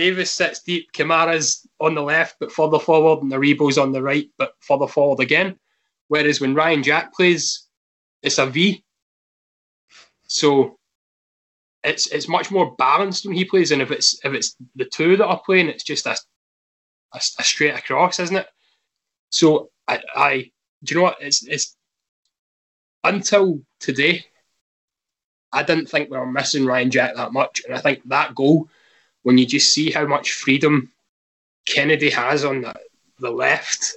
Davis 0.00 0.30
sits 0.30 0.62
deep, 0.62 0.90
Kamara's 0.92 1.66
on 1.78 1.94
the 1.94 2.00
left 2.00 2.36
but 2.40 2.50
further 2.50 2.78
forward, 2.78 3.22
and 3.22 3.30
Aribo's 3.30 3.76
on 3.76 3.92
the 3.92 4.02
right 4.02 4.30
but 4.38 4.54
further 4.60 4.86
forward 4.86 5.20
again. 5.20 5.58
Whereas 6.08 6.40
when 6.40 6.54
Ryan 6.54 6.82
Jack 6.82 7.12
plays, 7.12 7.66
it's 8.22 8.38
a 8.38 8.46
V. 8.46 8.82
So 10.26 10.78
it's 11.84 12.06
it's 12.06 12.28
much 12.28 12.50
more 12.50 12.74
balanced 12.76 13.26
when 13.26 13.36
he 13.36 13.44
plays, 13.44 13.72
and 13.72 13.82
if 13.82 13.90
it's 13.90 14.18
if 14.24 14.32
it's 14.32 14.56
the 14.74 14.86
two 14.86 15.18
that 15.18 15.26
are 15.26 15.42
playing, 15.44 15.68
it's 15.68 15.84
just 15.84 16.06
a 16.06 16.16
a, 17.12 17.18
a 17.18 17.44
straight 17.44 17.74
across, 17.74 18.20
isn't 18.20 18.36
it? 18.36 18.48
So 19.28 19.68
I, 19.86 20.00
I 20.16 20.50
do 20.82 20.94
you 20.94 21.00
know 21.00 21.04
what 21.04 21.18
it's 21.20 21.46
it's 21.46 21.76
until 23.04 23.60
today, 23.80 24.24
I 25.52 25.62
didn't 25.62 25.90
think 25.90 26.08
we 26.08 26.16
were 26.16 26.24
missing 26.24 26.64
Ryan 26.64 26.90
Jack 26.90 27.16
that 27.16 27.34
much, 27.34 27.60
and 27.66 27.74
I 27.74 27.80
think 27.82 28.00
that 28.08 28.34
goal, 28.34 28.70
when 29.22 29.38
you 29.38 29.46
just 29.46 29.72
see 29.72 29.90
how 29.90 30.06
much 30.06 30.32
freedom 30.32 30.90
Kennedy 31.66 32.10
has 32.10 32.44
on 32.44 32.62
the, 32.62 32.74
the 33.18 33.30
left, 33.30 33.94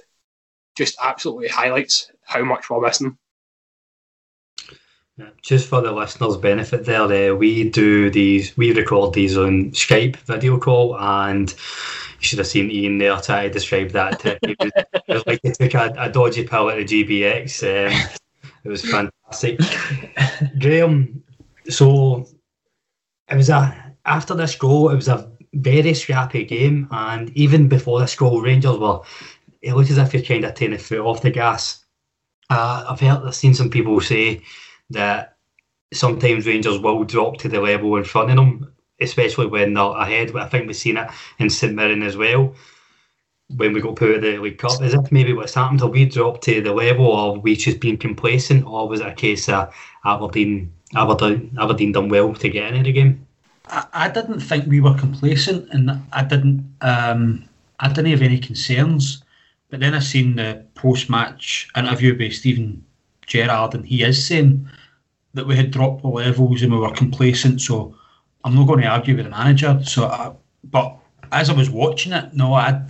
just 0.76 0.96
absolutely 1.02 1.48
highlights 1.48 2.10
how 2.24 2.44
much 2.44 2.68
we're 2.68 2.80
missing. 2.80 3.16
Just 5.42 5.68
for 5.68 5.80
the 5.80 5.92
listeners' 5.92 6.36
benefit, 6.36 6.84
there, 6.84 7.32
uh, 7.32 7.36
we 7.36 7.70
do 7.70 8.10
these, 8.10 8.56
we 8.56 8.72
record 8.72 9.14
these 9.14 9.38
on 9.38 9.70
Skype 9.70 10.16
video 10.16 10.58
call, 10.58 10.98
and 10.98 11.52
you 11.52 11.56
should 12.26 12.40
have 12.40 12.48
seen 12.48 12.68
Iain 12.68 12.98
there 12.98 13.20
try 13.20 13.46
to 13.46 13.52
describe 13.52 13.90
that. 13.90 14.24
it, 14.24 14.56
was, 14.58 14.72
it 14.76 15.14
was 15.14 15.26
like 15.26 15.40
he 15.44 15.52
took 15.52 15.74
a, 15.74 15.94
a 15.96 16.10
dodgy 16.10 16.44
pill 16.44 16.68
at 16.68 16.78
the 16.78 16.84
GBX. 16.84 17.62
Um, 17.62 18.10
it 18.64 18.68
was 18.68 18.84
fantastic. 18.84 19.60
Graeme, 20.58 21.22
so 21.68 22.26
it 23.30 23.36
was 23.36 23.50
a 23.50 23.83
after 24.04 24.34
this 24.34 24.54
goal, 24.56 24.90
it 24.90 24.96
was 24.96 25.08
a 25.08 25.30
very 25.54 25.94
scrappy 25.94 26.44
game, 26.44 26.88
and 26.90 27.30
even 27.36 27.68
before 27.68 28.00
this 28.00 28.16
goal, 28.16 28.40
Rangers 28.40 28.78
were. 28.78 29.00
It 29.62 29.74
looked 29.74 29.90
as 29.90 29.98
if 29.98 30.12
you're 30.12 30.22
kind 30.22 30.44
of 30.44 30.54
taking 30.54 30.72
the 30.72 30.78
foot 30.78 30.98
off 30.98 31.22
the 31.22 31.30
gas. 31.30 31.84
Uh, 32.50 32.84
I've 32.90 33.00
heard, 33.00 33.22
I've 33.24 33.34
seen 33.34 33.54
some 33.54 33.70
people 33.70 33.98
say 34.00 34.42
that 34.90 35.36
sometimes 35.94 36.46
Rangers 36.46 36.78
will 36.78 37.04
drop 37.04 37.38
to 37.38 37.48
the 37.48 37.60
level 37.60 37.96
in 37.96 38.04
front 38.04 38.30
of 38.30 38.36
them, 38.36 38.74
especially 39.00 39.46
when 39.46 39.72
they're 39.72 39.84
ahead. 39.84 40.36
I 40.36 40.48
think 40.48 40.66
we've 40.66 40.76
seen 40.76 40.98
it 40.98 41.08
in 41.38 41.48
St 41.48 41.74
Mirren 41.74 42.02
as 42.02 42.16
well. 42.16 42.54
When 43.56 43.72
we 43.72 43.80
got 43.80 43.96
put 43.96 44.10
out 44.10 44.16
of 44.16 44.22
the 44.22 44.38
League 44.38 44.58
Cup, 44.58 44.82
as 44.82 44.92
if 44.92 45.10
maybe 45.12 45.32
what's 45.32 45.54
happened, 45.54 45.80
have 45.80 45.90
we 45.90 46.04
dropped 46.04 46.42
to 46.44 46.60
the 46.60 46.72
level, 46.72 47.06
or 47.06 47.38
we 47.38 47.56
just 47.56 47.80
been 47.80 47.96
complacent, 47.96 48.66
or 48.66 48.86
was 48.86 49.00
it 49.00 49.06
a 49.06 49.14
case 49.14 49.48
of 49.48 49.74
Aberdeen, 50.04 50.72
Aberdeen, 50.94 51.56
Aberdeen 51.58 51.92
done 51.92 52.08
well 52.10 52.34
to 52.34 52.48
get 52.50 52.72
into 52.72 52.84
the 52.84 52.92
game? 52.92 53.26
I, 53.66 53.86
I 53.92 54.08
didn't 54.08 54.40
think 54.40 54.66
we 54.66 54.80
were 54.80 54.94
complacent, 54.94 55.68
and 55.70 55.90
I 56.12 56.24
didn't, 56.24 56.64
um, 56.80 57.48
I 57.80 57.88
didn't 57.88 58.10
have 58.10 58.22
any 58.22 58.38
concerns. 58.38 59.22
But 59.70 59.80
then 59.80 59.94
I 59.94 59.98
seen 59.98 60.36
the 60.36 60.64
post-match 60.74 61.68
interview 61.76 62.16
by 62.16 62.28
Steven 62.28 62.84
Gerrard, 63.26 63.74
and 63.74 63.84
he 63.84 64.02
is 64.02 64.24
saying 64.24 64.68
that 65.32 65.46
we 65.46 65.56
had 65.56 65.70
dropped 65.72 66.02
the 66.02 66.08
levels 66.08 66.62
and 66.62 66.72
we 66.72 66.78
were 66.78 66.92
complacent. 66.92 67.60
So 67.60 67.96
I'm 68.44 68.54
not 68.54 68.68
going 68.68 68.82
to 68.82 68.86
argue 68.86 69.16
with 69.16 69.24
the 69.24 69.30
manager. 69.30 69.80
So, 69.84 70.06
I, 70.06 70.32
but 70.64 70.96
as 71.32 71.50
I 71.50 71.54
was 71.54 71.70
watching 71.70 72.12
it, 72.12 72.34
no, 72.34 72.54
I 72.54 72.80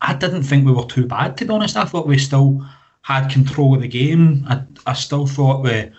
I 0.00 0.14
didn't 0.14 0.42
think 0.42 0.66
we 0.66 0.72
were 0.72 0.86
too 0.86 1.06
bad. 1.06 1.36
To 1.36 1.44
be 1.44 1.52
honest, 1.52 1.76
I 1.76 1.84
thought 1.84 2.06
we 2.06 2.18
still 2.18 2.66
had 3.02 3.28
control 3.28 3.74
of 3.74 3.82
the 3.82 3.88
game. 3.88 4.44
I, 4.48 4.62
I 4.86 4.94
still 4.94 5.26
thought 5.26 5.62
we 5.62 5.90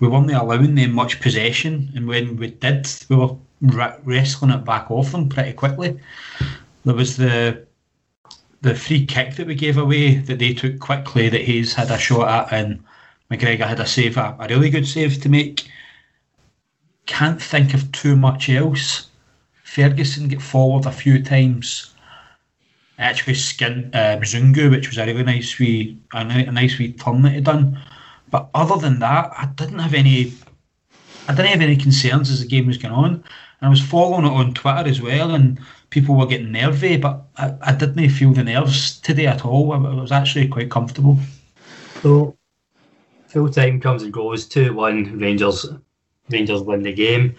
we 0.00 0.08
weren't 0.08 0.30
allowing 0.30 0.74
them 0.74 0.92
much 0.92 1.20
possession, 1.20 1.92
and 1.94 2.06
when 2.06 2.36
we 2.36 2.50
did, 2.50 2.88
we 3.08 3.16
were 3.16 3.36
wrestling 3.64 4.50
it 4.50 4.64
back 4.64 4.90
off 4.90 5.12
them 5.12 5.28
pretty 5.28 5.52
quickly. 5.52 5.98
There 6.84 6.94
was 6.94 7.16
the 7.16 7.66
the 8.64 8.74
free 8.74 9.04
kick 9.04 9.36
that 9.36 9.46
we 9.46 9.54
gave 9.54 9.76
away 9.76 10.16
that 10.16 10.38
they 10.38 10.54
took 10.54 10.78
quickly 10.78 11.28
that 11.28 11.42
Hayes 11.42 11.74
had 11.74 11.90
a 11.90 11.98
shot 11.98 12.50
at, 12.50 12.52
and 12.52 12.82
McGregor 13.30 13.68
had 13.68 13.78
a 13.78 13.86
save, 13.86 14.16
a, 14.16 14.34
a 14.40 14.48
really 14.48 14.70
good 14.70 14.88
save 14.88 15.20
to 15.20 15.28
make. 15.28 15.68
Can't 17.04 17.40
think 17.40 17.74
of 17.74 17.92
too 17.92 18.16
much 18.16 18.48
else. 18.48 19.08
Ferguson 19.64 20.28
get 20.28 20.40
forward 20.40 20.86
a 20.86 20.92
few 20.92 21.22
times. 21.22 21.94
Actually, 22.98 23.34
skinned 23.34 23.94
uh, 23.94 24.16
which 24.16 24.88
was 24.88 24.98
a 24.98 25.04
really 25.04 25.24
nice 25.24 25.58
wee, 25.58 25.98
a, 26.14 26.20
a 26.20 26.50
nice 26.50 26.78
wee 26.78 26.92
turn 26.92 27.20
that 27.22 27.32
he 27.32 27.40
done. 27.40 27.78
But 28.30 28.48
other 28.54 28.76
than 28.76 28.98
that, 29.00 29.30
I 29.36 29.46
didn't 29.56 29.80
have 29.80 29.94
any, 29.94 30.32
I 31.28 31.34
didn't 31.34 31.50
have 31.50 31.60
any 31.60 31.76
concerns 31.76 32.30
as 32.30 32.40
the 32.40 32.46
game 32.46 32.66
was 32.66 32.78
going 32.78 32.94
on. 32.94 33.24
I 33.64 33.68
was 33.68 33.80
following 33.80 34.26
it 34.26 34.32
on 34.32 34.54
Twitter 34.54 34.88
as 34.88 35.00
well, 35.00 35.34
and 35.34 35.58
people 35.90 36.16
were 36.16 36.26
getting 36.26 36.52
nervy, 36.52 36.96
but 36.96 37.24
I, 37.36 37.54
I 37.62 37.72
didn't 37.72 38.08
feel 38.10 38.32
the 38.32 38.44
nerves 38.44 38.98
today 39.00 39.26
at 39.26 39.44
all. 39.44 39.72
I, 39.72 39.76
I 39.76 39.94
was 39.94 40.12
actually 40.12 40.48
quite 40.48 40.70
comfortable. 40.70 41.18
So 42.02 42.36
full 43.28 43.48
time 43.48 43.80
comes 43.80 44.02
and 44.02 44.12
goes. 44.12 44.46
Two 44.46 44.74
one 44.74 45.18
Rangers. 45.18 45.66
Rangers 46.30 46.62
win 46.62 46.82
the 46.82 46.92
game. 46.92 47.36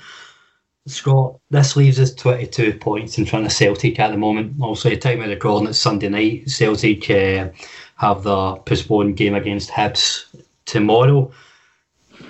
Scott, 0.88 1.40
this 1.50 1.76
leaves 1.76 2.00
us 2.00 2.14
22 2.14 2.76
points 2.76 3.18
in 3.18 3.26
front 3.26 3.46
of 3.46 3.52
Celtic 3.52 4.00
at 4.00 4.12
the 4.12 4.18
moment. 4.18 4.62
Also, 4.62 4.90
the 4.90 4.98
time 4.98 5.22
of 5.22 5.30
recording 5.30 5.68
it's 5.68 5.80
Sunday 5.80 6.10
night. 6.10 6.48
Celtic 6.48 7.10
uh, 7.10 7.50
have 7.96 8.24
the 8.24 8.56
postponed 8.58 9.18
game 9.18 9.34
against 9.34 9.72
Hibs 9.72 10.26
tomorrow. 10.66 11.32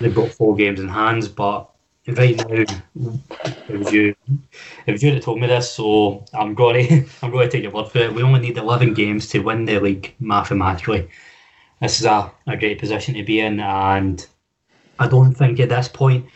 They've 0.00 0.14
got 0.14 0.30
four 0.30 0.56
games 0.56 0.80
in 0.80 0.88
hands, 0.88 1.28
but 1.28 1.70
right 2.08 2.36
now, 2.36 2.64
was 3.68 3.92
you, 3.92 4.14
was 4.86 5.02
you 5.02 5.12
that 5.12 5.22
told 5.22 5.40
me 5.40 5.46
this, 5.46 5.72
so 5.72 6.24
I'm 6.34 6.54
going 6.54 6.86
to 6.88 7.08
I'm 7.22 7.32
to 7.32 7.48
take 7.48 7.62
your 7.62 7.72
word 7.72 7.88
for 7.88 7.98
it. 7.98 8.14
We 8.14 8.22
only 8.22 8.40
need 8.40 8.58
11 8.58 8.94
games 8.94 9.28
to 9.28 9.40
win 9.40 9.64
the 9.64 9.80
league 9.80 10.14
mathematically 10.20 11.08
this 11.80 12.00
is 12.00 12.06
a, 12.06 12.30
a 12.46 12.56
great 12.56 12.78
position 12.78 13.14
to 13.14 13.22
be 13.22 13.40
in. 13.40 13.60
And 13.60 14.26
I 14.98 15.08
don't 15.08 15.34
think 15.34 15.60
at 15.60 15.68
this 15.68 15.88
point, 15.88 16.26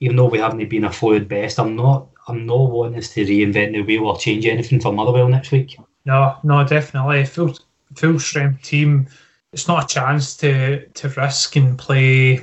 even 0.00 0.16
though 0.16 0.28
we 0.28 0.38
haven't 0.38 0.68
been 0.68 0.84
a 0.84 1.20
best, 1.20 1.58
I'm 1.58 1.76
not 1.76 2.08
I'm 2.28 2.44
not 2.44 2.70
wanting 2.70 2.98
us 2.98 3.14
to 3.14 3.24
reinvent 3.24 3.72
the 3.72 3.82
wheel 3.82 4.06
or 4.06 4.18
change 4.18 4.46
anything 4.46 4.80
for 4.80 4.92
Motherwell 4.92 5.28
next 5.28 5.52
week. 5.52 5.78
No, 6.04 6.36
no, 6.42 6.64
definitely. 6.66 7.24
Full 7.24 7.56
full 7.94 8.18
strength 8.18 8.62
team. 8.62 9.06
It's 9.52 9.68
not 9.68 9.84
a 9.84 9.94
chance 9.94 10.36
to 10.38 10.86
to 10.86 11.08
risk 11.10 11.56
and 11.56 11.78
play 11.78 12.40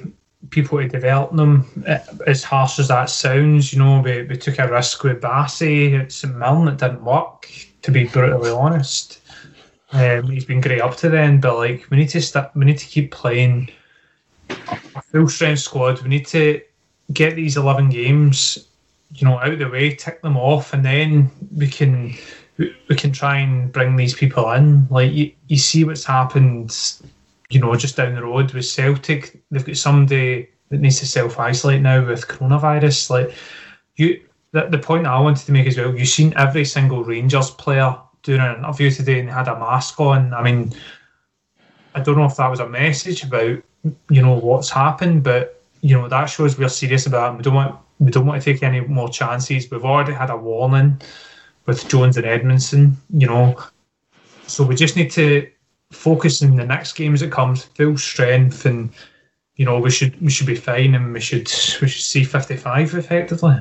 people 0.50 0.80
to 0.80 0.88
develop 0.88 1.36
them. 1.36 1.66
As 2.28 2.44
harsh 2.44 2.80
as 2.80 2.90
that 2.90 3.10
sounds, 3.10 3.74
you 3.74 3.80
know, 3.80 4.02
we, 4.02 4.24
we 4.24 4.38
took 4.38 4.60
a 4.60 4.68
risk 4.68 5.04
with 5.04 5.22
Bassey 5.22 6.00
at 6.00 6.12
St 6.12 6.36
Mirren. 6.36 6.68
It 6.68 6.78
didn't 6.78 7.04
work, 7.04 7.50
to 7.82 7.92
be 7.92 8.06
brutally 8.06 8.52
honest. 8.52 9.20
Um, 9.92 10.28
he's 10.28 10.46
been 10.46 10.62
great 10.62 10.82
up 10.82 10.98
to 10.98 11.10
then, 11.10 11.40
but 11.40 11.56
like 11.56 11.88
we 11.92 11.98
need 11.98 12.10
to 12.10 12.22
start, 12.22 12.52
we 12.56 12.66
need 12.66 12.80
to 12.80 12.88
keep 12.88 13.12
playing 13.12 13.70
a 14.50 15.02
full 15.02 15.30
strength 15.30 15.60
squad. 15.60 16.02
We 16.02 16.10
need 16.10 16.26
to 16.28 16.62
get 17.12 17.36
these 17.36 17.58
eleven 17.58 17.90
games, 17.90 18.68
you 19.14 19.28
know, 19.28 19.38
out 19.38 19.54
of 19.54 19.60
the 19.60 19.70
way, 19.70 19.94
tick 19.94 20.22
them 20.24 20.36
off, 20.36 20.74
and 20.74 20.84
then 20.84 21.30
we 21.56 21.68
can 21.68 22.16
we 22.58 22.96
can 22.96 23.12
try 23.12 23.38
and 23.38 23.72
bring 23.72 23.96
these 23.96 24.16
people 24.16 24.52
in. 24.54 24.88
Like 24.90 25.12
you, 25.12 25.32
you 25.48 25.58
see 25.58 25.84
what's 25.84 26.06
happened, 26.06 26.72
you 27.54 27.60
know, 27.60 27.76
just 27.76 27.96
down 27.96 28.16
the 28.16 28.24
road 28.24 28.52
with 28.52 28.66
Celtic. 28.66 29.40
They've 29.52 29.66
got 29.66 29.78
somebody 29.78 30.50
that 30.70 30.80
needs 30.80 31.00
to 31.00 31.06
self 31.06 31.40
isolate 31.40 31.82
now 31.82 32.06
with 32.06 32.28
coronavirus. 32.28 33.10
Like 33.10 33.36
you, 33.96 34.22
the, 34.52 34.68
the 34.68 34.80
point 34.80 35.06
I 35.06 35.20
wanted 35.20 35.46
to 35.46 35.52
make 35.52 35.68
as 35.68 35.78
well. 35.78 35.96
You've 35.96 36.08
seen 36.08 36.34
every 36.36 36.66
single 36.66 37.04
Rangers 37.04 37.52
player 37.52 37.96
doing 38.24 38.40
an 38.40 38.58
interview 38.58 38.90
today 38.90 39.20
and 39.20 39.30
had 39.30 39.48
a 39.48 39.60
mask 39.60 40.00
on. 40.00 40.34
I 40.34 40.42
mean, 40.42 40.74
I 41.94 42.02
don't 42.02 42.18
know 42.18 42.26
if 42.26 42.38
that 42.38 42.50
was 42.50 42.60
a 42.60 42.68
message 42.68 43.24
about 43.24 43.62
you 44.10 44.22
know 44.22 44.34
what's 44.34 44.70
happened, 44.70 45.24
but 45.24 45.62
you 45.82 45.96
know 45.96 46.08
that 46.08 46.26
shows 46.26 46.58
we're 46.58 46.70
serious 46.70 47.06
about 47.06 47.34
it. 47.34 47.38
We 47.38 47.44
don't 47.44 47.54
want 47.54 47.76
we 48.00 48.12
don't 48.12 48.26
want 48.26 48.42
to 48.42 48.54
take 48.54 48.64
any 48.64 48.82
more 48.82 49.10
chances. 49.10 49.70
We've 49.70 49.86
already 49.86 50.14
had 50.14 50.32
a 50.32 50.38
warning 50.38 51.00
with 51.66 51.88
Jones 51.88 52.18
and 52.18 52.26
Edmundson, 52.26 52.96
you 53.14 53.28
know, 53.28 53.58
so 54.48 54.66
we 54.66 54.76
just 54.76 54.96
need 54.96 55.12
to 55.12 55.50
focus 55.94 56.42
in 56.42 56.56
the 56.56 56.66
next 56.66 56.94
games 56.94 57.20
that 57.22 57.32
comes 57.32 57.64
full 57.64 57.98
strength 57.98 58.66
and 58.66 58.90
you 59.56 59.66
know 59.66 59.80
we 59.80 59.92
should 59.92 60.20
we 60.22 60.30
should 60.30 60.48
be 60.48 60.56
fine 60.56 60.96
and 60.96 61.14
we 61.14 61.20
should 61.20 61.48
we 61.82 61.88
should 61.88 62.04
see 62.04 62.24
55 62.24 62.96
effectively 62.96 63.56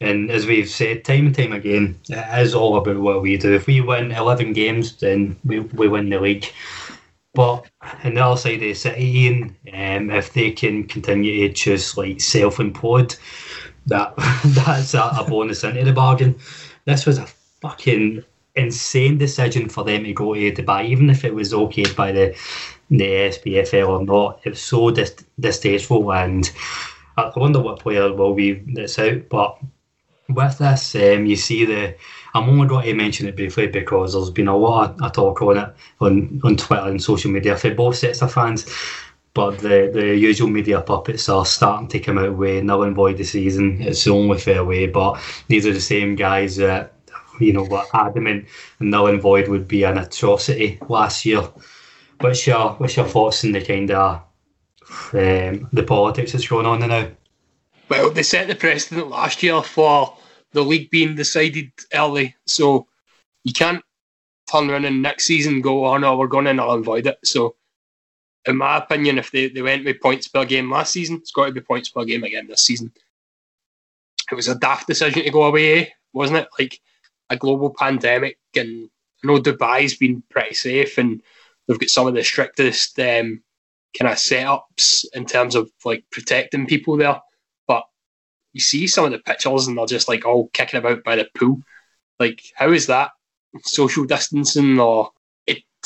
And 0.00 0.30
as 0.30 0.46
we've 0.46 0.68
said 0.68 1.04
time 1.04 1.26
and 1.26 1.34
time 1.34 1.52
again, 1.52 1.98
it 2.10 2.40
is 2.40 2.54
all 2.54 2.76
about 2.76 2.98
what 2.98 3.22
we 3.22 3.38
do. 3.38 3.54
If 3.54 3.66
we 3.66 3.80
win 3.80 4.12
11 4.12 4.52
games, 4.52 4.96
then 4.96 5.36
we, 5.44 5.60
we 5.60 5.88
win 5.88 6.10
the 6.10 6.20
league. 6.20 6.46
But 7.34 7.66
on 8.04 8.14
the 8.14 8.24
other 8.24 8.36
side 8.38 8.54
of 8.54 8.60
the 8.60 8.74
city, 8.74 9.26
Iain, 9.26 9.56
um, 9.72 10.10
if 10.10 10.32
they 10.32 10.50
can 10.50 10.84
continue 10.84 11.48
to 11.48 11.54
just 11.54 11.96
like 11.96 12.20
self 12.20 12.56
implode, 12.56 13.18
that 13.86 14.14
that's 14.44 14.94
a, 14.94 15.12
a 15.18 15.24
bonus 15.28 15.64
into 15.64 15.84
the 15.84 15.92
bargain. 15.92 16.38
This 16.84 17.06
was 17.06 17.18
a 17.18 17.26
fucking 17.60 18.22
insane 18.56 19.18
decision 19.18 19.68
for 19.68 19.84
them 19.84 20.04
to 20.04 20.12
go 20.12 20.34
to 20.34 20.52
Dubai, 20.52 20.86
even 20.86 21.10
if 21.10 21.24
it 21.24 21.34
was 21.34 21.52
okayed 21.52 21.94
by 21.96 22.12
the 22.12 22.36
the 22.90 23.04
SPFL 23.04 23.88
or 23.88 24.04
not. 24.04 24.40
It 24.44 24.50
was 24.50 24.62
so 24.62 24.90
dis- 24.90 25.24
distasteful, 25.38 26.12
and 26.12 26.50
I 27.16 27.32
wonder 27.36 27.60
what 27.60 27.80
player 27.80 28.12
will 28.12 28.34
be 28.34 28.52
that's 28.74 28.98
out. 28.98 29.28
But 29.28 29.58
with 30.28 30.58
this, 30.58 30.94
um, 30.94 31.26
you 31.26 31.36
see 31.36 31.64
the. 31.64 31.94
I'm 32.34 32.48
only 32.50 32.68
going 32.68 32.86
to 32.86 32.94
mention 32.94 33.26
it 33.28 33.36
briefly 33.36 33.66
because 33.66 34.12
there's 34.12 34.30
been 34.30 34.48
a 34.48 34.56
lot 34.56 35.00
of 35.00 35.12
talk 35.12 35.40
on 35.42 35.56
it 35.56 35.74
on, 36.00 36.40
on 36.44 36.56
Twitter 36.56 36.88
and 36.88 37.02
social 37.02 37.30
media 37.30 37.56
for 37.56 37.74
both 37.74 37.96
sets 37.96 38.22
of 38.22 38.32
fans. 38.32 38.66
but 39.36 39.58
the, 39.58 39.90
the 39.92 40.16
usual 40.16 40.48
media 40.48 40.80
puppets 40.80 41.28
are 41.28 41.44
starting 41.44 41.88
to 41.88 42.00
come 42.00 42.16
out 42.16 42.34
with 42.36 42.64
null 42.64 42.84
and 42.84 42.96
void 42.96 43.18
the 43.18 43.24
season. 43.24 43.82
It's 43.82 44.04
the 44.04 44.10
only 44.10 44.38
fair 44.38 44.64
way, 44.64 44.86
but 44.86 45.20
these 45.48 45.66
are 45.66 45.74
the 45.74 45.80
same 45.80 46.14
guys 46.14 46.56
that 46.56 46.95
you 47.40 47.52
know 47.52 47.64
were 47.64 47.84
adamant 47.94 48.46
and 48.78 48.90
null 48.90 49.06
and 49.06 49.20
void 49.20 49.48
would 49.48 49.68
be 49.68 49.84
an 49.84 49.98
atrocity 49.98 50.78
last 50.88 51.24
year. 51.24 51.42
What's 52.20 52.46
your 52.46 52.70
what's 52.74 52.96
your 52.96 53.06
thoughts 53.06 53.44
on 53.44 53.52
the 53.52 53.64
kind 53.64 53.90
of 53.90 54.22
um, 55.12 55.68
the 55.72 55.84
politics 55.86 56.32
that's 56.32 56.48
going 56.48 56.66
on 56.66 56.80
now? 56.80 57.08
Well, 57.88 58.10
they 58.10 58.22
set 58.22 58.48
the 58.48 58.54
precedent 58.54 59.08
last 59.08 59.42
year 59.42 59.62
for 59.62 60.16
the 60.52 60.62
league 60.62 60.90
being 60.90 61.14
decided 61.14 61.72
early, 61.94 62.34
so 62.46 62.88
you 63.44 63.52
can't 63.52 63.82
turn 64.50 64.70
around 64.70 64.84
and 64.84 65.02
next 65.02 65.24
season 65.24 65.60
go, 65.60 65.86
oh 65.86 65.98
no, 65.98 66.16
we're 66.16 66.26
going 66.26 66.46
to 66.46 66.54
null 66.54 66.74
and 66.74 66.84
void 66.84 67.06
it. 67.06 67.18
So, 67.24 67.56
in 68.46 68.56
my 68.56 68.78
opinion, 68.78 69.18
if 69.18 69.30
they, 69.30 69.48
they 69.48 69.62
went 69.62 69.84
with 69.84 70.00
points 70.00 70.28
per 70.28 70.44
game 70.44 70.70
last 70.70 70.92
season, 70.92 71.16
it's 71.16 71.32
got 71.32 71.46
to 71.46 71.52
be 71.52 71.60
points 71.60 71.88
per 71.88 72.04
game 72.04 72.24
again 72.24 72.46
this 72.46 72.64
season. 72.64 72.92
It 74.30 74.34
was 74.34 74.48
a 74.48 74.54
daft 74.54 74.86
decision 74.88 75.22
to 75.22 75.30
go 75.30 75.44
away, 75.44 75.94
wasn't 76.12 76.40
it? 76.40 76.48
Like 76.58 76.80
a 77.30 77.36
global 77.36 77.74
pandemic, 77.76 78.38
and 78.56 78.88
I 79.22 79.26
know 79.26 79.38
Dubai's 79.38 79.96
been 79.96 80.22
pretty 80.30 80.54
safe, 80.54 80.98
and 80.98 81.22
they've 81.66 81.78
got 81.78 81.88
some 81.88 82.06
of 82.06 82.14
the 82.14 82.22
strictest 82.22 82.98
um, 82.98 83.42
kind 83.98 84.10
of 84.10 84.18
setups 84.18 85.04
in 85.14 85.26
terms 85.26 85.54
of 85.54 85.70
like 85.84 86.04
protecting 86.10 86.66
people 86.66 86.96
there. 86.96 87.20
But 87.66 87.84
you 88.52 88.60
see 88.60 88.86
some 88.86 89.04
of 89.04 89.12
the 89.12 89.18
pictures, 89.18 89.66
and 89.66 89.76
they're 89.76 89.86
just 89.86 90.08
like 90.08 90.24
all 90.24 90.48
kicking 90.48 90.78
about 90.78 91.04
by 91.04 91.16
the 91.16 91.28
pool. 91.36 91.60
Like, 92.18 92.42
how 92.54 92.70
is 92.72 92.86
that 92.86 93.10
social 93.64 94.04
distancing 94.04 94.78
or 94.78 95.10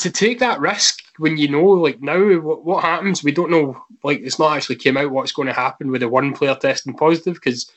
to 0.01 0.09
take 0.09 0.39
that 0.39 0.59
risk 0.59 0.99
when 1.17 1.37
you 1.37 1.47
know 1.47 1.63
like 1.63 2.01
now 2.01 2.39
what, 2.39 2.65
what 2.65 2.83
happens 2.83 3.23
we 3.23 3.31
don't 3.31 3.51
know 3.51 3.79
like 4.03 4.19
it's 4.21 4.39
not 4.39 4.57
actually 4.57 4.75
came 4.75 4.97
out 4.97 5.11
what's 5.11 5.31
going 5.31 5.47
to 5.47 5.53
happen 5.53 5.91
with 5.91 6.01
the 6.01 6.09
one 6.09 6.33
player 6.33 6.55
testing 6.55 6.95
positive 6.95 7.35
because 7.35 7.71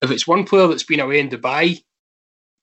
if 0.00 0.10
it's 0.12 0.28
one 0.28 0.44
player 0.44 0.68
that's 0.68 0.84
been 0.84 1.00
away 1.00 1.18
in 1.18 1.28
dubai 1.28 1.82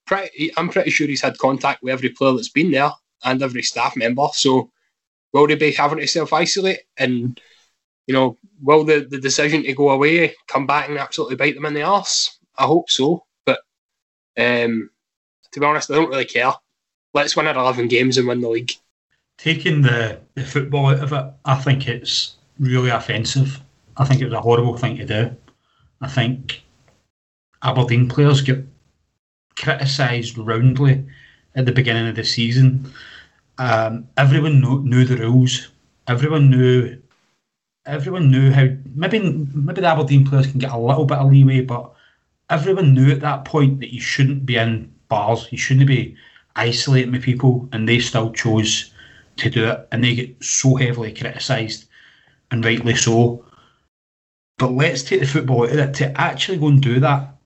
pretty, 0.08 0.50
i'm 0.56 0.68
pretty 0.68 0.90
sure 0.90 1.06
he's 1.06 1.22
had 1.22 1.38
contact 1.38 1.82
with 1.82 1.92
every 1.92 2.08
player 2.10 2.32
that's 2.32 2.48
been 2.48 2.70
there 2.70 2.90
and 3.24 3.42
every 3.42 3.62
staff 3.62 3.96
member 3.96 4.26
so 4.32 4.70
will 5.32 5.46
they 5.46 5.54
be 5.54 5.72
having 5.72 5.98
to 5.98 6.06
self-isolate 6.06 6.80
and 6.96 7.40
you 8.06 8.14
know 8.14 8.36
will 8.62 8.84
the, 8.84 9.06
the 9.10 9.18
decision 9.18 9.62
to 9.62 9.72
go 9.74 9.90
away 9.90 10.34
come 10.48 10.66
back 10.66 10.88
and 10.88 10.98
absolutely 10.98 11.36
bite 11.36 11.54
them 11.54 11.66
in 11.66 11.74
the 11.74 11.82
arse 11.82 12.38
i 12.56 12.64
hope 12.64 12.90
so 12.90 13.24
but 13.44 13.60
um 14.38 14.90
to 15.52 15.60
be 15.60 15.66
honest, 15.66 15.90
I 15.90 15.94
don't 15.94 16.10
really 16.10 16.24
care. 16.24 16.52
Let's 17.14 17.36
win 17.36 17.46
our 17.46 17.54
11 17.54 17.88
games 17.88 18.18
and 18.18 18.28
win 18.28 18.40
the 18.40 18.48
league. 18.48 18.72
Taking 19.38 19.82
the, 19.82 20.20
the 20.34 20.44
football 20.44 20.86
out 20.86 21.00
of 21.00 21.12
it, 21.12 21.24
I 21.44 21.54
think 21.56 21.88
it's 21.88 22.36
really 22.58 22.90
offensive. 22.90 23.60
I 23.96 24.04
think 24.04 24.20
it 24.20 24.24
was 24.24 24.34
a 24.34 24.40
horrible 24.40 24.76
thing 24.76 24.96
to 24.96 25.06
do. 25.06 25.36
I 26.00 26.08
think 26.08 26.62
Aberdeen 27.62 28.08
players 28.08 28.42
get 28.42 28.64
criticised 29.58 30.38
roundly 30.38 31.04
at 31.54 31.66
the 31.66 31.72
beginning 31.72 32.08
of 32.08 32.16
the 32.16 32.24
season. 32.24 32.92
Um, 33.58 34.08
everyone 34.16 34.60
knew, 34.60 34.82
knew 34.82 35.04
the 35.04 35.16
rules. 35.16 35.68
Everyone 36.06 36.50
knew. 36.50 37.00
Everyone 37.86 38.30
knew 38.30 38.50
how. 38.50 38.68
Maybe 38.94 39.18
maybe 39.18 39.80
the 39.80 39.88
Aberdeen 39.88 40.26
players 40.26 40.46
can 40.46 40.60
get 40.60 40.72
a 40.72 40.78
little 40.78 41.04
bit 41.04 41.18
of 41.18 41.30
leeway, 41.30 41.62
but 41.62 41.92
everyone 42.50 42.94
knew 42.94 43.10
at 43.10 43.20
that 43.20 43.44
point 43.44 43.80
that 43.80 43.92
you 43.92 44.00
shouldn't 44.00 44.46
be 44.46 44.56
in 44.56 44.92
bars. 45.08 45.48
You 45.50 45.58
shouldn't 45.58 45.86
be 45.86 46.16
isolating 46.54 47.12
with 47.12 47.22
people, 47.22 47.68
and 47.72 47.88
they 47.88 47.98
still 47.98 48.32
chose 48.32 48.92
to 49.36 49.50
do 49.50 49.68
it, 49.68 49.88
and 49.90 50.02
they 50.02 50.14
get 50.14 50.44
so 50.44 50.76
heavily 50.76 51.12
criticised, 51.12 51.86
and 52.50 52.64
rightly 52.64 52.94
so. 52.94 53.44
But 54.58 54.72
let's 54.72 55.02
take 55.02 55.20
the 55.20 55.26
football 55.26 55.64
out 55.64 55.70
of 55.70 55.78
it. 55.78 55.94
To 55.94 56.20
actually 56.20 56.58
go 56.58 56.68
and 56.68 56.82
do 56.82 57.00
that 57.00 57.37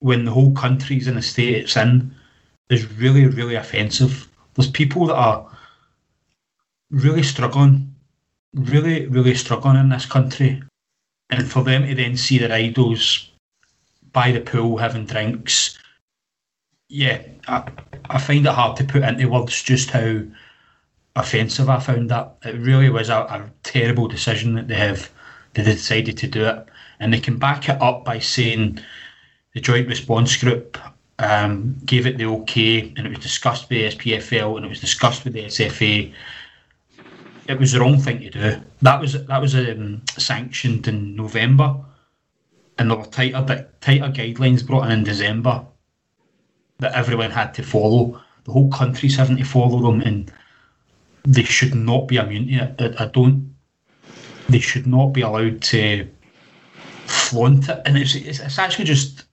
when 0.00 0.24
the 0.24 0.30
whole 0.30 0.52
country's 0.52 1.08
in 1.08 1.16
the 1.16 1.22
state 1.22 1.56
it's 1.56 1.76
in 1.76 2.14
is 2.70 2.90
really, 2.94 3.26
really 3.26 3.54
offensive. 3.54 4.28
There's 4.54 4.70
people 4.70 5.06
that 5.06 5.16
are 5.16 5.48
really 6.90 7.22
struggling, 7.22 7.94
really, 8.54 9.06
really 9.06 9.34
struggling 9.34 9.76
in 9.76 9.88
this 9.88 10.06
country. 10.06 10.62
And 11.30 11.46
for 11.50 11.62
them 11.62 11.86
to 11.86 11.94
then 11.94 12.16
see 12.16 12.38
their 12.38 12.52
idols 12.52 13.30
by 14.12 14.32
the 14.32 14.40
pool 14.40 14.78
having 14.78 15.06
drinks, 15.06 15.78
yeah, 16.88 17.22
I, 17.46 17.70
I 18.08 18.18
find 18.18 18.46
it 18.46 18.52
hard 18.52 18.76
to 18.78 18.84
put 18.84 19.02
into 19.02 19.28
words 19.28 19.62
just 19.62 19.90
how 19.90 20.22
offensive 21.16 21.68
I 21.68 21.80
found 21.80 22.10
that. 22.10 22.36
It 22.44 22.56
really 22.56 22.88
was 22.88 23.10
a, 23.10 23.18
a 23.18 23.50
terrible 23.62 24.08
decision 24.08 24.54
that 24.54 24.68
they 24.68 24.76
have 24.76 25.10
they 25.54 25.62
decided 25.64 26.16
to 26.18 26.28
do 26.28 26.44
it, 26.44 26.66
and 27.00 27.12
they 27.12 27.20
can 27.20 27.38
back 27.38 27.68
it 27.68 27.80
up 27.82 28.04
by 28.04 28.18
saying 28.18 28.80
the 29.54 29.60
Joint 29.60 29.88
Response 29.88 30.36
Group 30.36 30.78
um, 31.18 31.76
gave 31.84 32.06
it 32.06 32.16
the 32.16 32.26
okay, 32.26 32.92
and 32.96 33.06
it 33.06 33.10
was 33.10 33.18
discussed 33.18 33.68
with 33.68 33.70
the 33.70 34.12
SPFL 34.12 34.56
and 34.56 34.66
it 34.66 34.68
was 34.68 34.80
discussed 34.80 35.24
with 35.24 35.32
the 35.32 35.44
SFA. 35.44 36.12
It 37.48 37.58
was 37.58 37.72
the 37.72 37.80
wrong 37.80 37.98
thing 37.98 38.20
to 38.20 38.30
do. 38.30 38.60
That 38.82 39.00
was 39.00 39.12
that 39.24 39.40
was 39.40 39.54
um, 39.54 40.02
sanctioned 40.16 40.86
in 40.86 41.16
November, 41.16 41.76
and 42.78 42.90
there 42.90 42.98
were 42.98 43.06
tighter 43.06 43.68
tighter 43.80 44.08
guidelines 44.08 44.66
brought 44.66 44.86
in 44.86 44.92
in 44.92 45.04
December 45.04 45.64
that 46.78 46.92
everyone 46.92 47.30
had 47.30 47.54
to 47.54 47.62
follow. 47.62 48.20
The 48.44 48.52
whole 48.52 48.70
country's 48.70 49.16
having 49.16 49.38
to 49.38 49.44
follow 49.44 49.80
them, 49.82 50.02
and 50.02 50.30
they 51.24 51.42
should 51.42 51.74
not 51.74 52.06
be 52.06 52.16
immune 52.16 52.48
to 52.48 52.84
it. 52.84 53.00
I, 53.00 53.06
don't. 53.06 53.54
They 54.48 54.60
should 54.60 54.86
not 54.86 55.08
be 55.08 55.22
allowed 55.22 55.62
to 55.62 56.08
flaunt 57.06 57.68
it, 57.68 57.82
and 57.84 57.98
it's, 57.98 58.14
it's, 58.14 58.40
it's 58.40 58.58
actually 58.58 58.84
just 58.84 59.24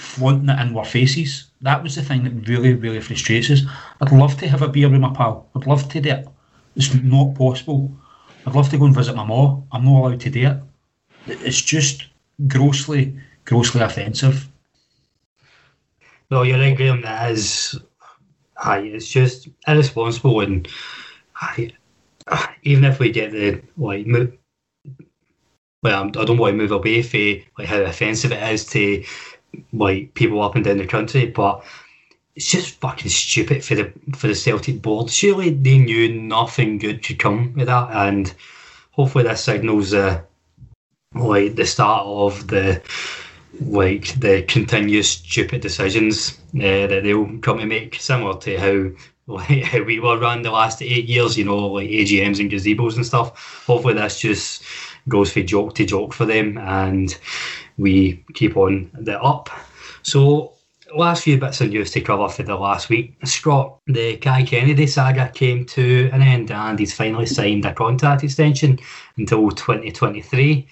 flaunting 0.00 0.48
it 0.48 0.60
in 0.60 0.76
our 0.76 0.84
faces. 0.84 1.50
That 1.60 1.82
was 1.82 1.94
the 1.94 2.02
thing 2.02 2.24
that 2.24 2.48
really, 2.48 2.74
really 2.74 3.00
frustrates 3.00 3.50
us. 3.50 3.62
I'd 4.00 4.12
love 4.12 4.36
to 4.38 4.48
have 4.48 4.62
a 4.62 4.68
beer 4.68 4.88
with 4.88 5.00
my 5.00 5.12
pal. 5.12 5.48
I'd 5.54 5.66
love 5.66 5.88
to 5.90 6.00
do 6.00 6.10
it. 6.10 6.28
It's 6.76 6.94
not 6.94 7.34
possible. 7.34 7.92
I'd 8.46 8.54
love 8.54 8.70
to 8.70 8.78
go 8.78 8.86
and 8.86 8.94
visit 8.94 9.14
my 9.14 9.24
mom. 9.24 9.66
I'm 9.72 9.84
not 9.84 10.00
allowed 10.00 10.20
to 10.20 10.30
do 10.30 10.46
it. 10.46 10.56
It's 11.26 11.60
just 11.60 12.06
grossly, 12.46 13.14
grossly 13.44 13.82
offensive. 13.82 14.48
No, 16.30 16.42
you're 16.42 16.58
right, 16.58 16.76
Graeme. 16.76 17.02
That 17.02 17.32
is, 17.32 17.78
aye, 18.56 18.78
it's 18.78 19.08
just 19.08 19.48
irresponsible, 19.66 20.40
and 20.40 20.66
aye, 21.36 21.72
even 22.62 22.84
if 22.84 22.98
we 23.00 23.10
get 23.10 23.32
the 23.32 23.60
like 23.76 24.06
move, 24.06 24.32
well, 25.82 26.04
I 26.04 26.24
don't 26.24 26.38
want 26.38 26.52
to 26.52 26.56
move 26.56 26.72
away 26.72 27.02
from 27.02 27.42
like 27.58 27.66
how 27.66 27.80
offensive 27.80 28.32
it 28.32 28.52
is 28.52 28.64
to 28.66 29.04
like 29.72 30.14
people 30.14 30.42
up 30.42 30.54
and 30.56 30.64
down 30.64 30.78
the 30.78 30.86
country, 30.86 31.26
but 31.26 31.64
it's 32.34 32.50
just 32.50 32.80
fucking 32.80 33.10
stupid 33.10 33.64
for 33.64 33.74
the 33.74 33.92
for 34.16 34.28
the 34.28 34.34
Celtic 34.34 34.80
board. 34.82 35.10
Surely 35.10 35.50
they 35.50 35.78
knew 35.78 36.12
nothing 36.12 36.78
good 36.78 37.02
could 37.04 37.18
come 37.18 37.54
with 37.54 37.66
that, 37.66 37.90
and 37.90 38.32
hopefully 38.92 39.24
this 39.24 39.44
signals 39.44 39.92
uh, 39.94 40.20
like 41.14 41.56
the 41.56 41.66
start 41.66 42.06
of 42.06 42.46
the 42.48 42.82
like 43.60 44.18
the 44.20 44.42
continuous 44.42 45.10
stupid 45.10 45.60
decisions 45.60 46.38
uh, 46.54 46.86
that 46.86 47.02
they'll 47.02 47.38
come 47.38 47.58
to 47.58 47.66
make, 47.66 47.96
similar 47.96 48.38
to 48.40 48.56
how 48.56 48.90
like 49.26 49.64
how 49.64 49.82
we 49.82 50.00
were 50.00 50.18
run 50.18 50.42
the 50.42 50.50
last 50.50 50.82
eight 50.82 51.06
years, 51.06 51.36
you 51.38 51.44
know, 51.44 51.68
like 51.68 51.88
AGMs 51.88 52.40
and 52.40 52.50
gazebos 52.50 52.96
and 52.96 53.06
stuff. 53.06 53.62
Hopefully, 53.66 53.94
that's 53.94 54.18
just 54.18 54.62
goes 55.10 55.32
from 55.32 55.46
joke 55.46 55.74
to 55.74 55.84
joke 55.84 56.14
for 56.14 56.24
them, 56.24 56.56
and 56.56 57.18
we 57.76 58.24
keep 58.32 58.56
on 58.56 58.90
the 58.94 59.20
up. 59.20 59.50
So, 60.02 60.54
last 60.96 61.24
few 61.24 61.38
bits 61.38 61.60
of 61.60 61.68
news 61.68 61.90
to 61.90 62.00
cover 62.00 62.28
for 62.28 62.42
the 62.42 62.56
last 62.56 62.88
week. 62.88 63.16
Scott, 63.24 63.78
the 63.86 64.16
Kai 64.16 64.44
Kennedy 64.44 64.86
saga 64.86 65.30
came 65.34 65.66
to 65.66 66.08
an 66.12 66.22
end, 66.22 66.50
and 66.50 66.78
he's 66.78 66.94
finally 66.94 67.26
signed 67.26 67.64
a 67.66 67.74
contract 67.74 68.24
extension 68.24 68.78
until 69.16 69.50
2023. 69.50 70.66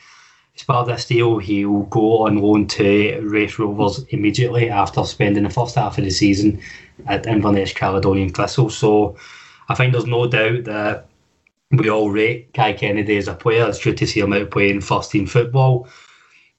As 0.57 0.65
part 0.65 0.89
of 0.89 0.97
this 0.97 1.07
deal, 1.07 1.39
he 1.39 1.67
will 1.67 1.85
go 1.85 2.27
on 2.27 2.39
loan 2.39 2.67
to 2.69 3.21
Raith 3.23 3.61
Rovers 3.61 4.05
immediately 4.09 4.69
after 4.69 5.05
spending 5.05 5.45
the 5.45 5.51
first 5.51 5.77
half 5.77 5.99
of 5.99 6.05
the 6.05 6.11
season 6.11 6.61
at 7.07 7.27
Inverness 7.27 7.73
Caledonian 7.73 8.31
Thistle. 8.31 8.69
So 8.69 9.17
I 9.69 9.75
think 9.77 9.93
there's 9.93 10.07
no 10.07 10.27
doubt 10.27 10.65
that 10.65 11.08
we 11.71 11.91
all 11.91 12.11
rate 12.11 12.55
Kai 12.55 12.73
Kennedy 12.73 13.17
as 13.17 13.29
a 13.29 13.35
player. 13.35 13.69
It's 13.69 13.83
good 13.83 13.97
to 13.99 14.07
see 14.07 14.21
him 14.21 14.33
out 14.33 14.51
playing 14.51 14.81
first 14.81 15.11
team 15.11 15.27
football. 15.27 15.89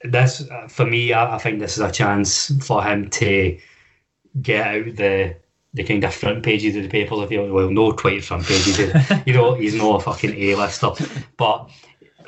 This, 0.04 0.50
uh, 0.50 0.68
for 0.68 0.86
me, 0.86 1.14
I, 1.14 1.36
I 1.36 1.38
think 1.40 1.60
this 1.60 1.74
is 1.74 1.84
a 1.84 1.92
chance 1.92 2.52
for 2.66 2.84
him 2.84 3.10
to 3.12 3.58
get 4.42 4.68
out 4.68 4.96
the 4.96 5.36
the 5.74 5.84
kind 5.84 6.04
of 6.04 6.14
front 6.14 6.44
pages 6.44 6.76
of 6.76 6.84
the 6.84 6.90
papers. 6.90 7.20
If 7.20 7.32
you 7.32 7.54
well, 7.54 7.70
no 7.70 7.92
quite 7.92 8.24
front 8.24 8.46
pages. 8.46 8.80
you 9.26 9.34
know, 9.34 9.54
he's 9.56 9.76
not 9.76 10.02
a 10.02 10.04
fucking 10.04 10.36
A-lister, 10.36 10.92
but 11.38 11.70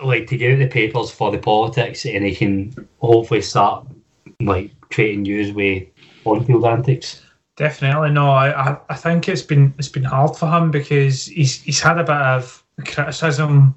like 0.03 0.27
to 0.27 0.37
get 0.37 0.53
out 0.53 0.59
the 0.59 0.67
papers 0.67 1.11
for 1.11 1.31
the 1.31 1.37
politics, 1.37 2.05
and 2.05 2.25
he 2.25 2.35
can 2.35 2.87
hopefully 2.99 3.41
start 3.41 3.87
like 4.41 4.71
creating 4.89 5.23
news 5.23 5.53
with 5.53 5.87
on-field 6.25 6.65
antics. 6.65 7.21
Definitely 7.55 8.11
no. 8.11 8.31
I, 8.31 8.77
I 8.89 8.95
think 8.95 9.29
it's 9.29 9.41
been 9.41 9.73
it's 9.77 9.89
been 9.89 10.03
hard 10.03 10.35
for 10.35 10.47
him 10.47 10.71
because 10.71 11.25
he's 11.25 11.61
he's 11.61 11.79
had 11.79 11.99
a 11.99 12.03
bit 12.03 12.15
of 12.15 12.60
criticism 12.81 13.75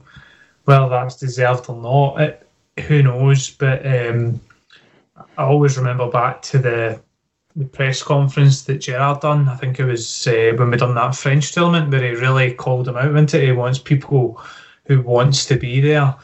well 0.66 0.88
that's 0.88 1.16
deserved 1.16 1.68
or 1.68 1.80
not, 1.80 2.20
it, 2.20 2.48
who 2.86 3.02
knows? 3.02 3.50
But 3.50 3.86
um, 3.86 4.40
I 5.16 5.44
always 5.44 5.76
remember 5.76 6.10
back 6.10 6.42
to 6.42 6.58
the 6.58 7.00
the 7.56 7.64
press 7.64 8.02
conference 8.02 8.62
that 8.62 8.80
Gerrard 8.80 9.20
done. 9.20 9.48
I 9.48 9.56
think 9.56 9.78
it 9.78 9.84
was 9.84 10.26
uh, 10.26 10.52
when 10.56 10.70
we 10.70 10.76
done 10.76 10.96
that 10.96 11.14
French 11.14 11.52
tournament 11.52 11.92
where 11.92 12.02
he 12.02 12.20
really 12.20 12.52
called 12.52 12.88
him 12.88 12.96
out 12.96 13.14
into 13.14 13.40
it. 13.40 13.46
He 13.46 13.52
wants 13.52 13.78
people 13.78 14.42
who 14.86 15.00
wants 15.00 15.46
to 15.46 15.56
be 15.56 15.80
there. 15.80 16.16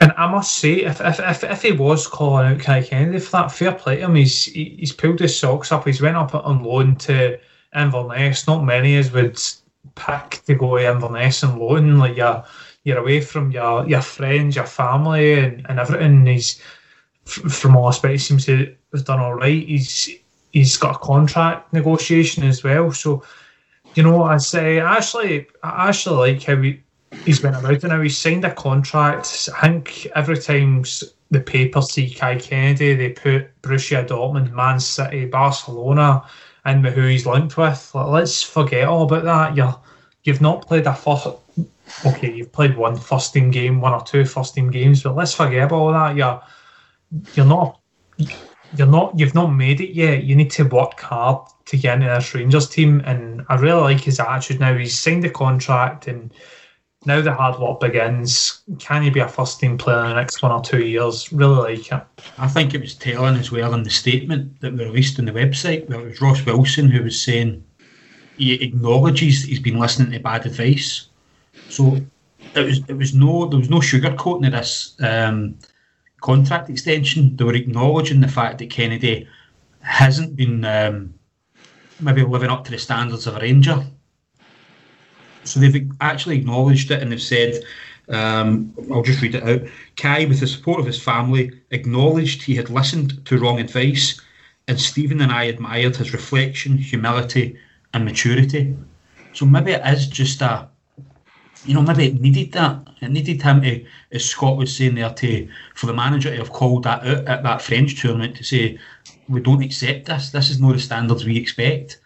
And 0.00 0.12
I 0.16 0.28
must 0.28 0.56
say, 0.56 0.82
if, 0.82 1.00
if, 1.00 1.20
if, 1.20 1.44
if 1.44 1.62
he 1.62 1.72
was 1.72 2.08
calling 2.08 2.46
out 2.46 2.58
Kai 2.60 2.82
Kennedy 2.82 3.20
for 3.20 3.30
that, 3.30 3.52
fair 3.52 3.72
play 3.72 3.96
to 3.96 4.02
him. 4.02 4.16
He's 4.16 4.46
he's 4.46 4.92
pulled 4.92 5.20
his 5.20 5.38
socks 5.38 5.70
up. 5.70 5.86
He's 5.86 6.02
went 6.02 6.16
up 6.16 6.34
on 6.34 6.64
loan 6.64 6.96
to 6.96 7.38
Inverness. 7.74 8.46
Not 8.48 8.64
many 8.64 8.96
as 8.96 9.12
would 9.12 9.40
pick 9.94 10.42
to 10.46 10.54
go 10.54 10.76
to 10.78 10.90
Inverness 10.90 11.42
and 11.42 11.58
loan. 11.58 11.98
Like 11.98 12.16
you're 12.16 12.44
you're 12.84 12.98
away 12.98 13.20
from 13.20 13.50
your 13.50 13.88
your 13.88 14.02
friends, 14.02 14.56
your 14.56 14.66
family, 14.66 15.38
and, 15.38 15.66
and 15.68 15.78
everything. 15.78 16.26
He's 16.26 16.60
from 17.24 17.76
all 17.76 17.88
aspects 17.88 18.24
seems 18.24 18.44
to 18.46 18.74
have 18.92 19.04
done 19.04 19.20
all 19.20 19.34
right. 19.34 19.66
He's 19.66 20.10
he's 20.52 20.76
got 20.76 20.96
a 20.96 20.98
contract 20.98 21.72
negotiation 21.72 22.44
as 22.44 22.62
well. 22.62 22.92
So, 22.92 23.24
you 23.94 24.02
know, 24.02 24.22
I 24.22 24.36
say 24.38 24.78
actually, 24.80 25.48
I 25.62 25.88
actually 25.88 26.32
like 26.32 26.42
how 26.44 26.56
he, 26.56 26.80
he's 27.24 27.40
been 27.40 27.54
about 27.54 27.72
it 27.72 27.82
now. 27.82 28.00
He's 28.00 28.16
signed 28.16 28.44
a 28.44 28.54
contract. 28.54 29.48
I 29.56 29.68
think 29.68 30.06
every 30.14 30.38
time 30.38 30.84
the 31.30 31.40
papers 31.40 31.90
see 31.90 32.10
Kai 32.10 32.38
Kennedy, 32.38 32.94
they 32.94 33.10
put 33.10 33.60
Borussia 33.62 34.06
Dortmund, 34.06 34.52
Man 34.52 34.78
City, 34.78 35.26
Barcelona, 35.26 36.24
and 36.64 36.86
who 36.86 37.06
he's 37.06 37.26
linked 37.26 37.56
with. 37.56 37.90
Like, 37.94 38.06
let's 38.06 38.42
forget 38.42 38.88
all 38.88 39.04
about 39.04 39.24
that. 39.24 39.56
You're, 39.56 39.78
you've 40.24 40.40
not 40.40 40.66
played 40.66 40.86
a 40.86 40.94
first. 40.94 41.26
Okay, 42.06 42.32
you've 42.34 42.52
played 42.52 42.76
one 42.76 42.96
first 42.96 43.34
team 43.34 43.50
game, 43.50 43.80
one 43.80 43.92
or 43.92 44.02
two 44.02 44.24
first 44.24 44.54
team 44.54 44.70
games, 44.70 45.02
but 45.02 45.14
let's 45.14 45.34
forget 45.34 45.64
about 45.64 45.76
all 45.76 45.92
that. 45.92 46.16
You're, 46.16 46.42
you're 47.34 47.46
not 47.46 47.80
you're 48.76 48.86
not 48.86 49.18
you've 49.18 49.34
not 49.34 49.48
made 49.48 49.80
it 49.80 49.94
yet. 49.94 50.24
You 50.24 50.34
need 50.34 50.50
to 50.52 50.64
work 50.64 50.98
hard 51.00 51.46
to 51.66 51.76
get 51.76 51.94
into 51.94 52.06
this 52.08 52.34
Rangers 52.34 52.68
team, 52.68 53.02
and 53.04 53.44
I 53.48 53.56
really 53.56 53.80
like 53.80 54.00
his 54.00 54.20
attitude 54.20 54.60
now. 54.60 54.76
He's 54.76 54.98
signed 54.98 55.22
the 55.22 55.30
contract, 55.30 56.08
and 56.08 56.32
now 57.06 57.20
the 57.20 57.32
hard 57.32 57.58
work 57.58 57.80
begins. 57.80 58.62
Can 58.78 59.02
he 59.02 59.10
be 59.10 59.20
a 59.20 59.28
first 59.28 59.60
team 59.60 59.76
player 59.76 60.02
in 60.04 60.10
the 60.10 60.14
next 60.14 60.42
one 60.42 60.52
or 60.52 60.62
two 60.62 60.84
years? 60.84 61.32
Really 61.32 61.76
like 61.76 61.92
it. 61.92 62.02
I 62.38 62.48
think 62.48 62.74
it 62.74 62.80
was 62.80 62.94
telling 62.94 63.36
as 63.36 63.52
well 63.52 63.74
in 63.74 63.82
the 63.82 63.90
statement 63.90 64.60
that 64.60 64.72
we 64.72 64.84
released 64.84 65.18
on 65.18 65.26
the 65.26 65.32
website. 65.32 65.88
Where 65.88 66.00
it 66.00 66.10
was 66.10 66.20
Ross 66.20 66.44
Wilson 66.46 66.90
who 66.90 67.02
was 67.02 67.20
saying 67.20 67.64
he 68.38 68.54
acknowledges 68.54 69.44
he's 69.44 69.60
been 69.60 69.78
listening 69.78 70.12
to 70.12 70.20
bad 70.20 70.46
advice. 70.46 71.08
So 71.68 72.00
it 72.54 72.64
was 72.64 72.78
it 72.88 72.96
was 72.96 73.14
no 73.14 73.46
there 73.46 73.58
was 73.58 73.70
no 73.70 73.78
sugarcoating 73.78 74.46
of 74.46 74.52
this. 74.52 74.96
Um, 75.00 75.58
contract 76.20 76.70
extension, 76.70 77.36
they 77.36 77.44
were 77.44 77.54
acknowledging 77.54 78.20
the 78.20 78.28
fact 78.28 78.58
that 78.58 78.70
Kennedy 78.70 79.28
hasn't 79.80 80.34
been 80.36 80.64
um, 80.64 81.12
maybe 82.00 82.22
living 82.22 82.48
up 82.48 82.64
to 82.64 82.70
the 82.70 82.78
standards 82.78 83.26
of 83.26 83.36
a 83.36 83.40
Ranger. 83.40 83.84
So 85.44 85.60
they've 85.60 85.90
actually 86.00 86.38
acknowledged 86.38 86.90
it 86.90 87.02
and 87.02 87.12
they've 87.12 87.20
said, 87.20 87.62
um, 88.08 88.74
I'll 88.92 89.02
just 89.02 89.22
read 89.22 89.34
it 89.34 89.42
out. 89.42 89.62
Kai, 89.96 90.24
with 90.26 90.40
the 90.40 90.46
support 90.46 90.80
of 90.80 90.86
his 90.86 91.02
family, 91.02 91.52
acknowledged 91.70 92.42
he 92.42 92.54
had 92.54 92.70
listened 92.70 93.24
to 93.26 93.38
wrong 93.38 93.60
advice, 93.60 94.20
and 94.68 94.80
Steven 94.80 95.20
and 95.20 95.32
I 95.32 95.44
admired 95.44 95.96
his 95.96 96.12
reflection, 96.12 96.76
humility, 96.76 97.58
and 97.92 98.04
maturity. 98.04 98.76
So 99.32 99.46
maybe 99.46 99.72
it 99.72 99.86
is 99.86 100.06
just 100.06 100.42
a 100.42 100.68
you 101.64 101.74
know, 101.74 101.82
maybe 101.82 102.06
it 102.06 102.20
needed 102.20 102.52
that. 102.52 102.86
It 103.00 103.10
needed 103.10 103.42
him 103.42 103.62
to, 103.62 103.84
as 104.12 104.24
Scott 104.24 104.56
was 104.56 104.76
saying 104.76 104.94
there, 104.94 105.10
to 105.10 105.48
for 105.74 105.86
the 105.86 105.94
manager 105.94 106.30
to 106.30 106.36
have 106.36 106.52
called 106.52 106.84
that 106.84 107.02
out 107.06 107.26
at 107.26 107.42
that 107.42 107.62
French 107.62 108.00
tournament 108.00 108.36
to 108.36 108.44
say, 108.44 108.78
we 109.28 109.40
don't 109.40 109.62
accept 109.62 110.06
this. 110.06 110.30
This 110.30 110.50
is 110.50 110.60
not 110.60 110.72
the 110.72 110.78
standards 110.78 111.24
we 111.24 111.38
expect. 111.38 112.00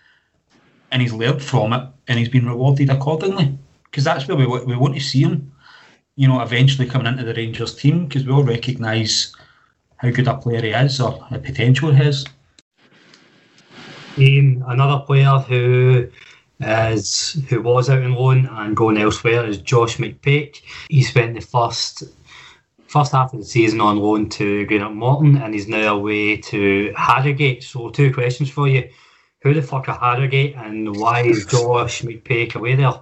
And 0.91 1.03
he's 1.03 1.12
learned 1.12 1.43
from 1.43 1.72
it, 1.72 1.86
and 2.07 2.18
he's 2.18 2.28
been 2.28 2.47
rewarded 2.47 2.91
accordingly. 2.91 3.59
Because 3.84 4.05
that's 4.05 4.26
where 4.26 4.36
we 4.36 4.47
we 4.47 4.76
want 4.76 4.95
to 4.95 5.01
see 5.01 5.22
him. 5.22 5.53
You 6.16 6.28
know, 6.28 6.41
eventually 6.41 6.89
coming 6.89 7.07
into 7.07 7.24
the 7.24 7.34
Rangers 7.34 7.74
team, 7.74 8.07
because 8.07 8.24
we 8.24 8.32
all 8.32 8.43
recognise 8.43 9.34
how 9.99 10.11
good 10.11 10.28
a 10.28 10.36
player 10.36 10.62
he 10.62 10.70
is 10.70 11.01
or 11.01 11.26
the 11.30 11.39
potential 11.39 11.91
he 11.91 11.97
has. 11.97 12.24
Um, 14.16 14.64
another 14.66 15.05
player 15.05 15.39
who 15.39 16.09
is 16.61 17.41
who 17.49 17.62
was 17.62 17.89
out 17.89 18.03
on 18.03 18.14
loan 18.14 18.47
and 18.47 18.76
going 18.76 18.99
elsewhere 18.99 19.47
is 19.47 19.59
Josh 19.59 19.99
McPake. 19.99 20.62
He 20.89 21.03
spent 21.03 21.34
the 21.34 21.41
first 21.41 22.05
first 22.89 23.12
half 23.12 23.32
of 23.32 23.41
the 23.41 23.45
season 23.45 23.80
on 23.80 23.99
loan 23.99 24.28
to 24.30 24.66
Greenock 24.66 24.95
Morton 24.95 25.36
and 25.36 25.55
he's 25.55 25.68
now 25.68 25.97
away 25.97 26.39
to 26.39 26.93
Harrogate. 26.97 27.62
So 27.62 27.91
two 27.91 28.12
questions 28.12 28.51
for 28.51 28.66
you. 28.66 28.89
Who 29.43 29.55
the 29.55 29.62
fuck 29.62 29.89
are 29.89 29.99
Harrogate 29.99 30.57
and 30.57 30.97
why 30.97 31.22
is 31.22 31.47
Josh 31.51 32.03
McPake 32.03 32.55
away 32.55 32.74
there? 32.74 32.95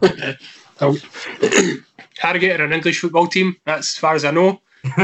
Harrogate 2.18 2.60
are 2.60 2.64
an 2.64 2.72
English 2.72 3.00
football 3.00 3.26
team, 3.26 3.56
that's 3.64 3.94
as 3.94 3.98
far 3.98 4.14
as 4.14 4.24
I 4.24 4.30
know. 4.30 4.60
um, 4.98 5.00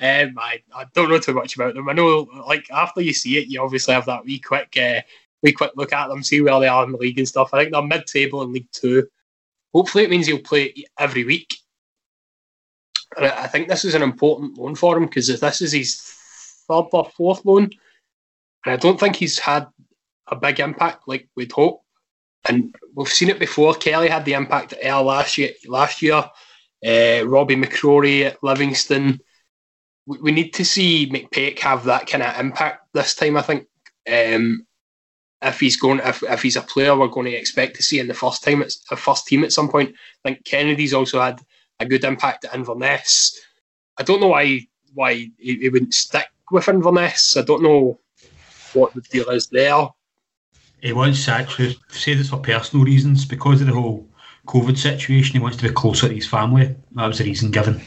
I, 0.00 0.62
I 0.74 0.86
don't 0.94 1.10
know 1.10 1.18
too 1.18 1.34
much 1.34 1.56
about 1.56 1.74
them. 1.74 1.88
I 1.88 1.92
know, 1.92 2.26
like, 2.46 2.70
after 2.70 3.02
you 3.02 3.12
see 3.12 3.36
it, 3.38 3.48
you 3.48 3.62
obviously 3.62 3.92
have 3.92 4.06
that 4.06 4.24
wee 4.24 4.38
quick 4.38 4.76
uh, 4.80 5.02
we 5.42 5.52
quick 5.52 5.72
look 5.76 5.92
at 5.92 6.08
them, 6.08 6.22
see 6.22 6.40
where 6.40 6.58
they 6.60 6.68
are 6.68 6.84
in 6.84 6.92
the 6.92 6.98
league 6.98 7.18
and 7.18 7.28
stuff. 7.28 7.52
I 7.52 7.58
think 7.58 7.72
they're 7.72 7.82
mid-table 7.82 8.42
in 8.42 8.52
League 8.52 8.70
Two. 8.72 9.08
Hopefully, 9.74 10.04
it 10.04 10.10
means 10.10 10.26
he'll 10.26 10.38
play 10.38 10.72
every 10.98 11.24
week. 11.24 11.54
And 13.16 13.26
I 13.26 13.46
think 13.46 13.68
this 13.68 13.84
is 13.84 13.94
an 13.94 14.02
important 14.02 14.56
loan 14.56 14.74
for 14.74 14.96
him 14.96 15.04
because 15.04 15.28
if 15.28 15.40
this 15.40 15.60
is 15.60 15.72
his 15.72 16.00
third 16.68 16.86
or 16.92 17.10
fourth 17.16 17.44
loan, 17.44 17.70
and 18.64 18.72
I 18.72 18.76
don't 18.76 18.98
think 18.98 19.16
he's 19.16 19.38
had 19.38 19.66
a 20.28 20.36
big 20.36 20.60
impact 20.60 21.08
like 21.08 21.28
we'd 21.36 21.52
hope. 21.52 21.82
And 22.44 22.74
we've 22.94 23.08
seen 23.08 23.28
it 23.28 23.38
before. 23.38 23.74
Kelly 23.74 24.08
had 24.08 24.24
the 24.24 24.32
impact 24.34 24.72
at 24.72 24.82
Ayr 24.82 25.02
last 25.02 25.38
year. 25.38 25.50
Last 25.68 26.02
year, 26.02 26.24
uh, 26.84 27.26
Robbie 27.26 27.56
McCrorie 27.56 28.26
at 28.26 28.42
Livingston. 28.42 29.20
We, 30.06 30.18
we, 30.18 30.32
need 30.32 30.52
to 30.54 30.64
see 30.64 31.08
McPake 31.08 31.60
have 31.60 31.84
that 31.84 32.08
kind 32.08 32.24
of 32.24 32.38
impact 32.38 32.88
this 32.94 33.14
time. 33.14 33.36
I 33.36 33.42
think. 33.42 33.66
Um, 34.12 34.66
if 35.42 35.58
he's 35.58 35.76
going 35.76 36.00
if, 36.00 36.22
if 36.22 36.42
he's 36.42 36.56
a 36.56 36.62
player 36.62 36.96
we're 36.96 37.08
going 37.08 37.26
to 37.26 37.36
expect 37.36 37.76
to 37.76 37.82
see 37.82 37.98
in 37.98 38.06
the 38.06 38.14
first 38.14 38.44
time 38.44 38.62
it's 38.62 38.84
a 38.90 38.96
first 38.96 39.26
team 39.26 39.44
at 39.44 39.52
some 39.52 39.68
point. 39.68 39.94
I 40.24 40.28
think 40.28 40.44
Kennedy's 40.44 40.94
also 40.94 41.20
had 41.20 41.40
a 41.80 41.86
good 41.86 42.04
impact 42.04 42.44
at 42.44 42.54
Inverness. 42.54 43.38
I 43.98 44.04
don't 44.04 44.20
know 44.20 44.28
why 44.28 44.66
why 44.94 45.14
he, 45.14 45.32
he 45.38 45.68
wouldn't 45.68 45.94
stick 45.94 46.26
with 46.50 46.68
Inverness. 46.68 47.36
I 47.36 47.42
don't 47.42 47.62
know 47.62 48.00
what 48.74 48.94
the 48.94 49.00
deal 49.02 49.28
is 49.30 49.48
there. 49.48 49.88
He 50.80 50.92
wants 50.92 51.24
to 51.26 51.32
actually 51.32 51.78
say 51.88 52.14
this 52.14 52.30
for 52.30 52.38
personal 52.38 52.84
reasons 52.84 53.24
because 53.24 53.60
of 53.60 53.68
the 53.68 53.72
whole 53.72 54.08
COVID 54.46 54.76
situation. 54.76 55.34
He 55.34 55.38
wants 55.38 55.56
to 55.58 55.68
be 55.68 55.74
closer 55.74 56.08
to 56.08 56.14
his 56.14 56.26
family. 56.26 56.74
That 56.92 57.06
was 57.06 57.18
the 57.18 57.24
reason 57.24 57.50
given. 57.50 57.80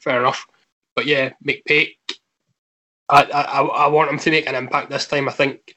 Fair 0.00 0.20
enough. 0.20 0.46
But 0.96 1.06
yeah, 1.06 1.30
McPake, 1.46 1.96
I, 3.08 3.24
I, 3.24 3.60
I 3.60 3.86
want 3.88 4.10
him 4.10 4.18
to 4.18 4.30
make 4.30 4.48
an 4.48 4.54
impact 4.54 4.90
this 4.90 5.06
time. 5.06 5.28
I 5.28 5.32
think 5.32 5.76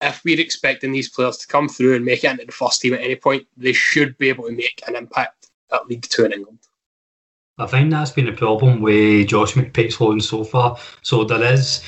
if 0.00 0.22
we're 0.24 0.40
expecting 0.40 0.92
these 0.92 1.08
players 1.08 1.38
to 1.38 1.46
come 1.46 1.68
through 1.68 1.96
and 1.96 2.04
make 2.04 2.24
it 2.24 2.30
into 2.30 2.46
the 2.46 2.52
first 2.52 2.80
team 2.80 2.94
at 2.94 3.00
any 3.00 3.16
point, 3.16 3.46
they 3.56 3.72
should 3.72 4.18
be 4.18 4.28
able 4.28 4.44
to 4.44 4.52
make 4.52 4.82
an 4.86 4.96
impact 4.96 5.50
at 5.72 5.86
League 5.86 6.06
Two 6.08 6.24
in 6.24 6.32
England. 6.32 6.58
I 7.56 7.66
think 7.66 7.90
that's 7.90 8.10
been 8.10 8.28
a 8.28 8.32
problem 8.32 8.80
with 8.80 9.28
Josh 9.28 9.54
McPake's 9.54 10.00
loan 10.00 10.20
so 10.20 10.42
far. 10.42 10.76
So 11.02 11.24
there 11.24 11.52
is 11.52 11.82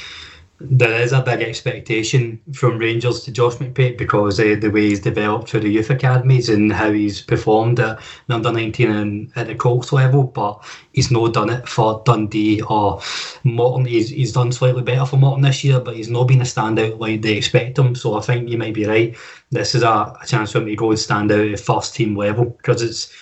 there 0.58 1.02
is 1.02 1.12
a 1.12 1.20
big 1.20 1.42
expectation 1.42 2.40
from 2.54 2.78
Rangers 2.78 3.22
to 3.24 3.30
Josh 3.30 3.56
McPake 3.56 3.98
because 3.98 4.40
uh, 4.40 4.56
the 4.58 4.70
way 4.70 4.88
he's 4.88 5.00
developed 5.00 5.48
through 5.48 5.60
the 5.60 5.68
youth 5.68 5.90
academies 5.90 6.48
and 6.48 6.72
how 6.72 6.90
he's 6.90 7.20
performed 7.20 7.78
at 7.78 8.00
under 8.30 8.50
19 8.50 8.90
and 8.90 9.32
at 9.36 9.48
the 9.48 9.54
Colts 9.54 9.92
level, 9.92 10.22
but 10.22 10.64
he's 10.92 11.10
not 11.10 11.34
done 11.34 11.50
it 11.50 11.68
for 11.68 12.02
Dundee 12.06 12.62
or 12.62 13.02
Morton. 13.44 13.84
He's, 13.84 14.08
he's 14.08 14.32
done 14.32 14.50
slightly 14.50 14.82
better 14.82 15.04
for 15.04 15.18
Morton 15.18 15.42
this 15.42 15.62
year, 15.62 15.78
but 15.78 15.96
he's 15.96 16.08
not 16.08 16.24
been 16.24 16.40
a 16.40 16.44
standout 16.44 16.98
like 16.98 17.20
they 17.20 17.34
expect 17.34 17.78
him. 17.78 17.94
So 17.94 18.14
I 18.14 18.22
think 18.22 18.48
you 18.48 18.56
might 18.56 18.74
be 18.74 18.86
right. 18.86 19.14
This 19.50 19.74
is 19.74 19.82
a, 19.82 20.16
a 20.22 20.26
chance 20.26 20.52
for 20.52 20.58
him 20.58 20.66
to 20.66 20.76
go 20.76 20.90
and 20.90 20.98
stand 20.98 21.32
out 21.32 21.46
at 21.46 21.60
first 21.60 21.94
team 21.94 22.16
level 22.16 22.46
because 22.46 22.82
it's. 22.82 23.12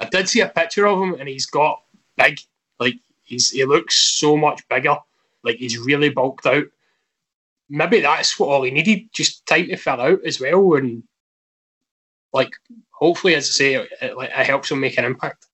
I 0.00 0.06
did 0.06 0.28
see 0.28 0.40
a 0.40 0.48
picture 0.48 0.88
of 0.88 1.00
him 1.00 1.14
and 1.20 1.28
he's 1.28 1.46
got 1.46 1.82
big, 2.16 2.40
like 2.80 2.96
he's 3.22 3.50
he 3.50 3.64
looks 3.64 3.96
so 3.96 4.36
much 4.36 4.66
bigger 4.68 4.96
like 5.44 5.56
he's 5.56 5.78
really 5.78 6.10
bulked 6.10 6.46
out. 6.46 6.64
Maybe 7.68 8.00
that's 8.00 8.38
what 8.38 8.48
all 8.48 8.62
he 8.62 8.70
needed, 8.70 9.12
just 9.12 9.46
time 9.46 9.66
to 9.68 9.76
fill 9.76 10.00
out 10.00 10.24
as 10.24 10.40
well, 10.40 10.74
and 10.74 11.02
like 12.32 12.50
hopefully, 12.90 13.34
as 13.34 13.48
I 13.48 13.50
say, 13.50 13.74
it, 13.74 13.88
it, 14.02 14.16
it 14.18 14.46
helps 14.46 14.70
him 14.70 14.80
make 14.80 14.98
an 14.98 15.04
impact. 15.04 15.46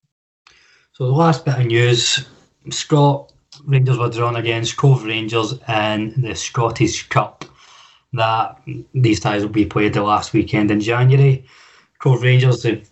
So 0.93 1.07
the 1.07 1.13
last 1.13 1.45
bit 1.45 1.59
of 1.59 1.67
news, 1.67 2.27
Scott 2.71 3.33
Rangers 3.67 3.99
were 3.99 4.11
drawn 4.11 4.37
against 4.37 4.77
Cove 4.77 5.05
Rangers 5.05 5.55
in 5.69 6.15
the 6.21 6.35
Scottish 6.35 7.09
Cup. 7.09 7.45
That 8.13 8.61
these 8.95 9.21
ties 9.21 9.43
will 9.43 9.51
be 9.51 9.67
played 9.67 9.93
the 9.93 10.03
last 10.03 10.33
weekend 10.33 10.71
in 10.71 10.81
January. 10.81 11.45
Cove 11.99 12.23
Rangers 12.23 12.63
have 12.63 12.89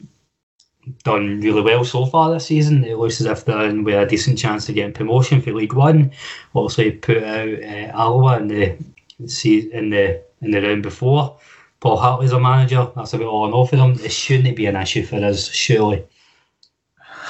done 1.02 1.40
really 1.40 1.62
well 1.62 1.84
so 1.84 2.06
far 2.06 2.32
this 2.32 2.46
season. 2.46 2.84
It 2.84 2.98
looks 2.98 3.20
as 3.20 3.26
if 3.26 3.44
they're 3.44 3.66
in 3.66 3.84
with 3.84 3.94
a 3.94 4.06
decent 4.06 4.38
chance 4.38 4.68
of 4.68 4.74
getting 4.74 4.92
promotion 4.92 5.40
for 5.40 5.52
League 5.52 5.72
One. 5.72 6.12
Also, 6.52 6.90
put 6.90 7.22
out 7.22 7.48
uh, 7.48 7.92
Alloa 7.96 8.38
in 8.38 8.48
the 8.48 8.76
in 9.18 9.90
the 9.90 10.22
in 10.40 10.50
the 10.50 10.60
round 10.60 10.82
before. 10.82 11.38
Paul 11.80 11.98
Hartley's 11.98 12.32
a 12.32 12.40
manager. 12.40 12.90
That's 12.96 13.12
about 13.12 13.26
all 13.26 13.46
I 13.46 13.50
know 13.50 13.66
for 13.66 13.76
them. 13.76 13.92
It 14.02 14.12
shouldn't 14.12 14.56
be 14.56 14.66
an 14.66 14.76
issue 14.76 15.04
for 15.04 15.16
us, 15.16 15.48
surely. 15.48 16.04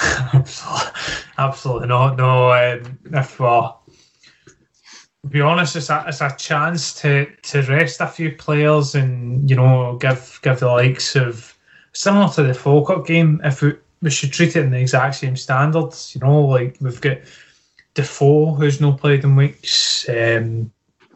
Absolutely 1.39 1.89
not. 1.89 2.17
No, 2.17 2.53
um, 2.53 2.99
if 3.13 3.41
uh, 3.41 3.73
to 5.25 5.29
be 5.29 5.41
honest, 5.41 5.77
it's 5.77 5.91
a, 5.91 6.05
it's 6.07 6.21
a 6.21 6.35
chance 6.39 6.95
to, 7.01 7.27
to 7.43 7.63
rest 7.63 8.01
a 8.01 8.07
few 8.07 8.33
players 8.33 8.95
and 8.95 9.49
you 9.49 9.57
know 9.57 9.97
give 9.97 10.39
give 10.43 10.61
the 10.61 10.69
likes 10.69 11.17
of 11.17 11.54
similar 11.95 12.29
to 12.35 12.43
the 12.43 12.55
Falkirk 12.55 13.07
game. 13.07 13.41
If 13.43 13.63
we, 13.63 13.75
we 14.03 14.11
should 14.11 14.33
treat 14.33 14.57
it 14.57 14.65
in 14.65 14.71
the 14.71 14.81
exact 14.81 15.17
same 15.17 15.37
standards, 15.37 16.15
you 16.15 16.21
know, 16.21 16.43
like 16.43 16.77
we've 16.81 17.01
got 17.01 17.19
Defoe 17.95 18.53
who's 18.55 18.81
not 18.81 19.01
played 19.01 19.25
in 19.25 19.37
weeks. 19.37 20.07
Um, 20.09 20.71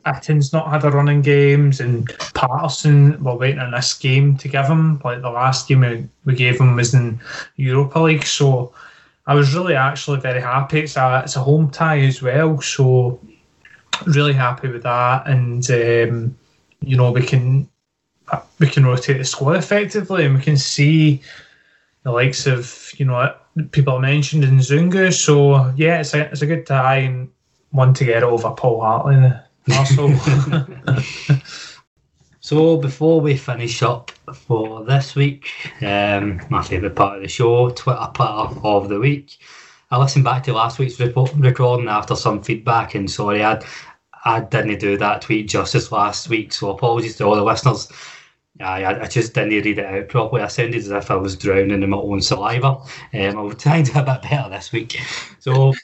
Itten's 0.07 0.53
not 0.53 0.71
had 0.71 0.85
a 0.85 0.91
running 0.91 1.21
games, 1.21 1.81
and 1.81 2.09
Patterson, 2.35 3.23
we're 3.23 3.37
waiting 3.37 3.59
on 3.59 3.73
this 3.73 3.93
game 3.95 4.37
to 4.39 4.49
give 4.49 4.67
him. 4.67 5.01
Like 5.05 5.21
the 5.21 5.31
last 5.31 5.69
game 5.69 5.81
we, 5.81 6.09
we 6.25 6.35
gave 6.35 6.59
him 6.59 6.77
was 6.77 6.95
in 6.95 7.21
Europa 7.57 7.99
League, 8.01 8.25
so 8.25 8.73
I 9.27 9.35
was 9.35 9.55
really 9.55 9.75
actually 9.75 10.21
very 10.21 10.41
happy. 10.41 10.81
It's 10.81 10.97
a 10.97 11.23
it's 11.25 11.37
a 11.37 11.41
home 11.41 11.71
tie 11.71 12.01
as 12.01 12.23
well, 12.23 12.61
so 12.61 13.21
really 14.07 14.33
happy 14.33 14.69
with 14.69 14.85
that. 14.85 15.27
And 15.27 15.69
um, 15.71 16.37
you 16.81 16.97
know 16.97 17.11
we 17.11 17.23
can 17.23 17.69
we 18.59 18.69
can 18.69 18.85
rotate 18.85 19.19
the 19.19 19.25
squad 19.25 19.57
effectively, 19.57 20.25
and 20.25 20.37
we 20.37 20.43
can 20.43 20.57
see 20.57 21.23
the 22.03 22.13
likes 22.13 22.47
of 22.47 22.91
you 22.97 23.05
know 23.05 23.35
people 23.71 23.99
mentioned 23.99 24.45
in 24.45 24.59
Zungu. 24.59 25.13
So 25.13 25.73
yeah, 25.77 26.01
it's 26.01 26.15
a 26.15 26.31
it's 26.31 26.43
a 26.43 26.47
good 26.47 26.67
tie 26.67 26.99
and 26.99 27.31
one 27.71 27.95
to 27.95 28.05
get 28.05 28.23
over 28.23 28.51
Paul 28.51 28.81
Hartley. 28.81 29.33
So 32.49 32.79
before 32.79 33.21
we 33.21 33.37
finish 33.37 33.83
up 33.83 34.11
for 34.33 34.83
this 34.83 35.15
week, 35.15 35.51
um, 35.83 36.41
my 36.49 36.63
favourite 36.63 36.97
part 36.97 37.17
of 37.17 37.23
the 37.23 37.29
show, 37.29 37.69
Twitter 37.69 38.09
part 38.15 38.57
of 38.65 38.89
the 38.89 38.99
week. 38.99 39.37
I 39.91 39.99
listened 39.99 40.25
back 40.25 40.45
to 40.45 40.55
last 40.55 40.79
week's 40.79 40.99
recording 40.99 41.89
after 41.89 42.17
some 42.17 42.43
feedback, 42.43 42.95
and 42.95 43.11
sorry, 43.11 43.45
I 43.45 43.63
I 44.25 44.41
didn't 44.41 44.79
do 44.79 44.97
that 44.97 45.21
tweet 45.21 45.47
justice 45.47 45.93
last 45.93 46.31
week, 46.31 46.55
so 46.55 46.71
apologies 46.71 47.17
to 47.17 47.25
all 47.25 47.37
the 47.37 47.45
listeners. 47.45 47.93
I, 48.61 49.03
I 49.03 49.07
just 49.07 49.35
didn't 49.35 49.51
read 49.51 49.79
it 49.79 49.85
out 49.85 50.09
properly. 50.09 50.43
I 50.43 50.49
sounded 50.49 50.77
as 50.77 50.91
if 50.91 51.11
I 51.11 51.17
was 51.17 51.37
drowning 51.37 51.83
in 51.83 51.91
my 51.91 51.97
own 51.97 52.21
saliva. 52.21 52.69
Um, 52.69 52.87
I'll 53.13 53.51
try 53.53 53.77
and 53.77 53.87
do 53.87 53.99
a 53.99 54.03
bit 54.03 54.23
better 54.23 54.51
this 54.51 54.73
week. 54.73 55.01
So 55.41 55.75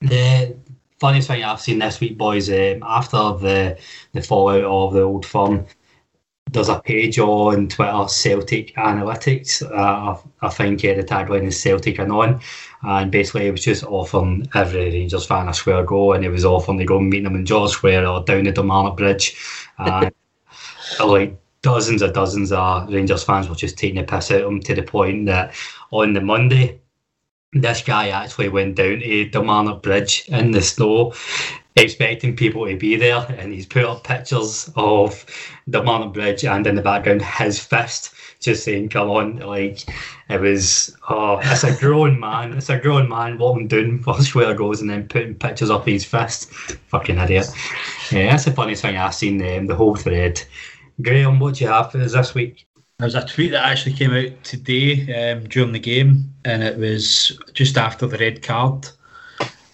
the 0.00 0.56
funniest 0.98 1.28
thing 1.28 1.44
I've 1.44 1.60
seen 1.60 1.78
this 1.78 2.00
week, 2.00 2.18
boys, 2.18 2.50
um, 2.50 2.82
after 2.82 3.16
the 3.16 3.78
the 4.12 4.22
fallout 4.22 4.64
of 4.64 4.92
the 4.92 5.02
old 5.02 5.24
firm, 5.24 5.66
there's 6.52 6.68
a 6.68 6.80
page 6.80 7.18
on 7.18 7.68
Twitter, 7.68 8.08
Celtic 8.08 8.74
Analytics. 8.74 9.62
Uh, 9.62 10.16
I, 10.42 10.46
I 10.46 10.50
think 10.50 10.84
uh, 10.84 10.94
the 10.94 11.04
tagline 11.04 11.44
is 11.44 11.60
Celtic 11.60 11.98
Anon. 11.98 12.40
And 12.82 13.10
basically, 13.10 13.46
it 13.46 13.52
was 13.52 13.62
just 13.62 13.84
offering 13.84 14.48
every 14.54 14.90
Rangers 14.90 15.26
fan 15.26 15.48
a 15.48 15.54
square 15.54 15.84
go, 15.84 16.12
and 16.12 16.24
it 16.24 16.30
was 16.30 16.44
offering 16.44 16.78
to 16.78 16.84
go 16.84 16.98
and 16.98 17.10
meet 17.10 17.24
them 17.24 17.36
in 17.36 17.46
George 17.46 17.70
Square 17.72 18.06
or 18.06 18.24
down 18.24 18.44
the 18.44 18.52
Kilmarnock 18.52 18.96
Bridge. 18.96 19.36
And 19.78 20.10
like 21.04 21.36
dozens 21.62 22.02
and 22.02 22.14
dozens 22.14 22.52
of 22.52 22.92
Rangers 22.92 23.24
fans 23.24 23.48
were 23.48 23.54
just 23.54 23.78
taking 23.78 24.00
the 24.00 24.04
piss 24.04 24.30
out 24.30 24.42
of 24.42 24.48
him 24.48 24.60
to 24.60 24.74
the 24.74 24.82
point 24.82 25.26
that 25.26 25.54
on 25.90 26.12
the 26.12 26.20
Monday, 26.20 26.80
this 27.52 27.82
guy 27.82 28.08
actually 28.08 28.48
went 28.48 28.76
down 28.76 29.00
to 29.00 29.28
Kilmarnock 29.28 29.82
Bridge 29.82 30.24
in 30.28 30.52
the 30.52 30.62
snow, 30.62 31.12
expecting 31.76 32.36
people 32.36 32.66
to 32.66 32.76
be 32.76 32.96
there, 32.96 33.26
and 33.38 33.52
he's 33.52 33.66
put 33.66 33.84
up 33.84 34.04
pictures 34.04 34.70
of 34.76 35.26
Kilmarnock 35.70 36.14
Bridge 36.14 36.44
and 36.44 36.66
in 36.66 36.76
the 36.76 36.82
background 36.82 37.22
his 37.22 37.58
fist, 37.58 38.14
just 38.38 38.64
saying, 38.64 38.88
"Come 38.88 39.10
on!" 39.10 39.36
Like 39.38 39.84
it 40.28 40.40
was, 40.40 40.96
oh, 41.08 41.40
it's 41.42 41.64
a 41.64 41.76
grown 41.76 42.20
man, 42.20 42.52
it's 42.52 42.70
a 42.70 42.78
grown 42.78 43.08
man 43.08 43.36
walking 43.36 43.66
down 43.66 43.98
for 43.98 44.20
square 44.22 44.54
goes 44.54 44.80
and 44.80 44.88
then 44.88 45.08
putting 45.08 45.34
pictures 45.34 45.70
up 45.70 45.86
his 45.86 46.04
fist. 46.04 46.52
Fucking 46.52 47.18
idiot. 47.18 47.48
Yeah, 48.12 48.30
that's 48.30 48.44
the 48.44 48.52
funniest 48.52 48.82
thing 48.82 48.96
I've 48.96 49.14
seen. 49.14 49.42
Um, 49.42 49.66
the 49.66 49.74
whole 49.74 49.96
thread. 49.96 50.42
Graeme, 51.02 51.38
what 51.38 51.54
do 51.54 51.64
you 51.64 51.70
have 51.70 51.92
for 51.92 51.98
us 51.98 52.12
this 52.12 52.34
week? 52.34 52.66
There 52.98 53.06
was 53.06 53.14
a 53.14 53.26
tweet 53.26 53.52
that 53.52 53.64
actually 53.64 53.94
came 53.94 54.12
out 54.12 54.44
today 54.44 55.32
um, 55.32 55.48
during 55.48 55.72
the 55.72 55.78
game, 55.78 56.34
and 56.44 56.62
it 56.62 56.78
was 56.78 57.40
just 57.54 57.78
after 57.78 58.06
the 58.06 58.18
red 58.18 58.42
card. 58.42 58.86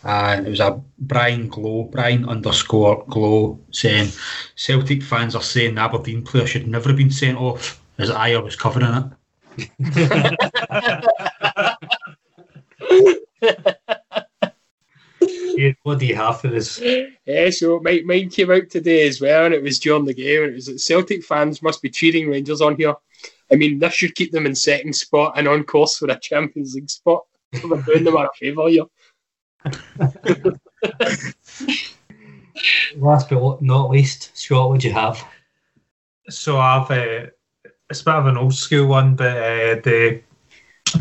And 0.05 0.47
it 0.47 0.51
was 0.51 0.61
a 0.61 0.81
Brian 0.99 1.49
Glow, 1.49 1.83
Brian 1.85 2.29
underscore 2.29 3.05
Glow, 3.09 3.59
saying 3.73 4.13
Celtic 4.55 5.03
fans 5.03 5.35
are 5.35 5.43
saying 5.43 5.75
the 5.75 5.81
Aberdeen 5.81 6.23
player 6.23 6.47
should 6.47 6.69
never 6.69 6.91
have 6.91 6.99
been 6.99 7.11
sent 7.11 7.37
off, 7.37 7.83
as 7.99 8.11
Ajer 8.11 8.45
was 8.45 8.55
covering 8.55 9.13
it. 9.59 10.81
what 15.83 15.99
do 15.99 16.07
you 16.07 16.15
have 16.15 16.41
for 16.41 16.49
this? 16.49 16.81
Yeah, 17.25 17.51
so 17.51 17.81
mine, 17.81 18.07
mine 18.07 18.29
came 18.31 18.51
out 18.51 18.71
today 18.71 19.07
as 19.07 19.21
well, 19.21 19.45
and 19.45 19.55
it 19.55 19.63
was 19.63 19.79
during 19.79 20.05
the 20.05 20.15
game, 20.15 20.43
and 20.43 20.53
it 20.53 20.55
was 20.55 20.67
that 20.67 20.81
Celtic 20.81 21.25
fans 21.25 21.63
must 21.63 21.83
be 21.83 21.91
cheering 21.91 22.29
Rangers 22.29 22.61
on 22.61 22.77
here. 22.77 22.95
I 23.51 23.57
mean, 23.57 23.79
this 23.79 23.95
should 23.95 24.15
keep 24.15 24.33
them 24.33 24.47
in 24.47 24.55
second 24.55 24.95
spot 24.95 25.35
and 25.37 25.47
on 25.47 25.65
course 25.65 25.99
for 25.99 26.11
a 26.11 26.19
Champions 26.19 26.75
League 26.75 26.91
spot. 26.91 27.25
We're 27.65 27.83
doing 27.83 28.05
them 28.05 28.17
a 28.17 28.29
favour 28.39 28.69
here. 28.69 28.85
Last 32.97 33.29
but 33.29 33.63
not 33.63 33.91
least, 33.91 34.37
Scott, 34.37 34.71
what 34.71 34.81
do 34.81 34.89
you 34.89 34.95
have? 34.95 35.23
So 36.29 36.59
I've 36.59 36.91
uh, 36.91 37.27
it's 37.89 38.01
a 38.01 38.05
bit 38.05 38.15
of 38.15 38.27
an 38.27 38.37
old 38.37 38.55
school 38.55 38.87
one, 38.87 39.15
but 39.15 39.37
uh, 39.37 39.81
the 39.83 40.23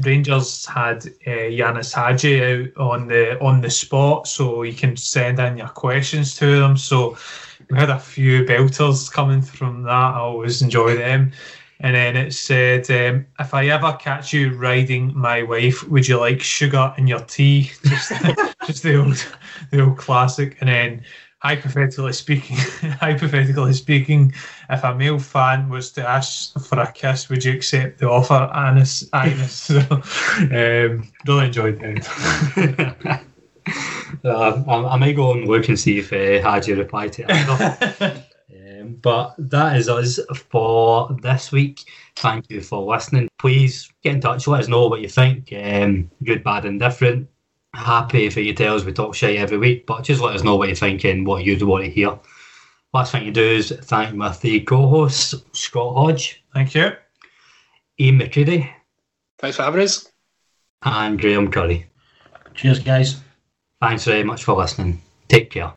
Rangers 0.02 0.66
had 0.66 1.06
uh, 1.28 1.50
Ianis 1.50 1.94
Hagi 1.94 2.44
out 2.44 2.78
on 2.78 3.08
the 3.08 3.40
on 3.40 3.62
the 3.62 3.70
spot, 3.70 4.28
so 4.28 4.64
you 4.64 4.74
can 4.74 4.98
send 4.98 5.40
in 5.40 5.58
your 5.58 5.68
questions 5.68 6.36
to 6.38 6.60
them. 6.60 6.78
So 6.78 7.18
we 7.70 7.78
had 7.78 7.90
a 7.90 8.00
few 8.00 8.44
belters 8.46 9.12
coming 9.12 9.42
from 9.42 9.84
that. 9.84 9.92
I 9.92 10.20
always 10.20 10.62
enjoy 10.62 10.96
them. 10.96 11.32
And 11.82 11.94
then 11.94 12.16
it 12.16 12.34
said, 12.34 12.90
um, 12.90 13.26
"If 13.40 13.54
I 13.54 13.68
ever 13.68 13.94
catch 13.94 14.34
you 14.34 14.56
riding 14.56 15.12
my 15.16 15.44
wife, 15.44 15.88
would 15.90 16.08
you 16.08 16.20
like 16.20 16.42
sugar 16.42 16.94
in 16.98 17.06
your 17.06 17.20
tea?" 17.20 17.72
Just, 17.84 18.12
just 18.66 18.84
the 18.84 18.96
old, 18.96 19.26
the 19.72 19.82
old 19.82 19.98
classic. 19.98 20.58
And 20.62 20.70
then, 20.70 21.06
hypothetically 21.46 22.14
speaking, 22.14 22.58
hypothetically 23.00 23.74
speaking, 23.74 24.34
if 24.70 24.84
a 24.84 24.96
male 24.96 25.20
fan 25.20 25.70
was 25.70 25.92
to 25.92 26.08
ask 26.08 26.60
for 26.60 26.80
a 26.80 26.92
kiss, 26.92 27.30
would 27.30 27.44
you 27.44 27.54
accept 27.54 28.00
the 28.00 28.10
offer, 28.10 28.52
Anis? 28.54 29.08
Anis. 29.14 29.72
So, 29.76 29.80
um, 29.80 31.12
really 31.28 31.46
enjoyed 31.46 31.80
it. 31.82 32.08
uh, 34.24 34.64
I, 34.68 34.94
I, 34.94 34.98
might 34.98 35.16
go 35.16 35.34
and 35.34 35.48
look 35.48 35.68
and 35.70 35.80
see 35.80 36.00
if 36.00 36.12
uh, 36.14 36.42
Hagi 36.42 36.74
replied 36.74 37.14
to 37.14 37.26
it. 37.28 38.24
Um, 38.82 38.96
but 39.02 39.36
that 39.38 39.78
is 39.78 39.90
us 39.90 40.20
for 40.50 41.16
this 41.22 41.52
week. 41.52 41.82
Thank 42.16 42.50
you 42.50 42.62
for 42.62 42.82
listening. 42.82 43.28
Please 43.40 43.92
get 44.04 44.16
in 44.16 44.22
touch. 44.22 44.48
Let 44.48 44.62
us 44.62 44.68
know 44.68 44.88
what 44.88 45.02
you 45.02 45.10
think. 45.10 45.54
Um, 45.54 46.10
good, 46.24 46.44
bad, 46.44 46.66
and 46.66 46.80
different. 46.80 47.28
Happy 47.76 48.30
for 48.30 48.40
you 48.40 48.54
tell 48.54 48.76
us 48.76 48.86
we 48.86 48.94
talk 48.94 49.14
shit 49.14 49.38
every 49.38 49.58
week, 49.58 49.86
but 49.86 50.04
just 50.04 50.22
let 50.22 50.36
us 50.36 50.44
know 50.44 50.56
what 50.56 50.70
you're 50.70 50.76
thinking, 50.76 51.26
what 51.26 51.44
you'd 51.44 51.62
want 51.62 51.84
to 51.84 51.90
hear. 51.90 52.18
Last 52.94 53.12
thing 53.12 53.26
you 53.26 53.32
do 53.32 53.44
is 53.44 53.72
thank 53.84 54.16
my 54.16 54.32
three 54.32 54.62
co-hosts, 54.62 55.36
Scott 55.52 55.94
Hodge. 55.96 56.44
Thank 56.54 56.74
you. 56.74 56.94
Iain 58.00 58.20
McCreadie. 58.20 58.70
Thanks 59.40 59.58
for 59.58 59.64
having 59.64 59.82
us. 59.82 60.08
And 60.84 61.20
Graeme 61.20 61.52
Currie. 61.52 61.88
Cheers, 62.54 62.80
guys. 62.80 63.18
Thanks 63.82 64.06
very 64.06 64.24
much 64.24 64.46
for 64.46 64.56
listening. 64.56 65.02
Take 65.28 65.52
care. 65.52 65.74